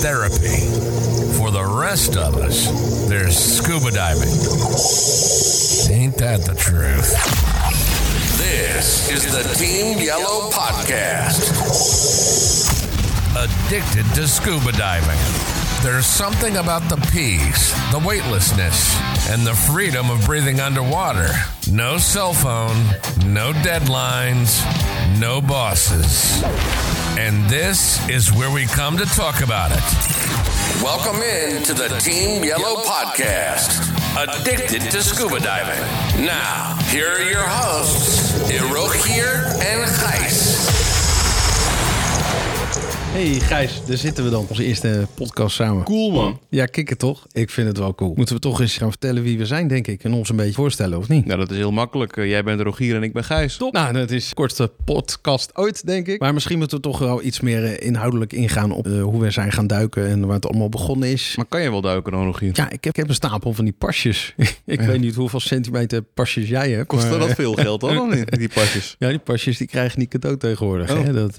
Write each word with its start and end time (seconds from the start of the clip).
therapy. 0.00 0.64
For 1.36 1.50
the 1.50 1.62
rest 1.62 2.16
of 2.16 2.36
us, 2.38 3.08
there's 3.08 3.36
scuba 3.36 3.90
diving. 3.90 4.32
Ain't 5.92 6.16
that 6.16 6.40
the 6.46 6.54
truth? 6.54 7.12
This 8.38 9.10
is 9.10 9.30
the 9.30 9.42
Team 9.62 9.98
Yellow 9.98 10.48
Podcast. 10.50 11.50
Addicted 13.36 14.06
to 14.14 14.26
scuba 14.26 14.72
diving. 14.72 15.20
There's 15.82 16.06
something 16.06 16.56
about 16.56 16.88
the 16.88 16.96
peace, 17.12 17.72
the 17.92 17.98
weightlessness, 17.98 18.98
and 19.28 19.46
the 19.46 19.54
freedom 19.54 20.10
of 20.10 20.24
breathing 20.24 20.60
underwater. 20.60 21.28
No 21.70 21.98
cell 21.98 22.32
phone, 22.32 22.86
no 23.32 23.52
deadlines, 23.52 24.64
no 25.20 25.42
bosses. 25.42 26.42
And 27.20 27.44
this 27.50 28.00
is 28.08 28.32
where 28.32 28.50
we 28.50 28.64
come 28.64 28.96
to 28.96 29.04
talk 29.04 29.42
about 29.42 29.72
it. 29.72 30.82
Welcome 30.82 31.20
in 31.20 31.62
to 31.64 31.74
the 31.74 31.88
Team 31.98 32.42
Yellow 32.42 32.76
Podcast. 32.82 33.92
Addicted 34.16 34.90
to 34.90 35.02
scuba 35.02 35.38
diving. 35.38 36.24
Now, 36.24 36.78
here 36.88 37.12
are 37.12 37.22
your 37.22 37.46
hosts, 37.46 38.32
Hirokier 38.50 39.52
and 39.62 39.84
Gijs. 39.90 40.49
Hey 43.12 43.40
Gijs, 43.40 43.80
daar 43.86 43.96
zitten 43.96 44.24
we 44.24 44.30
dan. 44.30 44.46
Onze 44.48 44.64
eerste 44.64 45.06
podcast 45.14 45.54
samen. 45.56 45.84
Cool 45.84 46.10
man. 46.10 46.40
Ja, 46.48 46.66
kikken 46.66 46.98
toch? 46.98 47.26
Ik 47.32 47.50
vind 47.50 47.68
het 47.68 47.78
wel 47.78 47.94
cool. 47.94 48.12
Moeten 48.16 48.34
we 48.34 48.40
toch 48.40 48.60
eens 48.60 48.76
gaan 48.76 48.88
vertellen 48.90 49.22
wie 49.22 49.38
we 49.38 49.46
zijn, 49.46 49.68
denk 49.68 49.86
ik. 49.86 50.04
En 50.04 50.12
ons 50.12 50.28
een 50.28 50.36
beetje 50.36 50.52
voorstellen, 50.52 50.98
of 50.98 51.08
niet? 51.08 51.26
Nou, 51.26 51.38
dat 51.38 51.50
is 51.50 51.56
heel 51.56 51.70
makkelijk. 51.72 52.16
Eh, 52.16 52.28
Jij 52.28 52.42
bent 52.44 52.60
Rogier 52.60 52.96
en 52.96 53.02
ik 53.02 53.12
ben 53.12 53.24
Gijs. 53.24 53.56
Top. 53.56 53.72
Nou, 53.72 53.92
dat 53.92 54.10
is 54.10 54.28
de 54.28 54.34
kortste 54.34 54.70
podcast 54.84 55.50
ooit, 55.56 55.86
denk 55.86 56.06
ik. 56.06 56.20
Maar 56.20 56.34
misschien 56.34 56.58
moeten 56.58 56.76
we 56.76 56.82
toch 56.82 56.98
wel 56.98 57.22
iets 57.22 57.40
meer 57.40 57.64
eh, 57.64 57.86
inhoudelijk 57.86 58.32
ingaan 58.32 58.72
op 58.72 58.86
eh, 58.86 59.02
hoe 59.02 59.20
we 59.20 59.30
zijn 59.30 59.52
gaan 59.52 59.66
duiken 59.66 60.06
en 60.08 60.26
waar 60.26 60.36
het 60.36 60.46
allemaal 60.46 60.68
begonnen 60.68 61.08
is. 61.08 61.32
Maar 61.36 61.46
kan 61.46 61.62
je 61.62 61.70
wel 61.70 61.80
duiken 61.80 62.12
dan, 62.12 62.24
Rogier? 62.24 62.50
Ja, 62.52 62.64
ik 62.70 62.84
heb, 62.84 62.84
ik 62.84 62.96
heb 62.96 63.08
een 63.08 63.14
stapel 63.14 63.52
van 63.52 63.64
die 63.64 63.74
pasjes. 63.78 64.34
ik 64.66 64.80
Ja. 64.80 64.86
weet 64.86 65.00
niet 65.00 65.14
hoeveel 65.14 65.40
centimeter 65.40 66.02
pasjes 66.02 66.48
jij 66.48 66.70
hebt. 66.70 66.86
Kost 66.86 67.10
maar, 67.10 67.18
dat 67.18 67.30
veel 67.34 67.52
geld 67.54 67.80
dan, 67.80 68.24
die 68.30 68.48
pasjes? 68.48 68.94
Ja, 68.98 69.08
die 69.08 69.18
pasjes 69.18 69.58
die 69.58 69.66
krijg 69.66 69.92
je 69.92 69.98
niet 69.98 70.08
cadeau 70.10 70.36
tegenwoordig. 70.36 70.90
Oh. 70.92 71.02
Hè? 71.04 71.12
Dat, 71.12 71.36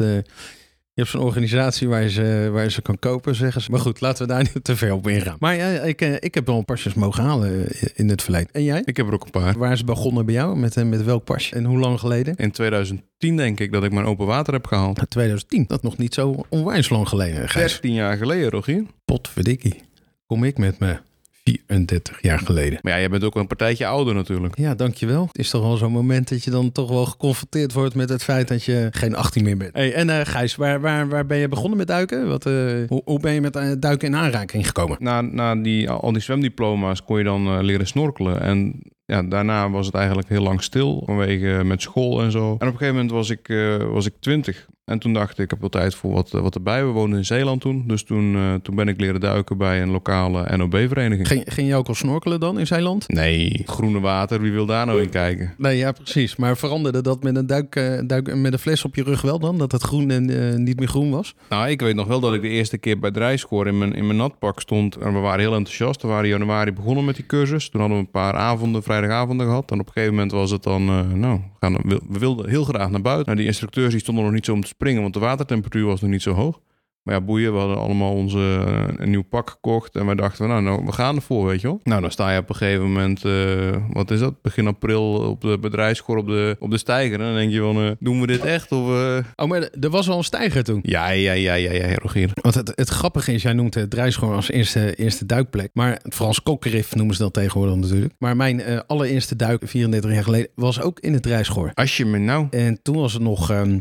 hebt 1.01 1.09
zo'n 1.09 1.21
organisatie 1.21 1.87
waar 1.87 2.01
je, 2.01 2.09
ze, 2.09 2.49
waar 2.51 2.63
je 2.63 2.71
ze 2.71 2.81
kan 2.81 2.99
kopen, 2.99 3.35
zeggen 3.35 3.61
ze. 3.61 3.71
Maar 3.71 3.79
goed, 3.79 4.01
laten 4.01 4.27
we 4.27 4.33
daar 4.33 4.43
niet 4.53 4.63
te 4.63 4.75
ver 4.75 4.93
op 4.93 5.07
ingaan. 5.07 5.35
Maar 5.39 5.55
ja, 5.55 5.67
ik, 5.67 6.01
eh, 6.01 6.13
ik 6.19 6.33
heb 6.33 6.45
wel 6.45 6.57
een 6.57 6.65
pasjes 6.65 6.93
mogen 6.93 7.23
halen 7.23 7.69
eh, 7.69 7.89
in 7.93 8.09
het 8.09 8.21
verleden. 8.21 8.49
En 8.51 8.63
jij? 8.63 8.81
Ik 8.85 8.97
heb 8.97 9.07
er 9.07 9.13
ook 9.13 9.23
een 9.23 9.31
paar. 9.31 9.57
Waar 9.57 9.71
is 9.71 9.77
het 9.77 9.87
begonnen 9.87 10.25
bij 10.25 10.33
jou? 10.33 10.57
Met, 10.57 10.77
eh, 10.77 10.83
met 10.83 11.03
welk 11.03 11.23
pasje? 11.23 11.55
En 11.55 11.65
hoe 11.65 11.79
lang 11.79 11.99
geleden? 11.99 12.35
In 12.35 12.51
2010 12.51 13.37
denk 13.37 13.59
ik 13.59 13.71
dat 13.71 13.83
ik 13.83 13.91
mijn 13.91 14.05
open 14.05 14.25
water 14.25 14.53
heb 14.53 14.67
gehaald. 14.67 15.09
2010. 15.09 15.65
Dat 15.67 15.83
nog 15.83 15.97
niet 15.97 16.13
zo 16.13 16.45
onwijs 16.49 16.89
lang 16.89 17.07
geleden, 17.07 17.49
Gijs. 17.49 17.71
13 17.71 17.93
jaar 17.93 18.17
geleden, 18.17 18.49
Rogier. 18.49 18.85
Potverdikkie. 19.05 19.81
Kom 20.25 20.43
ik 20.43 20.57
met 20.57 20.79
me 20.79 20.97
34 21.43 22.21
jaar 22.21 22.39
geleden. 22.39 22.79
Maar 22.81 22.93
ja, 22.93 22.99
jij 22.99 23.09
bent 23.09 23.23
ook 23.23 23.35
een 23.35 23.47
partijtje 23.47 23.85
ouder 23.85 24.13
natuurlijk. 24.13 24.57
Ja, 24.57 24.75
dankjewel. 24.75 25.25
Het 25.27 25.37
is 25.37 25.49
toch 25.49 25.61
wel 25.61 25.77
zo'n 25.77 25.91
moment 25.91 26.29
dat 26.29 26.43
je 26.43 26.51
dan 26.51 26.71
toch 26.71 26.89
wel 26.89 27.05
geconfronteerd 27.05 27.73
wordt 27.73 27.95
met 27.95 28.09
het 28.09 28.23
feit 28.23 28.47
dat 28.47 28.63
je 28.63 28.87
geen 28.91 29.15
18 29.15 29.43
meer 29.43 29.57
bent. 29.57 29.73
Hey, 29.73 29.93
en 29.93 30.09
eh, 30.09 30.25
Gijs, 30.25 30.55
waar, 30.55 30.81
waar, 30.81 31.09
waar 31.09 31.25
ben 31.25 31.37
je 31.37 31.47
begonnen 31.47 31.77
met 31.77 31.87
duiken? 31.87 32.27
Wat, 32.27 32.45
eh, 32.45 32.53
hoe, 32.87 33.01
hoe 33.05 33.19
ben 33.19 33.33
je 33.33 33.41
met 33.41 33.55
eh, 33.55 33.71
duiken 33.79 34.07
in 34.07 34.15
aanraking 34.15 34.65
gekomen? 34.65 34.97
Na, 34.99 35.21
na 35.21 35.55
die, 35.55 35.89
al 35.89 36.11
die 36.11 36.21
zwemdiploma's 36.21 37.03
kon 37.03 37.17
je 37.17 37.23
dan 37.23 37.47
eh, 37.47 37.57
leren 37.61 37.87
snorkelen. 37.87 38.41
En 38.41 38.81
ja, 39.11 39.23
daarna 39.23 39.69
was 39.69 39.85
het 39.85 39.95
eigenlijk 39.95 40.29
heel 40.29 40.41
lang 40.41 40.63
stil 40.63 41.03
vanwege 41.05 41.63
met 41.63 41.81
school 41.81 42.21
en 42.21 42.31
zo. 42.31 42.47
En 42.47 42.53
op 42.53 42.61
een 42.61 42.67
gegeven 42.67 42.93
moment 42.93 43.11
was 43.11 43.29
ik, 43.29 43.49
eh, 43.49 43.77
was 43.77 44.05
ik 44.05 44.13
20. 44.19 44.67
En 44.91 44.99
toen 44.99 45.13
dacht 45.13 45.31
ik, 45.31 45.37
ik 45.37 45.49
heb 45.49 45.59
wel 45.59 45.69
tijd 45.69 45.95
voor 45.95 46.11
wat, 46.11 46.31
wat 46.31 46.55
erbij. 46.55 46.85
We 46.85 46.91
woonden 46.91 47.17
in 47.17 47.25
Zeeland 47.25 47.61
toen. 47.61 47.83
Dus 47.87 48.03
toen, 48.03 48.35
eh, 48.35 48.53
toen 48.53 48.75
ben 48.75 48.87
ik 48.87 48.99
leren 48.99 49.19
duiken 49.19 49.57
bij 49.57 49.81
een 49.81 49.89
lokale 49.89 50.57
NOB-vereniging. 50.57 51.27
Ging, 51.27 51.43
ging 51.45 51.67
je 51.67 51.75
ook 51.75 51.87
al 51.87 51.95
snorkelen 51.95 52.39
dan 52.39 52.59
in 52.59 52.67
Zeeland? 52.67 53.07
Nee, 53.07 53.63
groene 53.65 53.99
water, 53.99 54.41
wie 54.41 54.51
wil 54.51 54.65
daar 54.65 54.85
nou 54.85 55.01
in 55.01 55.09
kijken? 55.09 55.53
Nee, 55.57 55.77
ja, 55.77 55.91
precies. 55.91 56.35
Maar 56.35 56.57
veranderde 56.57 57.01
dat 57.01 57.23
met 57.23 57.35
een, 57.35 57.47
duik, 57.47 57.75
eh, 57.75 57.99
duik, 58.05 58.35
met 58.35 58.53
een 58.53 58.59
fles 58.59 58.85
op 58.85 58.95
je 58.95 59.03
rug 59.03 59.21
wel 59.21 59.39
dan? 59.39 59.57
Dat 59.57 59.71
het 59.71 59.83
groen 59.83 60.11
en 60.11 60.51
eh, 60.51 60.57
niet 60.57 60.79
meer 60.79 60.87
groen 60.87 61.11
was? 61.11 61.35
Nou, 61.49 61.69
ik 61.69 61.81
weet 61.81 61.95
nog 61.95 62.07
wel 62.07 62.19
dat 62.19 62.33
ik 62.33 62.41
de 62.41 62.47
eerste 62.47 62.77
keer 62.77 62.99
bij 62.99 63.11
Drijschoor 63.11 63.67
in 63.67 63.77
mijn, 63.77 63.93
in 63.93 64.05
mijn 64.05 64.17
natpak 64.17 64.59
stond. 64.59 64.95
En 64.95 65.13
we 65.13 65.19
waren 65.19 65.39
heel 65.39 65.55
enthousiast. 65.55 66.01
We 66.01 66.07
waren 66.07 66.23
in 66.23 66.29
januari 66.29 66.73
begonnen 66.73 67.05
met 67.05 67.15
die 67.15 67.25
cursus. 67.25 67.69
Toen 67.69 67.79
hadden 67.79 67.99
we 67.99 68.03
een 68.03 68.11
paar 68.11 68.35
avonden, 68.35 68.83
vrijdagavonden 68.83 69.45
gehad. 69.45 69.71
En 69.71 69.79
op 69.79 69.85
een 69.87 69.93
gegeven 69.93 70.15
moment 70.15 70.31
was 70.31 70.51
het 70.51 70.63
dan, 70.63 70.87
eh, 70.87 71.11
nou, 71.13 71.39
we, 71.59 71.67
gaan, 71.67 71.77
we 72.09 72.19
wilden 72.19 72.49
heel 72.49 72.63
graag 72.63 72.89
naar 72.89 73.01
buiten. 73.01 73.25
Nou, 73.25 73.37
die 73.37 73.47
instructeurs 73.47 73.91
die 73.91 73.99
stonden 73.99 74.23
nog 74.23 74.33
niet 74.33 74.45
zo 74.45 74.53
om 74.53 74.61
te 74.61 74.67
springen, 74.81 75.01
want 75.01 75.13
de 75.13 75.19
watertemperatuur 75.19 75.85
was 75.85 76.01
nog 76.01 76.09
niet 76.09 76.21
zo 76.21 76.33
hoog. 76.33 76.59
Maar 77.03 77.15
ja, 77.15 77.21
boeien, 77.21 77.53
we 77.53 77.59
hadden 77.59 77.77
allemaal 77.77 78.13
onze, 78.13 78.63
eh, 78.67 78.93
een 78.97 79.09
nieuw 79.09 79.23
pak 79.23 79.49
gekocht. 79.49 79.95
En 79.95 80.05
wij 80.05 80.15
dachten, 80.15 80.47
nou, 80.47 80.61
nou, 80.61 80.85
we 80.85 80.91
gaan 80.91 81.15
ervoor, 81.15 81.45
weet 81.45 81.61
je 81.61 81.67
wel. 81.67 81.79
Nou, 81.83 82.01
dan 82.01 82.11
sta 82.11 82.31
je 82.31 82.39
op 82.39 82.49
een 82.49 82.55
gegeven 82.55 82.83
moment, 82.83 83.25
eh, 83.25 83.75
wat 83.93 84.11
is 84.11 84.19
dat? 84.19 84.41
Begin 84.41 84.67
april 84.67 85.13
op 85.13 85.41
de 85.41 85.57
bedrijfschoor 85.59 86.17
op 86.17 86.27
de, 86.27 86.55
op 86.59 86.71
de 86.71 86.77
steiger. 86.77 87.19
En 87.19 87.25
dan 87.25 87.35
denk 87.35 87.51
je 87.51 87.59
van, 87.59 87.77
eh, 87.83 87.91
doen 87.99 88.21
we 88.21 88.27
dit 88.27 88.45
echt? 88.45 88.71
Of, 88.71 88.87
eh, 88.89 89.17
Oh, 89.35 89.47
maar 89.47 89.69
er 89.79 89.89
was 89.89 90.07
wel 90.07 90.17
een 90.17 90.23
stijger 90.23 90.63
toen. 90.63 90.79
Ja, 90.83 91.09
ja, 91.09 91.31
ja, 91.33 91.53
ja, 91.53 91.71
ja, 91.71 91.95
Rogier. 91.95 92.29
Want 92.41 92.55
het, 92.55 92.71
het 92.75 92.89
grappige 92.89 93.33
is, 93.33 93.41
jij 93.41 93.53
noemt 93.53 93.73
het 93.73 93.89
Drijschoor 93.89 94.35
als 94.35 94.51
eerste, 94.51 94.95
eerste 94.95 95.25
duikplek. 95.25 95.69
Maar 95.73 95.99
het 96.03 96.15
Frans 96.15 96.43
Kokkerif 96.43 96.95
noemen 96.95 97.15
ze 97.15 97.21
dat 97.21 97.33
tegenwoordig 97.33 97.75
natuurlijk. 97.75 98.13
Maar 98.19 98.35
mijn 98.35 98.85
allereerste 98.87 99.35
duik, 99.35 99.61
34 99.65 100.11
jaar 100.11 100.23
geleden, 100.23 100.49
was 100.55 100.81
ook 100.81 100.99
in 100.99 101.13
het 101.13 101.23
Drijschoor. 101.23 101.71
Als 101.73 101.97
je 101.97 102.05
me 102.05 102.17
nou... 102.17 102.47
En 102.49 102.81
toen 102.81 102.95
was 102.95 103.13
het 103.13 103.21
nog... 103.21 103.49
ehm, 103.49 103.79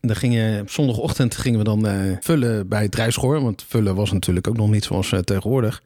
dan 0.00 0.16
gingen, 0.16 0.60
op 0.60 0.70
zondagochtend 0.70 1.36
gingen 1.36 1.58
we 1.58 1.64
dan 1.64 1.86
eh, 1.86 1.94
vullen 2.20 2.68
bij 2.68 2.82
het. 2.82 3.16
Want 3.16 3.64
vullen 3.68 3.94
was 3.94 4.12
natuurlijk 4.12 4.48
ook 4.48 4.56
nog 4.56 4.70
niet 4.70 4.84
zoals 4.84 5.12
eh, 5.12 5.18
tegenwoordig. 5.18 5.82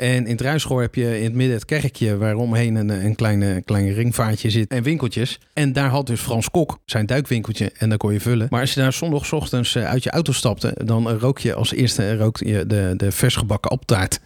En 0.00 0.26
in 0.26 0.38
het 0.42 0.64
heb 0.68 0.94
je 0.94 1.18
in 1.18 1.24
het 1.24 1.34
midden 1.34 1.56
het 1.56 1.64
kerkje... 1.64 2.16
waaromheen 2.16 2.74
een, 2.74 2.88
een 2.88 3.14
kleine, 3.14 3.62
kleine 3.64 3.92
ringvaartje 3.92 4.50
zit 4.50 4.70
en 4.70 4.82
winkeltjes. 4.82 5.38
En 5.52 5.72
daar 5.72 5.88
had 5.88 6.06
dus 6.06 6.20
Frans 6.20 6.50
Kok 6.50 6.78
zijn 6.84 7.06
duikwinkeltje 7.06 7.72
en 7.78 7.88
daar 7.88 7.98
kon 7.98 8.12
je 8.12 8.20
vullen. 8.20 8.46
Maar 8.50 8.60
als 8.60 8.74
je 8.74 8.80
daar 8.80 8.92
zondagochtends 8.92 9.74
eh, 9.74 9.84
uit 9.84 10.02
je 10.02 10.10
auto 10.10 10.32
stapte... 10.32 10.76
dan 10.84 11.10
rook 11.10 11.38
je 11.38 11.54
als 11.54 11.72
eerste 11.72 12.16
rookte 12.16 12.48
je 12.48 12.66
de, 12.66 12.94
de 12.96 13.12
vers 13.12 13.36
gebakken 13.36 13.70
apptaart. 13.70 14.20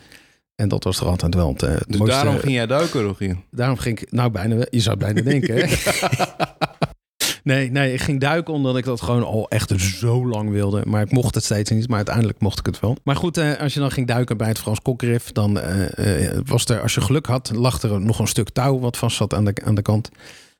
En 0.55 0.69
dat 0.69 0.85
was 0.85 1.01
er 1.01 1.07
altijd 1.07 1.35
wel 1.35 1.49
het, 1.49 1.61
het 1.61 1.85
Dus 1.87 1.99
mooiste. 1.99 2.21
daarom 2.23 2.39
ging 2.41 2.53
jij 2.53 2.67
duiken, 2.67 3.03
Rogier. 3.03 3.37
Daarom 3.51 3.77
ging 3.77 4.01
ik, 4.01 4.13
nou 4.13 4.31
bijna, 4.31 4.67
je 4.71 4.81
zou 4.81 4.97
het 4.99 5.15
bijna 5.15 5.31
denken. 5.31 5.55
Hè? 5.55 5.65
nee, 7.44 7.71
nee, 7.71 7.93
ik 7.93 8.00
ging 8.00 8.21
duiken 8.21 8.55
omdat 8.55 8.77
ik 8.77 8.84
dat 8.84 9.00
gewoon 9.00 9.25
al 9.25 9.49
echt 9.49 9.81
zo 9.81 10.27
lang 10.27 10.50
wilde. 10.50 10.82
Maar 10.87 11.03
ik 11.03 11.10
mocht 11.10 11.34
het 11.34 11.44
steeds 11.44 11.71
niet, 11.71 11.88
maar 11.88 11.97
uiteindelijk 11.97 12.41
mocht 12.41 12.59
ik 12.59 12.66
het 12.66 12.81
wel. 12.81 12.97
Maar 13.03 13.16
goed, 13.16 13.37
eh, 13.37 13.60
als 13.60 13.75
je 13.75 13.81
dan 13.81 13.91
ging 13.91 14.06
duiken 14.06 14.37
bij 14.37 14.49
het 14.49 14.59
Frans 14.59 14.82
Kokkerif, 14.82 15.32
dan 15.32 15.60
eh, 15.60 16.27
eh, 16.27 16.41
was 16.47 16.65
er, 16.65 16.81
als 16.81 16.94
je 16.94 17.00
geluk 17.00 17.27
had, 17.27 17.50
lag 17.55 17.82
er 17.82 18.00
nog 18.00 18.19
een 18.19 18.27
stuk 18.27 18.49
touw 18.49 18.78
wat 18.78 18.97
vast 18.97 19.16
zat 19.16 19.34
aan 19.34 19.44
de, 19.44 19.55
aan 19.65 19.75
de 19.75 19.82
kant. 19.82 20.10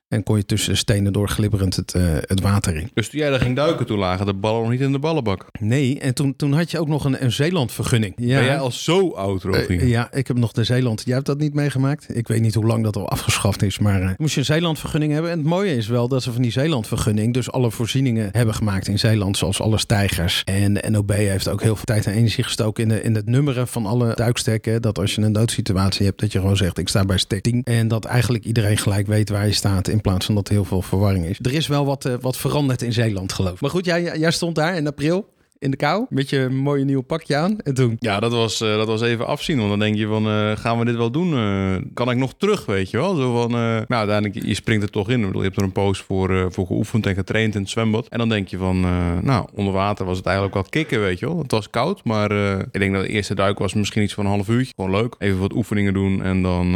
En 0.07 0.23
kon 0.23 0.37
je 0.37 0.45
tussen 0.45 0.71
de 0.71 0.77
stenen 0.77 1.13
door 1.13 1.29
glibberend 1.29 1.75
het, 1.75 1.93
eh, 1.93 2.03
het 2.21 2.41
water 2.41 2.75
in. 2.75 2.89
Dus 2.93 3.09
toen 3.09 3.19
jij 3.19 3.29
daar 3.29 3.39
ging 3.39 3.55
duiken, 3.55 3.85
toen 3.85 3.97
lagen 3.97 4.25
de 4.25 4.33
ballen 4.33 4.61
nog 4.61 4.71
niet 4.71 4.81
in 4.81 4.91
de 4.91 4.99
ballenbak. 4.99 5.45
Nee, 5.59 5.99
en 5.99 6.13
toen, 6.13 6.35
toen 6.35 6.53
had 6.53 6.71
je 6.71 6.79
ook 6.79 6.87
nog 6.87 7.05
een, 7.05 7.23
een 7.23 7.31
Zeelandvergunning. 7.31 8.13
Ja. 8.17 8.37
Ben 8.37 8.45
jij 8.45 8.59
al 8.59 8.71
zo 8.71 9.11
oud, 9.11 9.43
Rogier? 9.43 9.81
Eh, 9.81 9.89
ja, 9.89 10.13
ik 10.13 10.27
heb 10.27 10.37
nog 10.37 10.51
de 10.51 10.63
Zeeland. 10.63 11.01
Jij 11.05 11.13
hebt 11.13 11.25
dat 11.25 11.37
niet 11.37 11.53
meegemaakt. 11.53 12.17
Ik 12.17 12.27
weet 12.27 12.41
niet 12.41 12.53
hoe 12.53 12.65
lang 12.65 12.83
dat 12.83 12.95
al 12.95 13.09
afgeschaft 13.09 13.61
is, 13.61 13.79
maar 13.79 14.01
eh, 14.01 14.09
moest 14.17 14.33
je 14.33 14.39
een 14.39 14.45
Zeelandvergunning 14.45 15.13
hebben. 15.13 15.31
En 15.31 15.37
het 15.37 15.47
mooie 15.47 15.75
is 15.75 15.87
wel 15.87 16.07
dat 16.07 16.23
ze 16.23 16.31
van 16.31 16.41
die 16.41 16.51
Zeelandvergunning 16.51 17.33
dus 17.33 17.51
alle 17.51 17.71
voorzieningen 17.71 18.29
hebben 18.31 18.55
gemaakt 18.55 18.87
in 18.87 18.99
Zeeland, 18.99 19.37
zoals 19.37 19.61
alle 19.61 19.77
stijgers. 19.77 20.41
En 20.43 20.73
de 20.73 20.89
NOB 20.89 21.11
heeft 21.11 21.49
ook 21.49 21.61
heel 21.61 21.75
veel 21.75 21.85
tijd 21.85 22.05
en 22.05 22.13
energie 22.13 22.43
gestoken 22.43 22.83
in, 22.83 22.89
de, 22.89 23.01
in 23.01 23.15
het 23.15 23.25
nummeren 23.25 23.67
van 23.67 23.85
alle 23.85 24.15
duikstekken. 24.15 24.81
Dat 24.81 24.99
als 24.99 25.15
je 25.15 25.21
een 25.21 25.31
noodsituatie 25.31 26.05
hebt, 26.05 26.19
dat 26.19 26.31
je 26.31 26.39
gewoon 26.39 26.57
zegt, 26.57 26.77
ik 26.77 26.89
sta 26.89 27.05
bij 27.05 27.17
stek 27.17 27.41
10. 27.41 27.63
En 27.63 27.87
dat 27.87 28.05
eigenlijk 28.05 28.45
iedereen 28.45 28.77
gelijk 28.77 29.07
weet 29.07 29.29
waar 29.29 29.45
je 29.45 29.53
staat, 29.53 29.87
in 29.95 30.01
plaats 30.01 30.25
van 30.25 30.35
dat 30.35 30.47
er 30.47 30.53
heel 30.53 30.65
veel 30.65 30.81
verwarring 30.81 31.25
is. 31.25 31.39
Er 31.41 31.53
is 31.53 31.67
wel 31.67 31.85
wat, 31.85 32.05
eh, 32.05 32.13
wat 32.21 32.37
veranderd 32.37 32.81
in 32.81 32.93
Zeeland, 32.93 33.33
geloof 33.33 33.53
ik. 33.53 33.61
Maar 33.61 33.69
goed, 33.69 33.85
jij, 33.85 34.17
jij 34.17 34.31
stond 34.31 34.55
daar 34.55 34.75
in 34.75 34.87
april. 34.87 35.33
In 35.59 35.71
de 35.71 35.77
kou, 35.77 36.05
met 36.09 36.29
je 36.29 36.49
mooie 36.49 36.83
nieuwe 36.83 37.03
pakje 37.03 37.35
aan. 37.35 37.59
En 37.61 37.73
toen, 37.73 37.95
Ja, 37.99 38.19
dat 38.19 38.31
was, 38.31 38.61
eh, 38.61 38.75
dat 38.75 38.87
was 38.87 39.01
even 39.01 39.27
afzien. 39.27 39.57
Want 39.57 39.69
dan 39.69 39.79
denk 39.79 39.95
je 39.95 40.07
van, 40.07 40.27
eh, 40.27 40.51
gaan 40.55 40.79
we 40.79 40.85
dit 40.85 40.95
wel 40.95 41.11
doen? 41.11 41.33
Eh, 41.33 41.75
kan 41.93 42.09
ik 42.11 42.17
nog 42.17 42.33
terug, 42.37 42.65
weet 42.65 42.89
je 42.89 42.97
wel? 42.97 43.15
Zo 43.15 43.33
van, 43.41 43.49
eh, 43.51 43.57
nou, 43.57 43.85
uiteindelijk, 43.87 44.45
je 44.45 44.53
springt 44.53 44.83
er 44.83 44.89
toch 44.89 45.09
in. 45.09 45.19
Ik 45.19 45.25
bedoel, 45.25 45.41
Je 45.41 45.47
hebt 45.47 45.59
er 45.59 45.63
een 45.65 45.71
poos 45.71 45.99
voor, 45.99 46.35
eh, 46.35 46.45
voor 46.49 46.65
geoefend 46.65 47.05
en 47.05 47.15
getraind 47.15 47.55
in 47.55 47.61
het 47.61 47.69
zwembad. 47.69 48.07
En 48.07 48.17
dan 48.17 48.29
denk 48.29 48.47
je 48.47 48.57
van, 48.57 48.83
eh, 48.83 49.17
nou, 49.21 49.47
onder 49.53 49.73
water 49.73 50.05
was 50.05 50.17
het 50.17 50.25
eigenlijk 50.25 50.55
wel 50.55 50.65
kicken, 50.69 50.99
weet 50.99 51.19
je 51.19 51.25
wel? 51.25 51.37
Het 51.37 51.51
was 51.51 51.69
koud, 51.69 52.03
maar 52.03 52.31
eh, 52.31 52.59
ik 52.71 52.79
denk 52.79 52.93
dat 52.93 53.03
de 53.03 53.09
eerste 53.09 53.35
duik 53.35 53.59
was 53.59 53.73
misschien 53.73 54.03
iets 54.03 54.13
van 54.13 54.25
een 54.25 54.31
half 54.31 54.47
uurtje. 54.49 54.73
Gewoon 54.75 54.91
leuk. 54.91 55.15
Even 55.19 55.39
wat 55.39 55.53
oefeningen 55.53 55.93
doen 55.93 56.23
en 56.23 56.41
dan... 56.41 56.75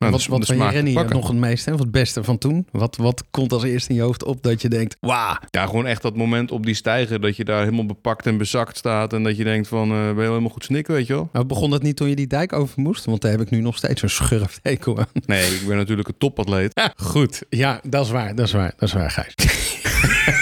nou, 0.00 0.12
wat 0.12 0.26
wat 0.26 0.46
van 0.46 0.92
pakken. 0.92 1.16
nog 1.16 1.28
het 1.28 1.36
meeste? 1.36 1.72
Of 1.72 1.78
het 1.78 1.90
beste 1.90 2.24
van 2.24 2.38
toen? 2.38 2.66
Wat, 2.70 2.96
wat 2.96 3.24
komt 3.30 3.52
als 3.52 3.62
eerste 3.62 3.90
in 3.90 3.94
je 3.94 4.02
hoofd 4.02 4.24
op 4.24 4.42
dat 4.42 4.62
je 4.62 4.68
denkt... 4.68 4.96
Wauw, 5.00 5.36
Ja, 5.50 5.66
gewoon 5.66 5.86
echt 5.86 6.02
dat 6.02 6.16
moment 6.16 6.50
op 6.50 6.66
die 6.66 6.74
stijger 6.74 7.20
dat 7.20 7.36
je 7.36 7.44
daar 7.44 7.62
helemaal 7.62 7.86
bepakt 7.86 8.26
en 8.26 8.36
bezakt 8.38 8.76
staat. 8.76 9.12
En 9.12 9.22
dat 9.22 9.36
je 9.36 9.44
denkt 9.44 9.68
van, 9.68 9.90
eh, 9.90 9.96
ben 9.96 10.14
je 10.14 10.28
helemaal 10.28 10.48
goed 10.48 10.64
snikken, 10.64 10.94
weet 10.94 11.06
je 11.06 11.12
wel? 11.12 11.28
nou, 11.32 11.44
begon 11.44 11.70
dat 11.70 11.82
niet 11.82 11.96
toen 11.96 12.08
je 12.08 12.16
die 12.16 12.26
dijk 12.26 12.52
over 12.52 12.80
moest? 12.80 13.04
Want 13.04 13.20
daar 13.20 13.30
heb 13.30 13.40
ik 13.40 13.50
nu 13.50 13.60
nog 13.60 13.76
steeds 13.76 14.02
een 14.02 14.10
schurftekel 14.10 14.98
aan. 14.98 15.06
Nee, 15.26 15.54
ik 15.54 15.66
ben 15.66 15.76
natuurlijk 15.76 16.08
een 16.08 16.18
topatleet. 16.18 16.70
Ja, 16.74 16.92
goed. 16.96 17.42
Ja, 17.48 17.80
dat 17.88 18.04
is 18.04 18.10
waar. 18.10 18.34
Dat 18.34 18.46
is 18.46 18.52
waar. 18.52 18.72
Dat 18.76 18.88
is 18.88 18.94
waar, 18.94 19.10
Gijs. 19.10 19.34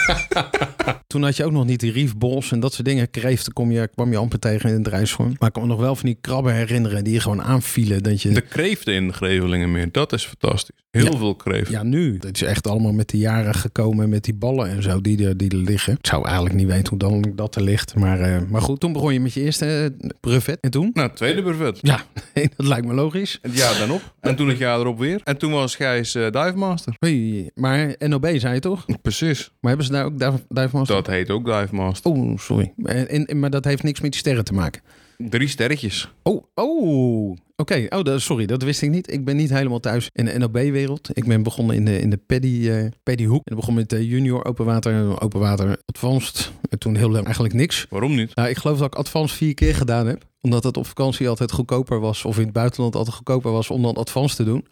Toen 1.06 1.22
had 1.22 1.36
je 1.36 1.44
ook 1.44 1.52
nog 1.52 1.64
niet 1.64 1.80
die 1.80 1.92
riefbols 1.92 2.52
en 2.52 2.60
dat 2.60 2.72
soort 2.72 2.86
dingen. 2.86 3.10
Kreeften 3.10 3.52
kom 3.52 3.70
je, 3.70 3.88
kwam 3.94 4.10
je 4.10 4.16
amper 4.16 4.38
tegen 4.38 4.70
in 4.70 4.74
het 4.76 4.86
rijschoorn. 4.88 5.36
Maar 5.38 5.48
ik 5.48 5.54
kan 5.54 5.62
me 5.62 5.68
nog 5.68 5.80
wel 5.80 5.94
van 5.94 6.06
die 6.06 6.18
krabben 6.20 6.54
herinneren 6.54 7.04
die 7.04 7.12
je 7.12 7.20
gewoon 7.20 7.42
aanvielen. 7.42 8.02
Dat 8.02 8.22
je, 8.22 8.30
De 8.30 8.40
kreeften 8.40 8.94
in 8.94 9.12
Grevelingenmeer, 9.12 9.92
dat 9.92 10.12
is 10.12 10.24
fantastisch. 10.24 10.76
Heel 10.90 11.12
Ja. 11.12 11.18
veel 11.18 11.34
kreeften. 11.34 11.72
ja, 11.74 11.82
nu. 11.82 12.18
Dat 12.18 12.34
is 12.34 12.42
echt 12.42 12.66
allemaal 12.66 12.92
met 12.92 13.08
de 13.08 13.18
jaren 13.18 13.54
gekomen 13.54 14.08
met 14.08 14.24
die 14.24 14.34
ballen 14.34 14.68
en 14.68 14.82
zo 14.82 15.00
die 15.00 15.26
er, 15.26 15.36
die 15.36 15.50
er 15.50 15.56
liggen. 15.56 15.92
Ik 15.92 16.06
zou 16.06 16.24
eigenlijk 16.24 16.54
niet 16.54 16.66
weten 16.66 16.88
hoe 16.88 16.98
dan 16.98 17.32
dat 17.34 17.54
er 17.56 17.62
ligt. 17.62 17.94
Maar, 17.94 18.20
eh, 18.20 18.40
maar 18.48 18.60
goed, 18.62 18.80
toen 18.80 18.92
begon 18.92 19.12
je 19.12 19.20
met 19.20 19.32
je 19.32 19.40
eerste 19.40 19.94
eh, 20.00 20.08
brevet. 20.20 20.60
En 20.60 20.70
toen? 20.70 20.90
Nou, 20.92 21.10
tweede 21.14 21.42
brevet. 21.42 21.78
Ja, 21.82 22.02
dat 22.56 22.66
lijkt 22.66 22.86
me 22.86 22.94
logisch. 22.94 23.38
Het 23.42 23.56
jaar 23.56 23.78
dan 23.78 23.90
op. 23.90 24.14
En 24.20 24.36
toen 24.36 24.48
het 24.48 24.58
jaar 24.58 24.78
erop 24.78 24.98
weer. 24.98 25.20
En 25.24 25.36
toen 25.36 25.52
was 25.52 25.76
Gijs 25.76 26.14
eh 26.14 26.30
Dive 26.30 26.52
Master. 26.56 26.94
Hey, 26.98 27.50
maar 27.54 27.94
NOB 27.98 28.26
zei 28.36 28.54
je 28.54 28.60
toch? 28.60 28.84
Precies. 29.02 29.50
Maar 29.60 29.68
hebben 29.70 29.86
ze 29.86 29.92
daar 29.92 30.04
ook 30.04 30.18
Dive 30.18 30.44
Dive 30.48 30.76
Master? 30.76 30.94
Dat 30.96 31.06
heet 31.06 31.30
ook 31.30 31.44
Dive 31.44 31.74
Master. 31.74 32.10
Oh, 32.10 32.38
sorry. 32.38 32.72
En, 32.82 33.26
en- 33.26 33.38
maar 33.38 33.50
dat 33.50 33.64
heeft 33.64 33.82
niks 33.82 34.00
met 34.00 34.10
die 34.10 34.20
sterren 34.20 34.44
te 34.44 34.52
maken. 34.54 34.82
Drie 35.18 35.48
sterretjes. 35.48 36.10
Oh, 36.22 36.44
oh. 36.54 37.36
Oké, 37.60 37.86
oh, 37.88 38.16
sorry, 38.16 38.46
dat 38.46 38.62
wist 38.62 38.82
ik 38.82 38.90
niet. 38.90 39.12
Ik 39.12 39.24
ben 39.24 39.36
niet 39.36 39.50
helemaal 39.50 39.80
thuis 39.80 40.10
in 40.12 40.24
de 40.24 40.38
NOB-wereld. 40.38 41.08
Ik 41.12 41.24
ben 41.26 41.42
begonnen 41.42 41.76
in 41.76 41.84
de, 41.84 42.00
in 42.00 42.10
de 42.10 42.16
paddy, 42.26 42.68
eh 42.68 42.86
paddyhoek. 43.02 43.46
En 43.46 43.56
begon 43.56 43.74
met 43.74 43.88
de 43.90 44.06
junior 44.06 44.44
open 44.44 44.64
water, 44.64 45.20
open 45.22 45.40
water 45.40 45.76
advanced. 45.86 46.52
En 46.68 46.78
toen 46.78 46.96
heel 46.96 47.10
lang 47.10 47.24
eigenlijk 47.24 47.54
niks. 47.54 47.86
Waarom 47.90 48.14
niet? 48.14 48.34
Nou, 48.34 48.48
ik 48.48 48.56
geloof 48.58 48.78
dat 48.78 48.86
ik 48.86 48.94
advanced 48.94 49.36
vier 49.36 49.54
keer 49.54 49.74
gedaan 49.74 50.06
heb. 50.06 50.24
Omdat 50.40 50.64
het 50.64 50.76
op 50.76 50.86
vakantie 50.86 51.28
altijd 51.28 51.52
goedkoper 51.52 52.00
was. 52.00 52.24
Of 52.24 52.36
in 52.38 52.44
het 52.44 52.52
buitenland 52.52 52.94
altijd 52.94 53.16
goedkoper 53.16 53.52
was 53.52 53.70
om 53.70 53.82
dan 53.82 53.94
advanced 53.94 54.36
te 54.36 54.44
doen. 54.44 54.66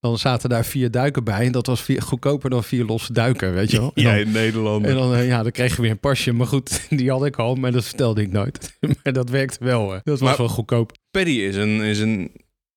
Dan 0.00 0.18
zaten 0.18 0.48
daar 0.48 0.64
vier 0.64 0.90
duiken 0.90 1.24
bij. 1.24 1.46
En 1.46 1.52
dat 1.52 1.66
was 1.66 1.82
vier, 1.82 2.02
goedkoper 2.02 2.50
dan 2.50 2.64
vier 2.64 2.84
losse 2.84 3.12
duiken, 3.12 3.54
weet 3.54 3.70
je 3.70 3.78
wel. 3.78 3.90
En 3.94 4.02
dan- 4.02 4.12
Jij 4.12 4.24
Nederlander. 4.24 4.90
en 4.90 4.96
dan, 4.96 5.14
eh, 5.14 5.26
ja, 5.26 5.42
dan 5.42 5.52
kreeg 5.52 5.76
je 5.76 5.82
weer 5.82 5.90
een 5.90 5.98
pasje. 6.00 6.32
Maar 6.32 6.46
goed, 6.46 6.86
die 6.98 7.10
had 7.10 7.24
ik 7.24 7.36
al, 7.36 7.54
maar 7.54 7.72
dat 7.72 7.84
vertelde 7.84 8.20
ik 8.22 8.32
nooit. 8.32 8.76
maar 9.02 9.12
dat 9.12 9.30
werkte 9.30 9.64
wel. 9.64 9.82
hè. 9.90 9.94
Dat 10.02 10.18
was 10.18 10.20
Maar- 10.20 10.36
wel 10.36 10.48
goedkoop. 10.48 10.92
Paddy 11.12 11.40
is 11.42 11.56
een, 11.56 11.80
is 11.80 12.00
een, 12.00 12.32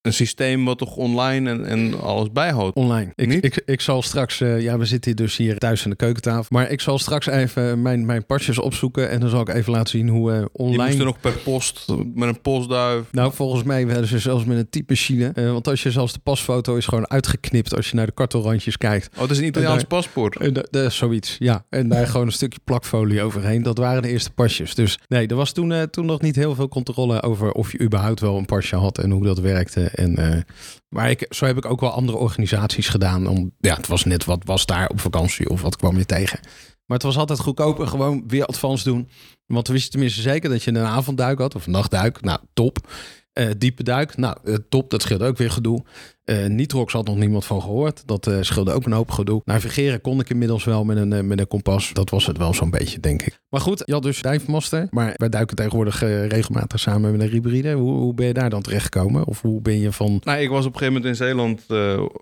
een 0.05 0.13
systeem 0.13 0.65
wat 0.65 0.77
toch 0.77 0.95
online 0.95 1.49
en, 1.49 1.65
en 1.65 2.01
alles 2.01 2.31
bijhoudt. 2.31 2.75
Online. 2.75 3.11
Ik, 3.15 3.27
Niet? 3.27 3.43
ik, 3.45 3.61
ik 3.65 3.81
zal 3.81 4.01
straks, 4.01 4.41
eh, 4.41 4.61
ja, 4.61 4.77
we 4.77 4.85
zitten 4.85 5.15
dus 5.15 5.37
hier 5.37 5.57
thuis 5.57 5.83
aan 5.83 5.89
de 5.89 5.95
keukentafel. 5.95 6.45
Maar 6.49 6.71
ik 6.71 6.81
zal 6.81 6.99
straks 6.99 7.25
even 7.27 7.81
mijn, 7.81 8.05
mijn 8.05 8.25
pasjes 8.25 8.59
opzoeken. 8.59 9.09
En 9.09 9.19
dan 9.19 9.29
zal 9.29 9.41
ik 9.41 9.49
even 9.49 9.71
laten 9.71 9.89
zien 9.89 10.07
hoe 10.09 10.31
eh, 10.31 10.39
Je 10.39 10.49
online. 10.53 10.83
moest 10.85 10.99
er 10.99 11.05
nog 11.05 11.19
per 11.19 11.31
post 11.31 11.85
met 12.13 12.29
een 12.29 12.41
postduif. 12.41 13.01
Nou, 13.11 13.33
volgens 13.33 13.63
mij 13.63 13.87
werden 13.87 14.07
ze 14.07 14.19
zelfs 14.19 14.45
met 14.45 14.57
een 14.57 14.69
typemachine. 14.69 15.31
Eh, 15.33 15.51
want 15.51 15.67
als 15.67 15.83
je 15.83 15.91
zelfs 15.91 16.13
de 16.13 16.19
pasfoto 16.23 16.75
is 16.75 16.85
gewoon 16.85 17.09
uitgeknipt 17.09 17.75
als 17.75 17.89
je 17.89 17.95
naar 17.95 18.05
de 18.05 18.11
kartelrandjes 18.11 18.77
kijkt. 18.77 19.09
Oh, 19.15 19.21
het 19.21 19.31
is 19.31 19.37
een 19.37 19.45
Italiaans 19.45 19.77
daar- 19.77 19.87
paspoort. 19.87 20.53
Dat 20.55 20.67
dat 20.71 20.83
is 20.83 20.95
zoiets, 20.97 21.35
ja. 21.39 21.65
En 21.69 21.87
daar 21.89 22.07
gewoon 22.07 22.25
een 22.25 22.31
stukje 22.31 22.59
plakfolie 22.63 23.21
overheen. 23.21 23.63
Dat 23.63 23.77
waren 23.77 24.01
de 24.01 24.07
eerste 24.09 24.31
pasjes. 24.31 24.75
Dus 24.75 24.99
nee, 25.07 25.27
er 25.27 25.35
was 25.35 25.51
toen, 25.51 25.89
toen 25.89 26.05
nog 26.05 26.21
niet 26.21 26.35
heel 26.35 26.55
veel 26.55 26.67
controle 26.67 27.21
over 27.21 27.51
of 27.51 27.71
je 27.71 27.79
überhaupt 27.81 28.19
wel 28.19 28.37
een 28.37 28.45
pasje 28.45 28.75
had 28.75 28.97
en 28.97 29.11
hoe 29.11 29.23
dat 29.23 29.39
werkte. 29.39 29.81
En, 29.95 30.17
eh, 30.17 30.41
maar 30.89 31.09
ik, 31.09 31.25
zo 31.29 31.45
heb 31.45 31.57
ik 31.57 31.65
ook 31.65 31.79
wel 31.79 31.91
andere 31.91 32.17
organisaties 32.17 32.89
gedaan. 32.89 33.27
Om, 33.27 33.51
ja, 33.59 33.75
het 33.75 33.87
was 33.87 34.03
net 34.03 34.25
wat 34.25 34.41
was 34.43 34.65
daar 34.65 34.89
op 34.89 34.99
vakantie 34.99 35.49
of 35.49 35.61
wat 35.61 35.75
kwam 35.75 35.97
je 35.97 36.05
tegen. 36.05 36.39
Maar 36.85 36.97
het 36.97 37.05
was 37.05 37.17
altijd 37.17 37.39
goedkoper 37.39 37.87
gewoon 37.87 38.23
weer 38.27 38.45
advance 38.45 38.83
doen. 38.83 39.09
Want 39.45 39.65
dan 39.65 39.73
wist 39.73 39.85
je 39.85 39.91
tenminste 39.91 40.21
zeker 40.21 40.49
dat 40.49 40.63
je 40.63 40.71
een 40.71 40.77
avondduik 40.77 41.39
had 41.39 41.55
of 41.55 41.65
een 41.65 41.71
nachtduik. 41.71 42.21
Nou, 42.21 42.39
top. 42.53 42.87
Eh, 43.33 43.49
diepe 43.57 43.83
duik, 43.83 44.17
nou, 44.17 44.37
eh, 44.43 44.55
top. 44.69 44.89
Dat 44.89 45.01
scheelde 45.01 45.25
ook 45.25 45.37
weer 45.37 45.51
gedoe. 45.51 45.83
Eh 46.25 46.45
Nitrox 46.45 46.93
had 46.93 47.05
nog 47.05 47.17
niemand 47.17 47.45
van 47.45 47.61
gehoord. 47.61 48.07
Dat 48.07 48.27
eh 48.27 48.37
scheelde 48.41 48.71
ook 48.71 48.85
een 48.85 48.91
hoop 48.91 49.11
gedoe. 49.11 49.41
Navigeren 49.45 50.01
kon 50.01 50.19
ik 50.19 50.29
inmiddels 50.29 50.63
wel 50.63 50.83
met 50.83 50.97
een, 50.97 51.13
eh, 51.13 51.23
met 51.23 51.39
een 51.39 51.47
kompas. 51.47 51.93
Dat 51.93 52.09
was 52.09 52.25
het 52.25 52.37
wel 52.37 52.53
zo'n 52.53 52.69
beetje, 52.69 52.99
denk 52.99 53.21
ik. 53.21 53.39
Maar 53.49 53.61
goed, 53.61 53.81
je 53.85 53.93
had 53.93 54.03
dus 54.03 54.21
Dijfmaster. 54.21 54.87
Maar 54.89 55.13
wij 55.15 55.29
duiken 55.29 55.55
tegenwoordig 55.55 55.99
regelmatig 56.29 56.79
samen 56.79 57.11
met 57.11 57.21
een 57.21 57.29
hybride. 57.29 57.73
Hoe, 57.73 57.91
hoe 57.91 58.13
ben 58.13 58.27
je 58.27 58.33
daar 58.33 58.49
dan 58.49 58.61
terechtgekomen? 58.61 59.25
Of 59.25 59.41
hoe 59.41 59.61
ben 59.61 59.79
je 59.79 59.91
van... 59.91 60.21
Nou, 60.23 60.39
ik 60.39 60.49
was 60.49 60.65
op 60.65 60.73
een 60.73 60.79
gegeven 60.79 60.93
moment 60.93 61.19
in 61.19 61.25
Zeeland. 61.25 61.63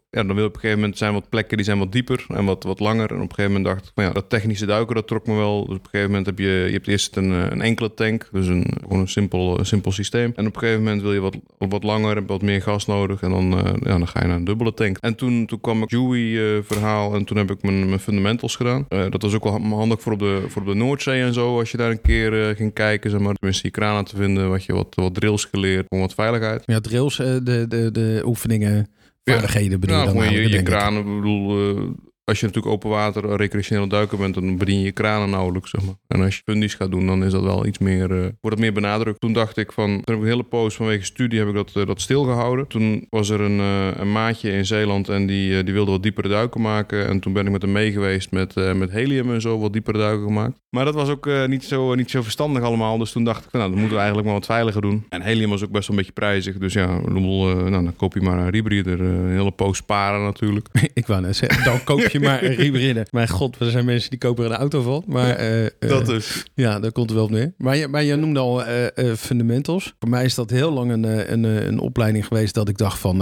ja, 0.10 0.24
dan 0.24 0.36
wil 0.36 0.46
op 0.46 0.54
een 0.54 0.60
gegeven 0.60 0.80
moment 0.80 0.98
zijn 0.98 1.14
wat 1.14 1.30
plekken 1.30 1.58
die 1.58 1.66
zijn 1.66 1.80
wat 1.80 1.92
dieper 1.92 2.26
en 2.28 2.46
wat, 2.46 2.64
wat 2.64 2.80
langer. 2.80 3.10
En 3.10 3.16
op 3.16 3.22
een 3.22 3.36
gegeven 3.36 3.52
moment 3.52 3.66
dacht 3.66 3.86
ik, 3.86 3.92
van 3.96 4.04
ja, 4.04 4.12
dat 4.12 4.30
technische 4.30 4.66
duiken, 4.66 4.96
dat 4.96 5.08
trok 5.08 5.28
me 5.28 5.36
wel. 5.36 5.66
Dus 5.66 5.78
op 5.78 5.84
een 5.84 5.90
gegeven 5.90 6.10
moment 6.10 6.26
heb 6.26 6.40
je, 6.40 6.46
je 6.66 6.74
hebt 6.74 6.88
eerst 6.88 7.16
een, 7.16 7.30
een 7.30 7.62
enkele 7.62 7.94
tank, 7.94 8.30
dus 8.32 8.48
een, 8.48 8.66
gewoon 8.82 9.00
een 9.00 9.08
simpel, 9.08 9.60
simpel 9.62 9.92
systeem. 9.92 10.32
En 10.36 10.48
op 10.48 10.54
een 10.54 10.60
gegeven 10.60 10.84
moment 10.84 11.02
wil 11.02 11.14
je 11.14 11.20
wat, 11.20 11.38
wat 11.58 11.84
langer, 11.84 12.26
wat 12.26 12.42
meer 12.42 12.62
gas 12.62 12.86
nodig. 12.86 13.22
En 13.22 13.30
dan, 13.30 13.58
eh, 13.60 13.93
dan 13.98 14.08
ga 14.08 14.22
je 14.22 14.28
naar 14.28 14.36
een 14.38 14.44
dubbele 14.44 14.74
tank. 14.74 14.98
En 15.00 15.16
toen, 15.16 15.46
toen 15.46 15.62
kwam 15.62 15.82
ik 15.84 15.90
Dewey-verhaal 15.90 17.16
en 17.16 17.26
toen 17.26 17.38
heb 17.38 17.52
ik 17.52 17.62
mijn, 17.62 17.88
mijn 17.88 18.00
fundamentals 18.00 18.56
gedaan. 18.56 18.86
Eh, 18.90 19.06
dat 19.10 19.22
was 19.22 19.34
ook 19.34 19.44
wel 19.44 19.60
handig 19.62 20.02
voor 20.02 20.12
op, 20.14 20.20
de, 20.20 20.44
voor 20.48 20.62
op 20.62 20.68
de 20.68 20.74
Noordzee 20.74 21.22
en 21.22 21.34
zo. 21.34 21.60
Als 21.60 21.72
je 21.72 21.78
daar 21.78 21.92
een 21.92 22.02
keer 22.02 22.50
eh, 22.50 22.56
ging 22.56 22.74
kijken, 22.74 23.10
zeg 23.10 23.20
maar, 23.20 23.34
tenminste 23.34 23.64
die 23.64 23.72
kranen 23.72 24.06
te 24.06 24.16
vinden, 24.16 24.50
wat 24.50 24.64
je 24.64 24.74
wat, 24.74 24.96
wat 24.96 25.14
drills 25.14 25.46
geleerd, 25.46 25.86
gewoon 25.90 26.04
wat 26.04 26.14
veiligheid. 26.14 26.64
Ja, 26.66 26.80
drills, 26.80 27.20
eh, 27.20 27.26
de, 27.44 27.66
de, 27.68 27.90
de 27.92 28.22
oefeningen, 28.26 28.88
Ja. 29.24 29.34
vaardigheden 29.34 29.80
bedoel 29.80 30.00
je 30.00 30.14
dan 30.14 30.32
je, 30.32 30.50
je 30.50 30.58
ik. 30.58 30.64
kranen. 30.64 31.00
Ik 31.00 31.16
bedoel, 31.16 31.76
eh, 31.76 31.82
als 32.26 32.40
je 32.40 32.46
natuurlijk 32.46 32.74
open 32.74 32.90
water 32.90 33.36
recreationeel 33.36 33.88
duiken 33.88 34.18
bent, 34.18 34.34
dan 34.34 34.58
bedien 34.58 34.78
je 34.78 34.86
je 34.86 34.92
kranen 34.92 35.30
nauwelijks. 35.30 35.70
Zeg 35.70 35.86
maar. 35.86 35.96
En 36.08 36.22
als 36.22 36.36
je 36.36 36.42
fundies 36.46 36.74
gaat 36.74 36.92
doen, 36.92 37.06
dan 37.06 37.24
is 37.24 37.32
dat 37.32 37.42
wel 37.42 37.66
iets 37.66 37.78
meer, 37.78 38.12
eh, 38.12 38.18
wordt 38.18 38.38
het 38.42 38.60
meer 38.60 38.74
benadrukt. 38.74 39.20
Toen 39.20 39.34
dacht 39.34 39.58
ik 39.58 39.72
van, 39.72 39.86
toen 39.88 40.02
heb 40.06 40.16
ik 40.16 40.22
een 40.22 40.28
hele 40.28 40.44
poos 40.44 40.76
vanwege 40.76 41.06
studie 41.06 41.40
heb 41.40 41.48
ik 41.48 41.54
dat, 41.54 41.72
eh, 41.76 41.86
dat 41.86 42.02
stilgehouden. 42.02 42.68
Toen 42.68 43.08
was 43.10 43.30
er 43.30 43.42
een, 43.42 43.60
eh, 43.60 43.88
een 44.02 44.12
maatje 44.12 44.52
in 44.52 44.66
Zeeland 44.66 45.10
en 45.10 45.26
die, 45.26 45.64
die 45.64 45.74
wilde 45.74 45.92
wat 45.92 46.04
diepere 46.04 46.28
duiken 46.28 46.62
maken. 46.62 47.08
En 47.08 47.20
toen 47.20 47.34
ben 47.34 47.46
ik 47.46 47.52
met 47.52 47.62
hem 47.62 47.72
mee 47.72 47.92
geweest 47.92 48.32
met, 48.32 48.56
met 48.76 48.92
helium 48.92 49.34
en 49.34 49.42
zo, 49.42 49.60
wat 49.60 49.74
diepere 49.74 49.98
duiken 49.98 50.28
gemaakt. 50.28 50.62
Maar 50.70 50.86
dat 50.86 50.94
was 50.94 51.10
ook 51.10 51.30
niet, 51.48 51.64
zo, 51.64 51.96
niet 51.96 52.10
zo 52.10 52.22
verstandig 52.22 52.64
allemaal. 52.64 52.98
Dus 52.98 53.12
toen 53.12 53.24
dacht 53.24 53.44
ik, 53.44 53.50
van, 53.50 53.60
nou, 53.60 53.72
dan 53.72 53.80
moeten 53.80 53.98
we 53.98 54.04
eigenlijk 54.04 54.32
maar 54.32 54.40
wat 54.40 54.50
veiliger 54.50 54.82
doen. 54.82 55.06
En 55.10 55.22
helium 55.22 55.50
was 55.50 55.64
ook 55.64 55.72
best 55.72 55.88
wel 55.88 55.98
een 55.98 56.04
beetje 56.04 56.20
prijzig. 56.20 56.58
Dus 56.58 56.74
ja, 56.74 57.00
nou, 57.00 57.70
dan 57.70 57.96
koop 57.96 58.14
je 58.14 58.22
maar 58.22 58.38
een 58.38 58.50
rebreather. 58.50 59.02
een 59.02 59.30
hele 59.30 59.52
poos 59.52 59.78
sparen 59.78 60.24
natuurlijk. 60.24 60.68
Ik 60.94 61.08
wou 61.08 61.22
net 61.22 61.36
zeggen, 61.36 61.64
dan 61.64 61.84
koop 61.84 62.00
je 62.00 62.13
maar 62.22 62.44
een. 62.44 63.06
Mijn 63.12 63.30
god, 63.30 63.60
er 63.60 63.72
zijn 63.72 63.86
mensen 63.86 64.10
die 64.10 64.20
kopen 64.20 64.46
er 64.46 64.52
een 64.52 64.58
auto 64.58 64.82
van. 64.82 65.04
Maar 65.08 65.36
eh, 65.36 65.66
eh, 65.66 66.08
is. 66.08 66.44
ja, 66.54 66.80
daar 66.80 66.92
komt 66.92 67.10
er 67.10 67.16
wel 67.16 67.26
op 67.26 67.32
neer. 67.32 67.54
Maar 67.58 67.78
je, 67.78 67.88
maar 67.88 68.04
je 68.04 68.16
noemde 68.16 68.40
al 68.40 68.64
eh, 68.66 69.14
fundamentals. 69.14 69.94
Voor 70.00 70.10
mij 70.10 70.26
is 70.26 70.36
dat 70.36 70.50
heel 70.50 70.72
lang 70.72 70.92
een, 70.92 71.32
een, 71.32 71.44
een 71.44 71.80
opleiding 71.80 72.28
geweest 72.28 72.54
dat 72.54 72.70
ik 72.70 72.78
dacht 72.78 73.00
van... 73.00 73.18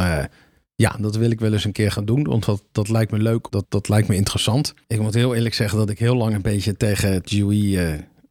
ja, 0.76 0.96
dat 1.00 1.16
wil 1.16 1.32
ik 1.32 1.40
wel 1.40 1.54
eens 1.54 1.66
een 1.66 1.72
keer 1.72 1.92
gaan 1.92 2.06
doen. 2.06 2.24
Want 2.24 2.46
dat, 2.46 2.64
dat 2.72 2.90
lijkt 2.90 3.12
me 3.12 3.18
leuk. 3.18 3.48
Dat, 3.50 3.66
dat 3.70 3.90
lijkt 3.90 4.08
me 4.08 4.16
interessant. 4.16 4.74
Ik 4.88 5.00
moet 5.00 5.14
heel 5.14 5.36
eerlijk 5.36 5.56
zeggen 5.56 5.78
dat 5.78 5.90
ik 5.90 6.00
heel 6.00 6.16
lang 6.16 6.36
een 6.36 6.42
beetje 6.42 6.78
tegen 6.78 7.14
het 7.14 7.30
GUI 7.30 7.80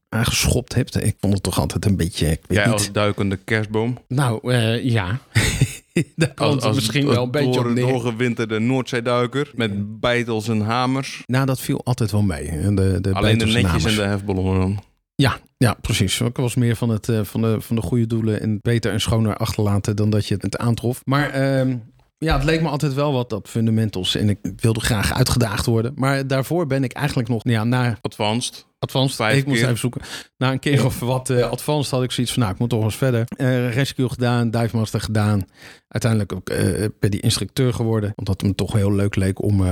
aangeschopt 0.08 0.74
heb. 0.74 0.88
Ik 0.88 1.16
vond 1.20 1.32
het 1.32 1.42
toch 1.42 1.58
altijd 1.58 1.84
een 1.84 1.96
beetje... 1.96 2.38
Jij 2.48 2.68
als 2.68 2.92
duikende 2.92 3.36
kerstboom. 3.36 3.98
Nou, 4.08 4.54
ja. 4.82 5.18
Daar 6.16 6.34
komt 6.34 6.74
misschien 6.74 7.06
wel 7.06 7.22
een 7.22 7.30
beetje 7.30 7.58
op 7.58 7.64
door, 7.64 7.72
neer. 7.72 7.86
doorgewinterde 7.86 8.58
Noordzeeduiker 8.58 9.50
met 9.54 10.00
beitels 10.00 10.48
en 10.48 10.60
hamers. 10.60 11.22
Nou, 11.26 11.46
dat 11.46 11.60
viel 11.60 11.84
altijd 11.84 12.10
wel 12.10 12.22
mee. 12.22 12.74
De, 12.74 12.98
de 13.00 13.12
Alleen 13.12 13.38
de 13.38 13.44
bijtels 13.44 13.52
netjes 13.52 13.84
en 13.84 13.94
de 13.94 14.08
hefballonnen 14.08 14.60
dan. 14.60 14.82
Ja, 15.14 15.38
ja, 15.56 15.74
precies. 15.80 16.20
Ik 16.20 16.36
was 16.36 16.54
meer 16.54 16.76
van, 16.76 16.88
het, 16.88 17.08
eh, 17.08 17.20
van, 17.22 17.42
de, 17.42 17.60
van 17.60 17.76
de 17.76 17.82
goede 17.82 18.06
doelen 18.06 18.40
en 18.40 18.58
beter 18.62 18.92
en 18.92 19.00
schoner 19.00 19.36
achterlaten 19.36 19.96
dan 19.96 20.10
dat 20.10 20.26
je 20.26 20.36
het 20.38 20.58
aantrof. 20.58 21.02
Maar 21.04 21.30
ehm, 21.30 21.76
ja, 22.18 22.34
het 22.34 22.44
leek 22.44 22.62
me 22.62 22.68
altijd 22.68 22.94
wel 22.94 23.12
wat 23.12 23.30
dat 23.30 23.48
fundamentals 23.48 24.16
en 24.16 24.28
ik 24.28 24.38
wilde 24.56 24.80
graag 24.80 25.12
uitgedaagd 25.14 25.66
worden. 25.66 25.92
Maar 25.94 26.26
daarvoor 26.26 26.66
ben 26.66 26.84
ik 26.84 26.92
eigenlijk 26.92 27.28
nog, 27.28 27.40
ja, 27.42 27.64
na 27.64 27.98
Advanced. 28.00 28.66
Advanced, 28.80 29.36
ik 29.36 29.46
moest 29.46 29.62
even 29.62 29.78
zoeken. 29.78 30.00
Na 30.36 30.52
een 30.52 30.58
keer 30.58 30.84
of 30.84 31.00
wat 31.00 31.30
eh 31.30 31.50
advanced 31.50 31.90
had 31.90 32.02
ik 32.02 32.10
zoiets 32.10 32.32
van, 32.32 32.42
nou, 32.42 32.54
ik 32.54 32.60
moet 32.60 32.70
toch 32.70 32.84
eens 32.84 32.96
verder. 32.96 33.24
Eh, 33.36 33.72
rescue 33.72 34.08
gedaan, 34.08 34.50
dive 34.50 34.76
master 34.76 35.00
gedaan. 35.00 35.46
Uiteindelijk 35.88 36.32
ook 36.32 36.48
eh 36.48 36.86
per 36.98 37.10
die 37.10 37.20
instructeur 37.20 37.74
geworden. 37.74 38.12
Omdat 38.16 38.40
het 38.40 38.50
me 38.50 38.54
toch 38.54 38.72
heel 38.72 38.92
leuk 38.92 39.16
leek 39.16 39.42
om... 39.42 39.64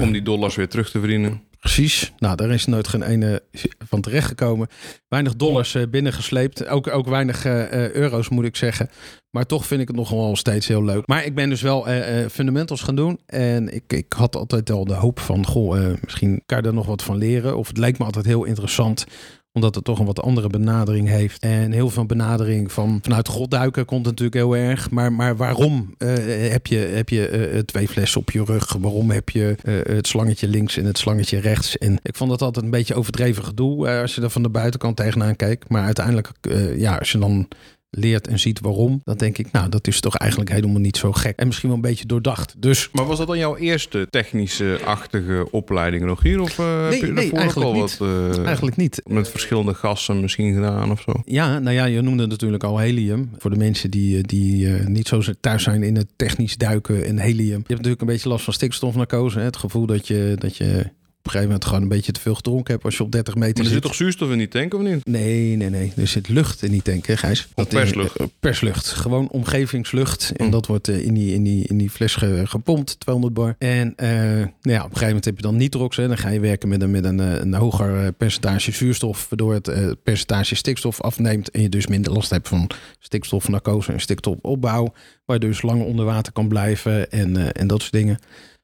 Om 0.00 0.12
die 0.12 0.22
dollars 0.22 0.56
weer 0.56 0.68
terug 0.68 0.90
te 0.90 0.98
verdienen. 0.98 1.42
Precies. 1.60 2.12
Nou, 2.18 2.36
daar 2.36 2.50
is 2.50 2.66
nooit 2.66 2.88
geen 2.88 3.02
ene 3.02 3.42
van 3.78 4.00
terechtgekomen. 4.00 4.68
Weinig 5.08 5.36
dollars 5.36 5.74
eh, 5.74 5.82
binnengesleept. 5.90 6.66
Ook, 6.66 6.88
ook 6.88 7.08
weinig 7.08 7.44
eh, 7.44 7.62
eh, 7.62 7.92
euro's, 7.92 8.28
moet 8.28 8.44
ik 8.44 8.56
zeggen. 8.56 8.90
Maar 9.30 9.46
toch 9.46 9.66
vind 9.66 9.80
ik 9.80 9.88
het 9.88 9.96
nog 9.96 10.10
wel 10.10 10.36
steeds 10.36 10.68
heel 10.68 10.84
leuk. 10.84 11.06
Maar 11.06 11.24
ik 11.24 11.34
ben 11.34 11.48
dus 11.48 11.62
wel 11.62 11.86
fundamentals 12.30 12.82
gaan 12.82 12.96
doen. 12.96 13.20
En 13.26 13.74
ik, 13.74 13.82
ik 13.86 14.12
had 14.12 14.36
altijd 14.36 14.70
al 14.70 14.84
de 14.84 14.94
hoop 14.94 15.20
van... 15.20 15.46
Goh, 15.46 15.92
misschien 16.04 16.42
kan 16.46 16.60
je 16.60 16.68
er 16.68 16.74
nog 16.74 16.86
wat 16.86 17.02
van 17.02 17.16
leren. 17.16 17.56
Of 17.56 17.68
het 17.68 17.78
leek 17.78 17.98
me 17.98 18.04
altijd 18.04 18.24
heel 18.24 18.44
interessant 18.44 19.06
omdat 19.52 19.74
het 19.74 19.84
toch 19.84 19.98
een 19.98 20.06
wat 20.06 20.22
andere 20.22 20.48
benadering 20.48 21.08
heeft. 21.08 21.42
En 21.42 21.72
heel 21.72 21.90
veel 21.90 22.06
benadering 22.06 22.72
van 22.72 22.98
vanuit 23.02 23.28
godduiken 23.28 23.84
komt 23.84 24.04
natuurlijk 24.04 24.34
heel 24.34 24.56
erg. 24.56 24.90
Maar, 24.90 25.12
maar 25.12 25.36
waarom 25.36 25.94
eh, 25.98 26.08
heb 26.50 26.66
je, 26.66 26.76
heb 26.76 27.08
je 27.08 27.28
eh, 27.28 27.58
twee 27.58 27.88
flessen 27.88 28.20
op 28.20 28.30
je 28.30 28.44
rug? 28.44 28.72
Waarom 28.72 29.10
heb 29.10 29.28
je 29.28 29.56
het 29.88 30.06
slangetje 30.06 30.48
links 30.48 30.76
en 30.76 30.84
het 30.84 30.98
slangetje 30.98 31.38
rechts? 31.38 31.78
En 31.78 31.98
ik 32.02 32.16
vond 32.16 32.30
dat 32.30 32.42
altijd 32.42 32.64
een 32.64 32.70
beetje 32.70 32.94
overdreven 32.94 33.44
gedoe 33.44 34.00
als 34.00 34.14
je 34.14 34.22
er 34.22 34.30
van 34.30 34.42
de 34.42 34.48
buitenkant 34.48 34.96
tegenaan 34.96 35.36
kijkt. 35.36 35.68
Maar 35.68 35.84
uiteindelijk, 35.84 36.30
ja, 36.76 36.96
als 36.96 37.12
je 37.12 37.18
dan 37.18 37.48
leert 37.90 38.28
en 38.28 38.38
ziet 38.38 38.60
waarom, 38.60 39.00
dan 39.04 39.16
denk 39.16 39.38
ik, 39.38 39.52
nou, 39.52 39.68
dat 39.68 39.86
is 39.86 40.00
toch 40.00 40.16
eigenlijk 40.16 40.50
helemaal 40.50 40.80
niet 40.80 40.96
zo 40.96 41.12
gek. 41.12 41.36
En 41.36 41.46
misschien 41.46 41.68
wel 41.68 41.76
een 41.76 41.84
beetje 41.84 42.06
doordacht. 42.06 42.54
Dus 42.58 42.88
Maar 42.92 43.06
was 43.06 43.18
dat 43.18 43.26
dan 43.26 43.38
jouw 43.38 43.56
eerste 43.56 44.06
technische-achtige 44.10 45.48
opleiding, 45.50 46.04
Rogier? 46.04 46.40
Of 46.40 46.58
eh 46.58 46.88
heb 46.90 47.00
je 47.00 47.06
nee, 47.06 47.32
eigenlijk 47.32 47.68
al 47.68 47.74
niet. 47.74 47.98
wat 47.98 48.08
eh, 48.08 48.44
eigenlijk 48.44 48.76
niet. 48.76 49.00
met 49.04 49.28
verschillende 49.28 49.74
gassen 49.74 50.20
misschien 50.20 50.54
gedaan 50.54 50.90
of 50.90 51.00
zo? 51.00 51.12
Ja, 51.24 51.58
nou 51.58 51.74
ja, 51.74 51.84
je 51.84 52.00
noemde 52.00 52.26
natuurlijk 52.26 52.64
al 52.64 52.78
helium. 52.78 53.30
Voor 53.38 53.50
de 53.50 53.56
mensen 53.56 53.90
die, 53.90 54.16
eh, 54.16 54.22
die 54.26 54.66
niet 54.68 55.08
zo 55.08 55.20
thuis 55.40 55.62
zijn 55.62 55.82
in 55.82 55.96
het 55.96 56.08
technisch 56.16 56.56
duiken 56.56 57.04
en 57.04 57.18
helium. 57.18 57.48
Je 57.48 57.54
hebt 57.54 57.68
natuurlijk 57.68 58.00
een 58.00 58.06
beetje 58.06 58.28
last 58.28 58.44
van 58.44 58.52
stikstofnarcose. 58.52 59.38
Hè? 59.38 59.44
Het 59.44 59.56
gevoel 59.56 59.86
dat 59.86 60.06
je, 60.06 60.36
dat 60.38 60.56
je 60.56 60.90
op 61.20 61.26
een 61.26 61.30
gegeven 61.32 61.46
moment 61.52 61.64
gewoon 61.64 61.82
een 61.82 61.96
beetje 61.96 62.12
te 62.12 62.20
veel 62.20 62.34
gedronken 62.34 62.72
hebt 62.72 62.84
als 62.84 62.96
je 62.96 63.02
op 63.02 63.12
30 63.12 63.34
meter 63.34 63.54
Maar 63.56 63.64
er 63.64 63.70
zit. 63.72 63.82
toch 63.82 63.94
zuurstof 63.94 64.30
in 64.30 64.38
die 64.38 64.48
tank 64.48 64.74
of 64.74 64.80
niet? 64.82 65.06
Nee, 65.06 65.56
nee, 65.56 65.70
nee. 65.70 65.92
Er 65.96 66.06
zit 66.06 66.28
lucht 66.28 66.62
in 66.62 66.70
die 66.70 66.82
tank, 66.82 67.06
hè, 67.06 67.16
Gijs? 67.16 67.48
Of 67.54 67.68
perslucht? 67.68 68.16
eh, 68.16 68.26
perslucht. 68.40 68.86
Gewoon 68.88 69.28
omgevingslucht. 69.30 70.32
En 70.36 70.44
Hm. 70.44 70.50
dat 70.50 70.66
wordt 70.66 70.88
eh, 70.88 71.04
in, 71.04 71.14
die, 71.14 71.34
in, 71.34 71.42
die, 71.42 71.66
in 71.68 71.78
die 71.78 71.90
fles 71.90 72.14
ge- 72.14 72.42
gepompt, 72.46 73.00
200 73.00 73.34
bar. 73.34 73.54
En 73.58 73.92
eh, 73.96 74.08
nou 74.10 74.48
ja, 74.62 74.76
op 74.78 74.82
een 74.82 74.82
gegeven 74.82 75.06
moment 75.06 75.24
heb 75.24 75.36
je 75.36 75.42
dan 75.42 75.56
nitrox. 75.56 75.96
Hè. 75.96 76.08
Dan 76.08 76.18
ga 76.18 76.28
je 76.28 76.40
werken 76.40 76.68
met 76.68 76.82
een, 76.82 76.90
met 76.90 77.04
een, 77.04 77.18
een 77.18 77.54
hoger 77.54 78.12
percentage 78.12 78.72
zuurstof. 78.72 79.26
Waardoor 79.28 79.54
het 79.54 79.96
percentage 80.02 80.54
stikstof 80.54 81.00
afneemt. 81.00 81.50
En 81.50 81.62
je 81.62 81.68
dus 81.68 81.86
minder 81.86 82.12
last 82.12 82.30
hebt 82.30 82.48
van 82.48 82.70
stikstofnarcose 82.98 83.92
en 83.92 84.00
stikstofopbouw. 84.00 84.92
Waar 85.24 85.40
je 85.40 85.46
dus 85.46 85.62
langer 85.62 85.84
onder 85.86 86.04
water 86.04 86.32
kan 86.32 86.48
blijven 86.48 87.10
en, 87.10 87.52
en 87.52 87.66
dat 87.66 87.80
soort 87.80 87.92
dingen. 87.92 88.18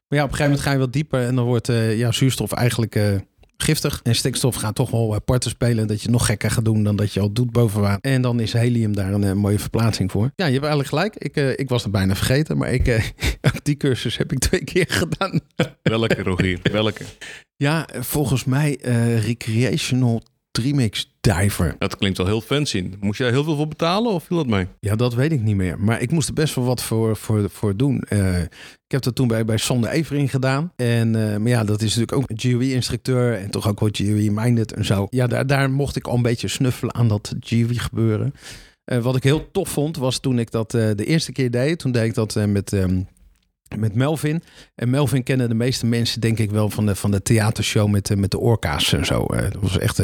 Maar 0.09 0.19
ja, 0.19 0.25
op 0.25 0.31
een 0.31 0.37
gegeven 0.37 0.45
moment 0.45 0.61
ga 0.61 0.73
je 0.73 0.79
wat 0.79 0.93
dieper. 0.93 1.27
En 1.27 1.35
dan 1.35 1.45
wordt 1.45 1.69
eh, 1.69 1.99
ja, 1.99 2.13
zuurstof 2.13 2.53
eigenlijk... 2.53 2.95
eh, 2.95 3.15
giftig. 3.57 4.01
En 4.03 4.15
stikstof 4.15 4.55
gaat 4.55 4.75
toch 4.75 4.91
wel 4.91 5.21
parten 5.21 5.51
spelen. 5.51 5.87
Dat 5.87 6.03
je 6.03 6.11
nog 6.11 6.27
gekker 6.27 6.51
gaat 6.51 6.65
doen 6.65 6.83
dan 6.83 6.97
dat 6.97 7.13
je 7.13 7.21
al 7.21 7.33
doet 7.33 7.51
boven 7.51 7.81
water. 7.81 8.13
En 8.13 8.23
dan 8.23 8.41
is 8.41 8.53
helium 8.53 8.95
daar 8.95 9.13
een 9.13 9.25
eh, 9.25 9.33
mooie 9.33 9.59
verplaatsing 9.59 10.11
voor. 10.11 10.31
Ja, 10.35 10.47
je 10.47 10.53
hebt 10.53 10.65
eigenlijk 10.65 10.89
gelijk. 10.89 11.17
Ik, 11.17 11.59
ik 11.59 11.69
was 11.69 11.83
het 11.83 11.93
bijna 11.93 12.15
vergeten. 12.15 12.57
Maar 12.57 12.73
ik, 12.73 13.13
die 13.63 13.77
cursus 13.77 14.17
heb 14.17 14.33
ik 14.33 14.39
twee 14.39 14.65
keer 14.65 14.87
gedaan. 14.89 15.41
Welke, 15.83 16.23
Rogier? 16.23 16.59
Welke? 16.63 17.05
Ja, 17.57 17.89
volgens 18.01 18.45
mij 18.45 18.79
recreational 19.21 20.23
trimix 20.63 21.15
diver. 21.21 21.75
Dat 21.79 21.97
klinkt 21.97 22.19
wel 22.19 22.27
heel 22.27 22.41
fancy. 22.41 22.91
Moest 23.01 23.19
jij 23.19 23.31
heel 23.31 23.45
veel 23.45 23.57
voor 23.57 23.69
betalen 23.69 24.13
of 24.13 24.25
viel 24.25 24.37
dat 24.37 24.47
mee? 24.47 24.67
Ja, 24.81 24.97
dat 24.97 25.15
weet 25.15 25.33
ik 25.33 25.41
niet 25.43 25.57
meer. 25.57 25.81
Maar 25.81 26.01
ik 26.01 26.11
moest 26.11 26.29
er 26.29 26.35
best 26.35 26.55
wel 26.55 26.65
wat 26.65 26.83
voor, 26.83 27.17
voor, 27.17 27.51
voor 27.51 27.77
doen. 27.77 28.01
Eh, 28.01 28.41
ik 28.43 28.49
heb 28.93 29.03
dat 29.03 29.15
toen 29.15 29.29
bij, 29.29 29.45
bij 29.45 29.57
Sander 29.57 29.91
Evering 29.91 30.31
gedaan. 30.31 30.73
En, 30.77 31.33
eh, 31.33 31.37
maar 31.39 31.49
ja, 31.49 31.65
dat 31.65 31.83
is 31.83 31.97
natuurlijk 31.97 32.13
ook 32.13 32.31
een 32.31 32.41
GUI-instructeur. 32.41 33.35
En 33.35 33.51
toch 33.51 33.69
ook 33.69 33.81
wat 33.81 33.97
GUI-minded 33.97 34.73
en 34.73 34.85
zo. 34.85 35.07
Ja, 35.11 35.27
daar, 35.27 35.47
daar 35.47 35.71
mocht 35.71 35.97
ik 35.97 36.07
al 36.07 36.15
een 36.17 36.23
beetje 36.23 36.49
snuffelen 36.49 36.95
aan 36.95 37.09
dat 37.09 37.35
GUI-gebeuren. 37.41 38.35
Eh, 38.85 38.99
wat 38.99 39.17
ik 39.17 39.23
heel 39.23 39.51
tof 39.51 39.69
vond, 39.69 39.97
was 39.97 40.19
toen 40.19 40.39
ik 40.39 40.51
dat 40.51 40.71
de 40.71 41.05
eerste 41.05 41.33
keer 41.33 41.51
deed. 41.51 41.79
Toen 41.79 41.93
deed 41.93 42.05
ik 42.05 42.15
dat 42.15 42.35
met... 42.47 42.73
ehm, 42.73 43.01
met 43.79 43.95
Melvin. 43.95 44.43
En 44.75 44.91
Melvin 44.91 45.23
kennen 45.23 45.49
de 45.49 45.55
meeste 45.55 45.87
mensen 45.87 46.21
denk 46.21 46.39
ik 46.39 46.51
wel 46.51 46.71
van 46.71 46.87
de, 46.87 46.95
van 46.95 47.11
de 47.11 47.23
theatershow 47.23 47.89
met, 47.91 48.07
de- 48.07 48.17
met 48.17 48.31
de 48.31 48.39
orka's 48.39 48.93
en 48.93 49.05
zo. 49.05 49.27
Dat 49.27 49.61
was 49.61 49.79
echt 49.79 50.03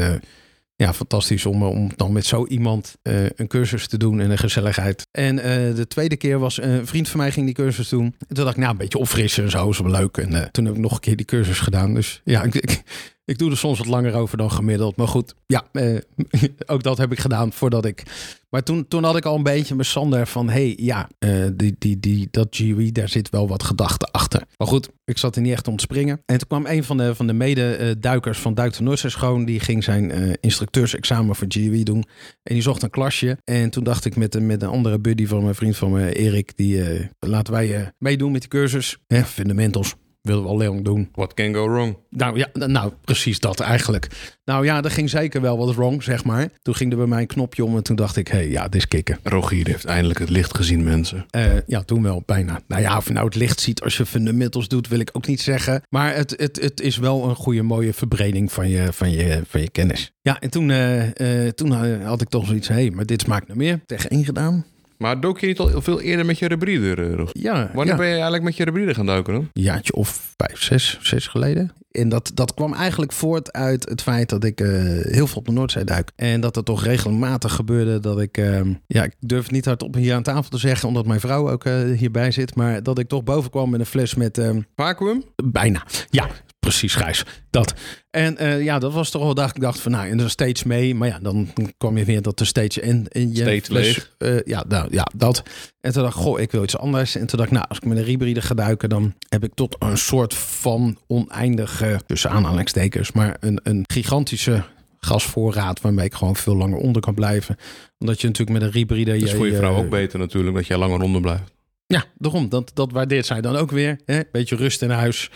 ja, 0.83 0.95
fantastisch 0.95 1.47
om, 1.47 1.63
om 1.63 1.91
dan 1.97 2.13
met 2.13 2.27
zo 2.27 2.47
iemand 2.47 2.97
eh, 3.03 3.25
een 3.25 3.47
cursus 3.47 3.87
te 3.87 3.97
doen 3.97 4.21
en 4.21 4.31
een 4.31 4.39
gezelligheid. 4.39 5.07
En 5.11 5.39
eh, 5.39 5.75
de 5.75 5.87
tweede 5.87 6.17
keer 6.17 6.39
was 6.39 6.59
eh, 6.59 6.75
een 6.75 6.87
vriend 6.87 7.09
van 7.09 7.21
mij 7.21 7.33
ging 7.33 7.47
die 7.47 7.55
cursus 7.55 7.89
doen. 7.89 8.05
En 8.05 8.35
toen 8.35 8.45
dacht 8.45 8.57
ik, 8.57 8.63
nou, 8.63 8.73
een 8.73 8.79
beetje 8.79 8.99
opfrissen 8.99 9.45
en 9.45 9.51
zo, 9.51 9.69
is 9.69 9.79
wel 9.79 9.91
leuk. 9.91 10.17
En 10.17 10.35
eh, 10.35 10.43
toen 10.43 10.65
heb 10.65 10.75
ik 10.75 10.81
nog 10.81 10.93
een 10.93 11.01
keer 11.01 11.17
die 11.17 11.27
cursus 11.27 11.61
gedaan. 11.61 11.95
Dus 11.95 12.21
ja, 12.25 12.43
ik, 12.43 12.55
ik, 12.55 12.83
ik 13.25 13.39
doe 13.39 13.51
er 13.51 13.57
soms 13.57 13.79
wat 13.79 13.87
langer 13.87 14.15
over 14.15 14.37
dan 14.37 14.51
gemiddeld. 14.51 14.97
Maar 14.97 15.09
goed, 15.09 15.35
ja, 15.47 15.65
eh, 15.73 15.97
ook 16.73 16.83
dat 16.83 16.99
heb 16.99 17.13
ik 17.13 17.19
gedaan 17.19 17.53
voordat 17.53 17.85
ik... 17.85 18.03
Maar 18.49 18.63
toen, 18.63 18.89
toen 18.89 19.05
had 19.05 19.17
ik 19.17 19.25
al 19.25 19.37
een 19.37 19.43
beetje 19.43 19.75
met 19.75 19.87
Sander 19.87 20.27
van... 20.27 20.49
hey, 20.49 20.75
ja, 20.81 21.09
eh, 21.19 21.47
die, 21.55 21.75
die, 21.79 22.01
die, 22.01 22.29
dat 22.31 22.47
GUI, 22.51 22.93
daar 22.93 23.09
zit 23.09 23.31
wel 23.31 23.49
wat 23.49 23.63
gedachten 23.63 24.11
achter. 24.11 24.43
Maar 24.57 24.69
goed, 24.69 24.89
ik 25.05 25.19
zat 25.19 25.37
er 25.37 25.43
niet 25.43 25.53
echt 25.53 25.69
om 25.69 25.77
te 25.77 25.83
springen. 25.83 26.23
En 26.27 26.39
toen 26.39 26.49
kwam 26.49 26.67
een 26.67 26.85
van 26.85 26.97
de, 26.97 27.15
van 27.15 27.27
de 27.27 27.33
mede-duikers 27.33 28.39
van 28.39 28.55
Duik 28.55 28.77
de 28.77 28.83
Noordzee 28.83 29.45
Die 29.45 29.61
ging 29.61 29.85
zijn 29.85 30.11
eh, 30.11 30.33
instructeursexamen 30.41 31.37
voor 31.37 31.47
GUI 31.49 31.83
doen. 31.85 32.05
En 32.43 32.55
die 32.55 32.63
zocht 32.63 32.83
een 32.83 32.91
klasje. 32.91 33.39
En 33.45 33.71
toen 33.71 33.85
dacht 33.85 34.05
ik 34.05 34.17
met, 34.17 34.41
met 34.41 34.63
een 34.63 34.69
andere 34.69 34.99
buddy 34.99 35.27
van 35.27 35.43
mijn 35.43 35.55
vriend 35.55 35.77
van 35.77 35.91
me, 35.91 36.15
Erik... 36.15 36.57
die 36.57 37.09
laten 37.19 37.53
wij 37.53 37.93
meedoen 37.99 38.33
met 38.33 38.41
die 38.41 38.51
cursus. 38.51 38.99
Hè, 39.07 39.25
fundamentals. 39.25 39.95
Willen 40.23 40.43
we 40.43 40.49
al 40.49 40.59
lang 40.59 40.85
doen. 40.85 41.09
What 41.15 41.35
can 41.35 41.55
go 41.55 41.69
wrong? 41.69 41.97
Nou 42.11 42.39
ja, 42.39 42.49
nou 42.53 42.93
precies 43.05 43.41
dat 43.41 43.61
eigenlijk. 43.61 44.09
Nou 44.45 44.65
ja, 44.65 44.83
er 44.83 44.91
ging 44.91 45.11
zeker 45.11 45.41
wel 45.41 45.59
wat 45.59 45.75
wrong, 45.75 46.03
zeg 46.03 46.25
maar. 46.25 46.49
Toen 46.63 46.75
ging 46.75 46.91
er 46.91 46.97
bij 46.97 47.07
mij 47.07 47.21
een 47.21 47.27
knopje 47.27 47.65
om 47.65 47.77
en 47.77 47.83
toen 47.83 47.97
dacht 47.97 48.17
ik, 48.17 48.29
hé, 48.29 48.39
hey, 48.39 48.51
ja, 48.51 48.63
dit 48.63 48.75
is 48.75 48.89
kicken. 48.89 49.19
Rogier 49.23 49.67
heeft 49.67 49.85
eindelijk 49.85 50.19
het 50.19 50.31
licht 50.31 50.57
gezien, 50.57 50.85
mensen. 50.85 51.27
Eh, 51.31 51.45
ja, 51.67 51.83
toen 51.83 52.03
wel, 52.03 52.23
bijna. 52.27 52.61
Nou 52.67 52.83
ja, 52.83 52.97
of 52.97 53.07
je 53.07 53.13
nou 53.13 53.27
het 53.27 53.35
licht 53.35 53.61
ziet 53.61 53.83
als 53.83 53.97
je 53.97 54.07
fundamentals 54.07 54.69
doet, 54.69 54.89
wil 54.89 54.99
ik 54.99 55.11
ook 55.13 55.27
niet 55.27 55.41
zeggen. 55.41 55.83
Maar 55.89 56.15
het, 56.15 56.35
het, 56.37 56.61
het 56.61 56.81
is 56.81 56.97
wel 56.97 57.29
een 57.29 57.37
goede, 57.37 57.63
mooie 57.63 57.93
verbreding 57.93 58.53
van 58.53 58.69
je, 58.69 58.93
van 58.93 59.11
je, 59.11 59.43
van 59.47 59.61
je 59.61 59.71
kennis. 59.71 60.13
Ja, 60.21 60.41
en 60.41 60.51
toen, 60.51 60.71
eh, 60.71 61.47
eh, 61.47 61.53
toen 61.53 62.03
had 62.03 62.21
ik 62.21 62.29
toch 62.29 62.47
zoiets, 62.47 62.69
hé, 62.69 62.75
hey, 62.75 62.91
maar 62.91 63.07
dit 63.07 63.21
smaakt 63.21 63.49
naar 63.49 63.57
meer. 63.57 63.81
Tegen 63.87 64.11
één 64.11 64.25
gedaan. 64.25 64.65
Maar 65.03 65.21
dook 65.21 65.41
je 65.41 65.47
niet 65.47 65.59
al 65.59 65.83
veel 65.83 66.01
eerder 66.01 66.27
met 66.27 66.39
je 66.39 66.49
rebrieder, 66.49 67.19
eh? 67.21 67.27
Ja, 67.33 67.71
Wanneer 67.75 67.93
ja. 67.93 67.99
ben 67.99 68.07
je 68.07 68.13
eigenlijk 68.13 68.43
met 68.43 68.57
je 68.57 68.65
rebrieder 68.65 68.95
gaan 68.95 69.07
duiken 69.07 69.33
dan? 69.33 69.49
Een 69.53 69.63
jaartje 69.63 69.93
of 69.95 70.35
vijf, 70.37 70.63
zes, 70.63 70.99
zes 71.03 71.27
geleden. 71.27 71.73
En 71.91 72.09
dat, 72.09 72.31
dat 72.35 72.55
kwam 72.55 72.75
eigenlijk 72.75 73.13
voort 73.13 73.53
uit 73.53 73.89
het 73.89 74.03
feit 74.03 74.29
dat 74.29 74.45
ik 74.45 74.61
eh, 74.61 74.69
heel 75.01 75.27
veel 75.27 75.37
op 75.37 75.47
de 75.47 75.53
Noordzee 75.53 75.85
duik. 75.85 76.11
En 76.17 76.41
dat 76.41 76.55
het 76.55 76.65
toch 76.65 76.85
regelmatig 76.85 77.53
gebeurde 77.53 78.01
dat 78.01 78.21
ik... 78.21 78.37
eh, 78.39 78.61
ja, 78.87 79.03
ik 79.05 79.15
durf 79.21 79.43
het 79.43 79.53
niet 79.53 79.65
hardop 79.65 79.95
hier 79.95 80.15
aan 80.15 80.23
tafel 80.23 80.51
te 80.51 80.59
zeggen... 80.59 80.89
omdat 80.89 81.07
mijn 81.07 81.21
vrouw 81.21 81.51
ook 81.51 81.65
eh, 81.65 81.75
hierbij 81.99 82.31
zit. 82.31 82.55
Maar 82.55 82.83
dat 82.83 82.99
ik 82.99 83.09
toch 83.09 83.25
boven 83.25 83.51
kwam 83.51 83.71
met 83.71 83.81
een 83.81 83.87
fles 83.87 84.15
met... 84.15 84.39
eh, 84.39 84.51
Vacuüm? 84.77 85.23
bijna. 85.45 85.83
Ja, 86.11 86.27
precies, 86.63 86.95
Gijs. 86.95 87.25
Dat. 87.51 87.75
En 88.11 88.37
eh, 88.37 88.63
ja, 88.65 88.79
dat 88.79 88.93
was 88.93 89.11
toch 89.11 89.23
wel 89.23 89.35
dat 89.35 89.49
ik 89.49 89.61
dacht 89.61 89.81
van... 89.81 89.93
nou, 89.93 90.09
en 90.09 90.21
er 90.21 90.31
steeds 90.31 90.63
mee. 90.63 90.95
Maar 90.95 91.09
ja, 91.09 91.19
dan 91.23 91.53
kwam 91.79 91.99
je 91.99 92.05
weer 92.05 92.23
dat 92.23 92.39
de 92.39 92.45
steeds 92.45 92.79
en, 92.79 93.09
en 93.09 93.35
je 93.35 93.41
Steeds 93.41 93.69
leeg. 93.69 94.15
eh, 94.19 94.43
ja, 94.45 94.65
nou, 94.69 94.89
ja, 94.91 95.07
dat. 95.17 95.43
En 95.81 95.93
toen 95.93 96.03
dacht 96.03 96.17
ik, 96.17 96.23
goh, 96.23 96.41
ik 96.41 96.51
wil 96.51 96.63
iets 96.63 96.79
anders. 96.79 97.15
En 97.15 97.27
toen 97.27 97.39
dacht 97.39 97.51
ik, 97.51 97.57
nou, 97.57 97.69
als 97.69 97.79
ik 97.79 97.85
met 97.85 97.99
een 97.99 98.05
rebrieder 98.05 98.43
ga 98.43 98.55
duiken... 98.55 98.89
dan 98.89 99.15
heb 99.29 99.45
ik 99.45 99.55
tot 99.55 99.77
een 99.79 99.99
soort 99.99 100.35
van 100.35 100.99
oneindige, 101.07 102.01
tussen 102.07 102.31
aanhalingstekens... 102.31 103.13
maar 103.13 103.37
een, 103.41 103.61
een 103.63 103.85
gigantische 103.93 104.63
gasvoorraad... 104.99 105.81
waarmee 105.81 106.05
ik 106.05 106.15
gewoon 106.15 106.37
veel 106.37 106.57
langer 106.57 106.79
onder 106.79 107.03
kan 107.03 107.15
blijven. 107.15 107.57
Omdat 107.99 108.21
je 108.21 108.27
natuurlijk 108.27 108.59
met 108.59 108.69
een 108.69 108.75
rebrieder... 108.75 109.19
Dat 109.19 109.29
is 109.29 109.35
voor 109.35 109.47
je 109.47 109.57
vrouw 109.57 109.77
ook 109.77 109.91
beter 109.91 110.19
natuurlijk, 110.19 110.57
dat 110.57 110.67
jij 110.67 110.79
langer 110.79 111.01
onder 111.01 111.21
blijft. 111.21 111.53
ja, 111.87 112.05
daarom. 112.19 112.49
Dat, 112.49 112.71
dat 112.75 112.93
waardeert 112.93 113.27
zij 113.27 113.41
dan 113.41 113.57
ook 113.57 113.71
weer. 113.71 113.99
Hè? 114.05 114.21
Beetje 114.33 114.57
rust 114.57 114.83
in 114.83 114.91
huis. 114.91 115.31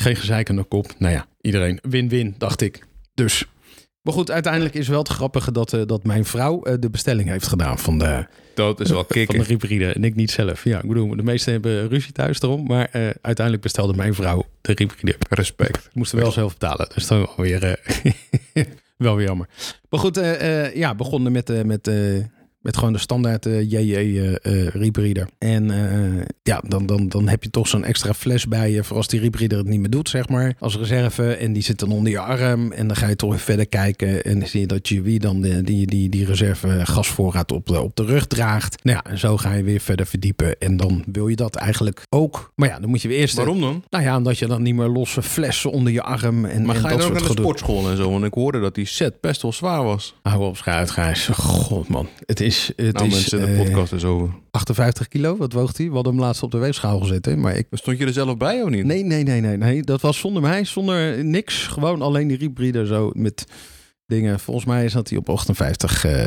Geen 0.00 0.16
gezeik 0.16 0.50
aan 0.50 0.56
de 0.56 0.64
kop. 0.64 0.94
Nou 0.98 1.12
ja, 1.12 1.26
iedereen 1.40 1.78
win-win, 1.82 2.34
dacht 2.38 2.60
ik. 2.60 2.86
Dus. 3.14 3.44
Maar 4.02 4.14
goed, 4.14 4.30
uiteindelijk 4.30 4.74
is 4.74 4.88
wel 4.88 4.98
het 4.98 5.08
grappige 5.08 5.52
dat, 5.52 5.72
eh, 5.72 5.80
dat 5.86 6.04
mijn 6.04 6.24
vrouw 6.24 6.62
eh, 6.62 6.74
de 6.78 6.90
bestelling 6.90 7.28
heeft 7.28 7.46
gedaan 7.46 7.78
van 7.78 7.98
de, 7.98 8.26
Dat 8.54 8.80
is 8.80 8.88
wel 8.88 8.98
van 8.98 9.06
de 9.08 9.14
kicken. 9.14 9.44
hybride. 9.44 9.92
En 9.92 10.04
ik 10.04 10.14
niet 10.14 10.30
zelf. 10.30 10.64
Ja, 10.64 10.80
ik 10.82 10.88
bedoel, 10.88 11.16
de 11.16 11.22
meesten 11.22 11.52
hebben 11.52 11.88
ruzie 11.88 12.12
thuis 12.12 12.42
erom. 12.42 12.66
Maar 12.66 12.88
eh, 12.90 13.02
uiteindelijk 13.02 13.62
bestelde 13.62 13.94
mijn 13.94 14.14
vrouw 14.14 14.46
de 14.60 14.72
hybride. 14.76 15.16
Respect. 15.28 15.76
Ik 15.76 15.94
moest 15.94 16.12
er 16.12 16.18
wel 16.18 16.32
zelf 16.32 16.52
betalen. 16.52 16.90
Dus 16.94 17.06
dan 17.06 17.18
wel 17.18 17.34
weer, 17.36 17.80
wel 18.96 19.16
weer 19.16 19.26
jammer. 19.26 19.48
Maar 19.88 20.00
goed, 20.00 20.20
ja, 20.74 20.94
begonnen 20.94 21.32
met, 21.32 21.64
met, 21.66 21.90
met 22.60 22.76
gewoon 22.76 22.92
de 22.92 22.98
standaard 22.98 23.46
eh, 23.46 23.70
JJ 23.70 23.94
eh, 23.94 24.32
eh, 24.32 24.66
rebrieder. 24.66 25.28
En 25.38 25.68
ja, 26.42 26.62
dan, 26.68 26.86
dan, 26.86 27.08
dan 27.08 27.28
heb 27.28 27.42
je 27.42 27.50
toch 27.50 27.68
zo'n 27.68 27.84
extra 27.84 28.14
fles 28.14 28.48
bij 28.48 28.70
je 28.70 28.84
voor 28.84 28.96
als 28.96 29.06
die 29.06 29.20
rebrieder 29.20 29.58
het 29.58 29.66
niet 29.66 29.80
meer 29.80 29.90
doet, 29.90 30.08
zeg 30.08 30.28
maar. 30.28 30.54
Als 30.58 30.76
reserve. 30.76 31.32
En 31.32 31.52
die 31.52 31.62
zit 31.62 31.78
dan 31.78 31.92
onder 31.92 32.12
je 32.12 32.18
arm. 32.18 32.72
En 32.72 32.86
dan 32.86 32.96
ga 32.96 33.08
je 33.08 33.16
toch 33.16 33.30
weer 33.30 33.38
verder 33.38 33.66
kijken. 33.66 34.24
En 34.24 34.38
dan 34.38 34.48
zie 34.48 34.60
je 34.60 34.66
dat 34.66 34.88
je 34.88 35.18
dan 35.18 35.40
de, 35.40 35.62
die, 35.62 35.86
die, 35.86 36.08
die 36.08 36.24
reserve 36.24 36.80
gasvoorraad 36.86 37.52
op 37.52 37.66
de, 37.66 37.80
op 37.80 37.96
de 37.96 38.04
rug 38.04 38.26
draagt. 38.26 38.84
Nou 38.84 39.00
ja, 39.02 39.10
en 39.10 39.18
zo 39.18 39.36
ga 39.36 39.52
je 39.52 39.62
weer 39.62 39.80
verder 39.80 40.06
verdiepen. 40.06 40.58
En 40.58 40.76
dan 40.76 41.04
wil 41.12 41.28
je 41.28 41.36
dat 41.36 41.56
eigenlijk 41.56 42.02
ook. 42.08 42.52
Maar 42.54 42.68
ja, 42.68 42.78
dan 42.78 42.90
moet 42.90 43.02
je 43.02 43.08
weer 43.08 43.18
eerst... 43.18 43.36
Waarom 43.36 43.60
dan? 43.60 43.84
Nou 43.88 44.04
ja, 44.04 44.16
omdat 44.16 44.38
je 44.38 44.46
dan 44.46 44.62
niet 44.62 44.74
meer 44.74 44.88
losse 44.88 45.22
flessen 45.22 45.70
onder 45.70 45.92
je 45.92 46.02
arm 46.02 46.44
en, 46.44 46.64
Maar 46.64 46.76
en 46.76 46.80
ga 46.80 46.90
je 46.90 46.96
dat 46.96 47.06
dan 47.06 47.16
ook 47.16 47.18
naar 47.22 47.36
de 47.36 47.42
sportschool 47.42 47.90
en 47.90 47.96
zo? 47.96 48.10
Want 48.10 48.24
ik 48.24 48.34
hoorde 48.34 48.60
dat 48.60 48.74
die 48.74 48.86
set 48.86 49.20
best 49.20 49.42
wel 49.42 49.52
zwaar 49.52 49.84
was. 49.84 50.14
Hou 50.22 50.44
op, 50.44 50.56
schuit, 50.56 50.90
Gijs. 50.90 51.28
God, 51.32 51.88
man. 51.88 52.08
Het 52.26 52.40
is, 52.40 52.49
het 52.76 52.92
nou 52.92 53.06
is 53.06 53.12
mensen, 53.12 53.40
de 53.40 53.46
eh, 53.46 53.64
podcast 53.64 53.92
is 53.92 54.04
over. 54.04 54.34
58 54.50 55.08
kilo. 55.08 55.36
Wat 55.36 55.52
woog 55.52 55.76
hij? 55.76 55.86
We 55.86 55.94
hadden 55.94 56.12
hem 56.12 56.22
laatst 56.22 56.42
op 56.42 56.50
de 56.50 56.58
weegschaal 56.58 57.00
gezet. 57.00 57.24
Hè? 57.24 57.36
Maar 57.36 57.56
ik... 57.56 57.66
Stond 57.70 57.98
je 57.98 58.06
er 58.06 58.12
zelf 58.12 58.36
bij 58.36 58.62
of 58.62 58.68
niet? 58.68 58.84
Nee, 58.84 59.04
nee, 59.04 59.22
nee, 59.22 59.40
nee, 59.40 59.56
nee. 59.56 59.82
Dat 59.82 60.00
was 60.00 60.18
zonder 60.18 60.42
mij, 60.42 60.64
zonder 60.64 61.24
niks. 61.24 61.66
Gewoon 61.66 62.02
alleen 62.02 62.28
die 62.28 62.36
riebrieder 62.36 62.86
zo 62.86 63.10
met 63.14 63.44
dingen. 64.06 64.40
Volgens 64.40 64.66
mij 64.66 64.88
zat 64.88 65.08
hij 65.08 65.18
op 65.18 65.28
58, 65.28 66.04
eh 66.04 66.26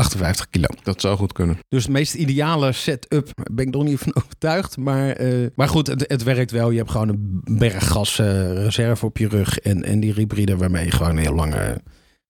58 0.00 0.48
kilo. 0.50 0.66
Dat 0.82 1.00
zou 1.00 1.16
goed 1.16 1.32
kunnen. 1.32 1.58
Dus 1.68 1.82
het 1.82 1.92
meest 1.92 2.14
ideale 2.14 2.72
setup 2.72 3.28
ben 3.52 3.66
ik 3.66 3.72
nog 3.72 3.84
niet 3.84 3.98
van 3.98 4.14
overtuigd. 4.22 4.76
Maar, 4.76 5.10
eh, 5.10 5.46
maar 5.54 5.68
goed, 5.68 5.86
het, 5.86 6.04
het 6.06 6.22
werkt 6.22 6.50
wel. 6.50 6.70
Je 6.70 6.78
hebt 6.78 6.90
gewoon 6.90 7.08
een 7.08 7.40
berg 7.58 7.88
gas 7.88 8.18
eh, 8.18 8.52
reserve 8.52 9.06
op 9.06 9.18
je 9.18 9.28
rug. 9.28 9.58
En, 9.58 9.84
en 9.84 10.00
die 10.00 10.12
hybride 10.12 10.56
waarmee 10.56 10.84
je 10.84 10.90
gewoon 10.90 11.16
heel 11.16 11.34
lang, 11.34 11.54
eh, 11.54 11.70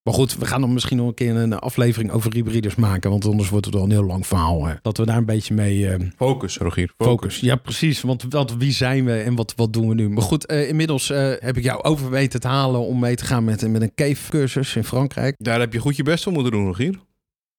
Maar 0.02 0.14
goed, 0.14 0.36
we 0.36 0.46
gaan 0.46 0.60
dan 0.60 0.72
misschien 0.72 0.96
nog 0.96 1.06
een 1.08 1.14
keer 1.14 1.36
een 1.36 1.58
aflevering 1.58 2.10
over 2.10 2.32
hybrides 2.32 2.74
maken. 2.74 3.10
Want 3.10 3.24
anders 3.24 3.48
wordt 3.48 3.64
het 3.64 3.74
wel 3.74 3.84
een 3.84 3.90
heel 3.90 4.04
lang 4.04 4.26
verhaal. 4.26 4.66
Hè. 4.66 4.74
Dat 4.82 4.96
we 4.96 5.06
daar 5.06 5.16
een 5.16 5.24
beetje 5.24 5.54
mee 5.54 5.88
eh, 5.88 6.00
Focus, 6.16 6.56
Rogier. 6.56 6.92
focus. 6.98 7.40
Ja, 7.40 7.56
precies. 7.56 8.00
Want, 8.00 8.24
want 8.28 8.56
wie 8.58 8.72
zijn 8.72 9.04
we 9.04 9.20
en 9.20 9.34
wat, 9.34 9.52
wat 9.56 9.72
doen 9.72 9.88
we 9.88 9.94
nu? 9.94 10.08
Maar 10.08 10.22
goed, 10.22 10.46
eh, 10.46 10.68
inmiddels 10.68 11.10
eh, 11.10 11.32
heb 11.38 11.56
ik 11.56 11.62
jou 11.62 11.82
over 11.82 12.10
weten 12.10 12.40
te 12.40 12.48
halen 12.48 12.80
om 12.80 12.98
mee 12.98 13.14
te 13.14 13.24
gaan 13.24 13.44
met, 13.44 13.68
met 13.68 13.82
een 13.82 13.94
cave 13.94 14.30
cursus 14.30 14.76
in 14.76 14.84
Frankrijk. 14.84 15.34
Daar 15.38 15.60
heb 15.60 15.72
je 15.72 15.78
goed 15.78 15.96
je 15.96 16.02
best 16.02 16.22
voor 16.24 16.32
moeten 16.32 16.52
doen, 16.52 16.66
Rogier. 16.66 16.98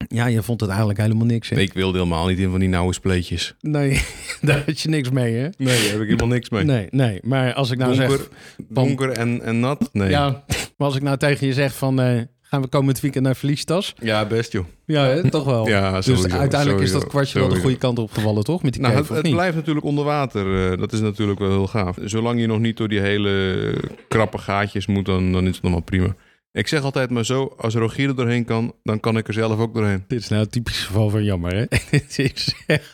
Ja, 0.08 0.26
je 0.26 0.44
vond 0.44 0.60
het 0.60 0.70
eigenlijk 0.70 1.00
helemaal 1.00 1.26
niks. 1.26 1.50
Hè? 1.50 1.56
Nee, 1.56 1.66
ik 1.66 1.74
wilde 1.74 1.98
helemaal 1.98 2.28
niet 2.28 2.40
in 2.40 2.50
van 2.50 2.60
die 2.60 2.70
nauwe 2.70 2.94
spleetjes. 2.94 3.56
Nee, 3.60 4.02
daar 4.42 4.64
had 4.66 4.80
je 4.80 4.90
niks 4.90 5.10
mee, 5.10 5.34
hè? 5.36 5.50
Nee, 5.58 5.82
daar 5.82 5.92
heb 5.92 6.00
ik 6.00 6.06
helemaal 6.06 6.28
niks 6.28 6.50
mee. 6.50 6.64
Nee, 6.64 6.88
nee. 6.90 7.20
Maar 7.24 7.54
als 7.54 7.72
ik 7.72 7.78
nou 7.78 7.96
donker, 7.96 8.18
zeg... 8.18 8.30
donker 8.70 9.10
en, 9.10 9.42
en 9.42 9.60
nat? 9.60 9.90
Nee. 9.94 10.10
Ja, 10.10 10.44
maar 10.82 10.90
als 10.90 11.00
ik 11.00 11.06
nou 11.06 11.18
tegen 11.18 11.48
je 11.48 11.54
zeg 11.54 11.76
van... 11.76 12.02
eh, 12.02 12.22
gaan 12.42 12.62
we 12.62 12.68
komend 12.68 13.00
weekend 13.00 13.24
naar 13.26 13.36
Verliestas? 13.36 13.94
Ja, 14.00 14.26
best 14.26 14.52
joh. 14.52 14.66
Ja, 14.86 15.06
hè? 15.06 15.30
toch 15.30 15.44
wel. 15.46 15.68
Ja, 15.78 15.96
dus 15.96 16.06
sowieso, 16.06 16.38
uiteindelijk 16.38 16.82
is 16.82 16.92
dat 16.92 17.08
kwartje 17.08 17.40
wel 17.40 17.48
de 17.50 17.60
goede 17.60 17.78
kant 17.78 18.00
op 18.00 18.12
gevallen, 18.12 18.44
toch? 18.44 18.64
Met 18.64 18.74
die 18.74 18.82
Nou, 18.82 18.94
cave, 18.96 19.14
het, 19.14 19.22
het 19.24 19.32
blijft 19.32 19.56
natuurlijk 19.56 19.86
onder 19.86 20.06
water. 20.06 20.72
eh, 20.72 20.80
dat 20.80 20.94
is 20.94 21.00
natuurlijk 21.00 21.40
wel 21.40 21.50
heel 21.50 21.68
gaaf. 21.68 21.98
Zolang 22.04 22.40
je 22.40 22.48
nog 22.48 22.60
niet 22.60 22.78
door 22.78 22.88
die 22.88 23.00
hele 23.00 23.74
krappe 24.08 24.38
gaatjes 24.38 24.86
moet, 24.86 25.06
dan, 25.06 25.32
dan 25.32 25.48
is 25.48 25.54
het 25.54 25.64
nog 25.64 25.72
wel 25.72 25.82
prima. 25.82 26.16
Ik 26.52 26.68
zeg 26.68 26.82
altijd 26.84 27.10
maar 27.10 27.26
zo, 27.26 27.54
als 27.58 27.74
Rogier 27.76 28.08
er 28.10 28.16
doorheen 28.16 28.46
kan, 28.46 28.74
dan 28.84 29.00
kan 29.00 29.18
ik 29.18 29.28
er 29.28 29.34
zelf 29.34 29.60
ook 29.60 29.74
doorheen. 29.74 30.04
Dit 30.08 30.20
is 30.20 30.28
nou 30.28 30.42
een 30.42 30.50
typisch 30.50 30.84
geval 30.86 31.10
van 31.10 31.24
jammer, 31.24 31.56
hè? 31.56 31.66
Dit 31.92 32.20
is 32.20 32.54
echt... 32.68 32.94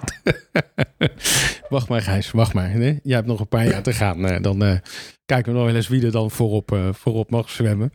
wacht 1.69 1.87
maar, 1.89 2.01
Gijs, 2.01 2.31
wacht 2.31 2.53
maar. 2.53 2.71
Hè? 2.71 2.79
Jij 3.03 3.15
hebt 3.15 3.27
nog 3.27 3.39
een 3.39 3.47
paar 3.47 3.67
jaar 3.67 3.83
te 3.83 3.93
gaan. 3.93 4.25
Eh, 4.25 4.41
dan 4.41 4.81
kijken 5.27 5.51
we 5.51 5.57
nog 5.57 5.67
wel 5.67 5.75
eens 5.75 5.87
wie 5.87 6.05
er 6.05 6.11
dan 6.11 6.31
voorop, 6.31 6.71
eh, 6.71 6.89
voorop 6.91 7.29
mag 7.31 7.49
zwemmen. 7.49 7.93